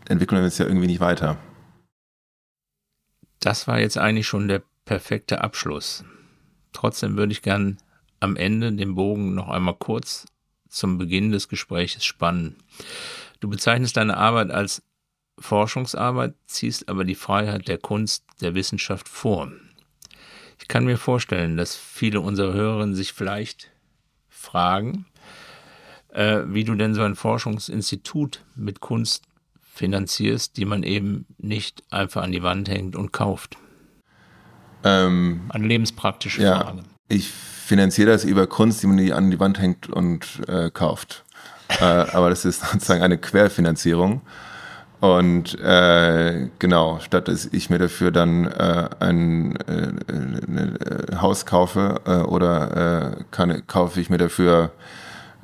entwickeln 0.08 0.40
wir 0.40 0.44
uns 0.44 0.58
ja 0.58 0.66
irgendwie 0.66 0.86
nicht 0.86 1.00
weiter. 1.00 1.36
Das 3.40 3.66
war 3.66 3.78
jetzt 3.78 3.98
eigentlich 3.98 4.26
schon 4.26 4.48
der 4.48 4.62
perfekte 4.84 5.42
Abschluss. 5.42 6.04
Trotzdem 6.72 7.16
würde 7.16 7.32
ich 7.32 7.42
gern 7.42 7.78
am 8.20 8.36
Ende 8.36 8.72
den 8.72 8.94
Bogen 8.94 9.34
noch 9.34 9.48
einmal 9.48 9.74
kurz 9.74 10.26
zum 10.74 10.98
Beginn 10.98 11.32
des 11.32 11.48
Gesprächs 11.48 12.04
spannen. 12.04 12.56
Du 13.40 13.48
bezeichnest 13.48 13.96
deine 13.96 14.16
Arbeit 14.16 14.50
als 14.50 14.82
Forschungsarbeit, 15.38 16.34
ziehst 16.46 16.88
aber 16.88 17.04
die 17.04 17.14
Freiheit 17.14 17.68
der 17.68 17.78
Kunst, 17.78 18.24
der 18.40 18.54
Wissenschaft 18.54 19.08
vor. 19.08 19.50
Ich 20.60 20.68
kann 20.68 20.84
mir 20.84 20.98
vorstellen, 20.98 21.56
dass 21.56 21.74
viele 21.76 22.20
unserer 22.20 22.54
Hörerinnen 22.54 22.94
sich 22.94 23.12
vielleicht 23.12 23.70
fragen, 24.28 25.06
äh, 26.10 26.42
wie 26.46 26.64
du 26.64 26.74
denn 26.74 26.94
so 26.94 27.02
ein 27.02 27.16
Forschungsinstitut 27.16 28.44
mit 28.54 28.80
Kunst 28.80 29.24
finanzierst, 29.60 30.56
die 30.56 30.64
man 30.64 30.84
eben 30.84 31.26
nicht 31.38 31.82
einfach 31.90 32.22
an 32.22 32.32
die 32.32 32.42
Wand 32.42 32.68
hängt 32.68 32.94
und 32.94 33.12
kauft. 33.12 33.56
Ähm, 34.84 35.42
Eine 35.48 35.66
lebenspraktische 35.66 36.42
ja, 36.42 36.60
Frage. 36.60 36.84
Ich 37.08 37.30
finanziere 37.64 38.10
das 38.10 38.24
über 38.24 38.46
Kunst, 38.46 38.82
die 38.82 38.86
man 38.86 38.96
die 38.98 39.12
an 39.12 39.30
die 39.30 39.40
Wand 39.40 39.58
hängt 39.58 39.88
und 39.88 40.42
äh, 40.48 40.70
kauft. 40.70 41.24
äh, 41.80 41.84
aber 41.84 42.30
das 42.30 42.44
ist 42.44 42.60
sozusagen 42.72 43.02
eine 43.02 43.18
Querfinanzierung. 43.18 44.20
Und 45.00 45.58
äh, 45.60 46.48
genau, 46.58 46.98
statt 47.00 47.28
dass 47.28 47.46
ich 47.46 47.68
mir 47.68 47.78
dafür 47.78 48.10
dann 48.10 48.46
äh, 48.46 48.88
ein 49.00 49.56
äh, 49.66 49.88
äh, 49.88 51.16
Haus 51.20 51.44
kaufe 51.44 52.00
äh, 52.06 52.10
oder 52.22 53.16
äh, 53.18 53.24
kann, 53.30 53.66
kaufe 53.66 54.00
ich 54.00 54.08
mir 54.08 54.16
dafür 54.16 54.72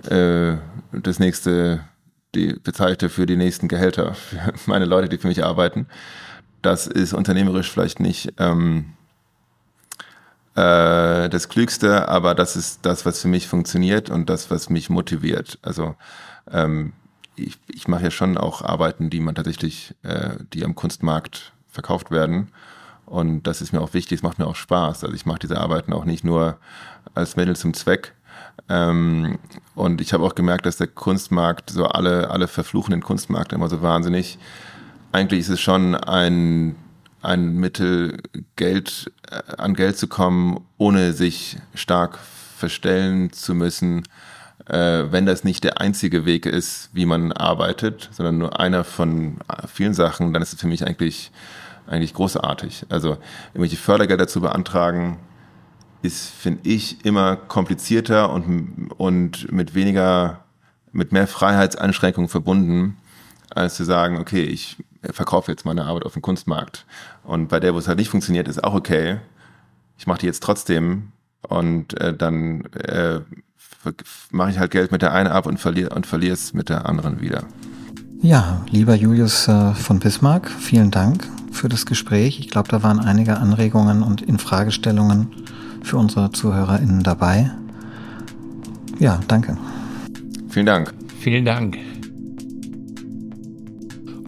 äh, 0.09 0.55
das 0.93 1.19
nächste, 1.19 1.81
die 2.35 2.55
bezahle 2.55 2.97
für 3.11 3.27
die 3.27 3.37
nächsten 3.37 3.69
Gehälter 3.69 4.15
für 4.15 4.71
meine 4.71 4.87
Leute, 4.87 5.11
die 5.11 5.19
für 5.19 5.29
mich 5.29 5.45
arbeiten. 5.45 5.87
Das 6.63 6.87
ist 6.87 7.13
unternehmerisch 7.13 7.71
vielleicht 7.71 8.01
nicht 8.01 8.35
ähm, 8.39 8.93
äh, 10.61 11.29
das 11.31 11.49
Klügste, 11.49 12.09
aber 12.09 12.35
das 12.35 12.57
ist 12.57 12.81
das, 12.83 13.07
was 13.07 13.23
für 13.23 13.29
mich 13.29 13.49
funktioniert 13.49 14.11
und 14.11 14.29
das, 14.29 14.51
was 14.51 14.69
mich 14.69 14.91
motiviert. 14.91 15.59
Also 15.63 15.95
ähm, 16.51 16.93
ich, 17.37 17.59
ich 17.69 17.89
mache 17.89 18.05
ja 18.05 18.11
schon 18.11 18.37
auch 18.37 18.63
Arbeiten, 18.63 19.09
die 19.09 19.21
man 19.21 19.35
tatsächlich, 19.35 19.95
äh, 20.03 20.31
die 20.53 20.65
am 20.65 20.75
Kunstmarkt 20.75 21.53
verkauft 21.69 22.11
werden. 22.11 22.49
Und 23.07 23.45
das 23.45 23.63
ist 23.63 23.73
mir 23.73 23.81
auch 23.81 23.95
wichtig, 23.95 24.19
es 24.19 24.23
macht 24.23 24.39
mir 24.39 24.47
auch 24.47 24.57
Spaß. 24.57 25.03
Also 25.05 25.15
ich 25.15 25.27
mache 25.27 25.41
diese 25.41 25.59
Arbeiten 25.59 25.93
auch 25.93 26.05
nicht 26.05 26.25
nur 26.25 26.59
als 27.15 27.37
Mittel 27.37 27.57
zum 27.57 27.73
Zweck. 27.75 28.15
Ähm, 28.69 29.39
und 29.75 30.01
ich 30.01 30.13
habe 30.13 30.25
auch 30.25 30.35
gemerkt, 30.35 30.67
dass 30.67 30.77
der 30.77 30.89
Kunstmarkt, 30.89 31.71
so 31.71 31.87
alle, 31.87 32.31
alle 32.31 32.49
verfluchen 32.49 33.01
Kunstmarkt 33.01 33.53
immer 33.53 33.69
so 33.69 33.81
wahnsinnig. 33.81 34.39
Eigentlich 35.13 35.41
ist 35.41 35.49
es 35.49 35.61
schon 35.61 35.95
ein, 35.95 36.77
ein 37.23 37.55
Mittel, 37.55 38.19
Geld, 38.57 39.11
äh, 39.31 39.57
an 39.57 39.75
Geld 39.75 39.99
zu 39.99 40.09
kommen, 40.09 40.61
ohne 40.79 41.13
sich 41.13 41.59
stark 41.75 42.19
verstellen 42.57 43.33
zu 43.33 43.55
müssen 43.55 44.05
äh, 44.71 45.11
wenn 45.11 45.27
das 45.27 45.43
nicht 45.43 45.65
der 45.65 45.81
einzige 45.81 46.25
Weg 46.25 46.47
ist, 46.47 46.91
wie 46.93 47.07
man 47.07 47.33
arbeitet, 47.33 48.09
sondern 48.13 48.39
nur 48.39 48.61
einer 48.61 48.85
von 48.85 49.39
vielen 49.67 49.95
Sachen, 49.95 50.33
dann 50.33 50.43
ist 50.43 50.53
es 50.53 50.61
für 50.61 50.69
mich 50.69 50.87
eigentlich, 50.87 51.33
eigentlich 51.87 52.15
großartig. 52.15 52.87
Also 52.89 53.19
irgendwelche 53.53 53.77
Fördergelder 53.77 54.29
zu 54.29 54.41
beantragen, 54.41 55.19
ist, 56.03 56.31
finde 56.31 56.69
ich, 56.69 57.05
immer 57.05 57.37
komplizierter 57.37 58.31
und, 58.31 58.91
und 58.97 59.53
mit 59.53 59.75
weniger, 59.75 60.45
mit 60.93 61.13
mehr 61.13 61.27
Freiheitseinschränkungen 61.27 62.29
verbunden, 62.29 62.97
als 63.51 63.75
zu 63.75 63.85
sagen, 63.85 64.19
okay, 64.19 64.45
ich 64.45 64.79
verkaufe 65.03 65.51
jetzt 65.51 65.65
meine 65.65 65.85
Arbeit 65.85 66.05
auf 66.05 66.13
dem 66.13 66.23
Kunstmarkt. 66.23 66.87
Und 67.25 67.49
bei 67.49 67.61
der, 67.61 67.75
wo 67.75 67.79
es 67.79 67.89
halt 67.89 67.99
nicht 67.99 68.11
funktioniert, 68.11 68.49
ist 68.49 68.63
auch 68.63 68.75
okay. 68.75 69.19
Ich 69.99 70.07
mache 70.07 70.21
die 70.21 70.27
jetzt 70.27 70.43
trotzdem 70.43 71.13
und 71.49 71.99
äh, 72.01 72.15
dann 72.15 72.65
äh, 72.75 73.21
mache 74.31 74.51
ich 74.51 74.59
halt 74.59 74.71
Geld 74.71 74.93
mit 74.93 75.03
der 75.03 75.13
einen 75.13 75.29
ab 75.29 75.47
und 75.47 75.59
verliere 75.59 75.95
und 75.95 76.07
verliere 76.07 76.35
es 76.35 76.53
mit 76.55 76.69
der 76.69 76.87
anderen 76.87 77.21
wieder. 77.21 77.45
Ja, 78.23 78.65
lieber 78.69 78.95
Julius 78.95 79.49
äh, 79.49 79.73
von 79.75 79.99
Bismarck, 79.99 80.51
vielen 80.51 80.91
Dank 80.91 81.27
für 81.51 81.69
das 81.69 81.87
Gespräch. 81.87 82.39
Ich 82.39 82.51
glaube, 82.51 82.69
da 82.69 82.83
waren 82.83 83.01
einige 83.01 83.39
Anregungen 83.39 84.03
und 84.03 84.21
Infragestellungen 84.21 85.29
für 85.83 85.97
unsere 85.97 86.31
ZuhörerInnen 86.31 87.03
dabei. 87.03 87.51
Ja, 88.99 89.21
danke. 89.27 89.57
Vielen 90.51 90.67
Dank. 90.67 90.93
Vielen 91.21 91.45
Dank. 91.45 91.79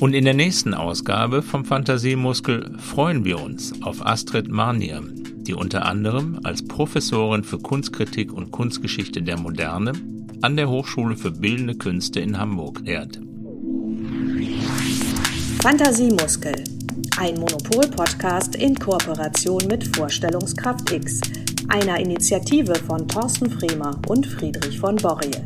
Und 0.03 0.15
in 0.15 0.25
der 0.25 0.35
nächsten 0.35 0.75
Ausgabe 0.75 1.43
vom 1.43 1.65
Fantasiemuskel 1.65 2.77
freuen 2.77 3.25
wir 3.25 3.41
uns 3.41 3.73
auf 3.83 4.05
Astrid 4.05 4.49
Marnier, 4.49 5.01
die 5.47 5.55
unter 5.55 5.85
anderem 5.85 6.41
als 6.43 6.67
Professorin 6.67 7.45
für 7.45 7.59
Kunstkritik 7.59 8.33
und 8.33 8.51
Kunstgeschichte 8.51 9.23
der 9.23 9.39
Moderne 9.39 9.93
an 10.41 10.57
der 10.57 10.69
Hochschule 10.69 11.17
für 11.17 11.31
Bildende 11.31 11.77
Künste 11.77 12.19
in 12.19 12.37
Hamburg 12.37 12.81
lehrt. 12.85 13.21
Fantasiemuskel, 15.61 16.65
ein 17.19 17.35
Monopol-Podcast 17.37 18.57
in 18.57 18.75
Kooperation 18.75 19.69
mit 19.69 19.97
Vorstellungskraft 19.97 20.91
X, 20.91 21.21
einer 21.69 22.01
Initiative 22.01 22.75
von 22.75 23.07
Thorsten 23.07 23.49
Fremer 23.49 24.03
und 24.09 24.27
Friedrich 24.27 24.81
von 24.81 24.97
Borries. 24.97 25.45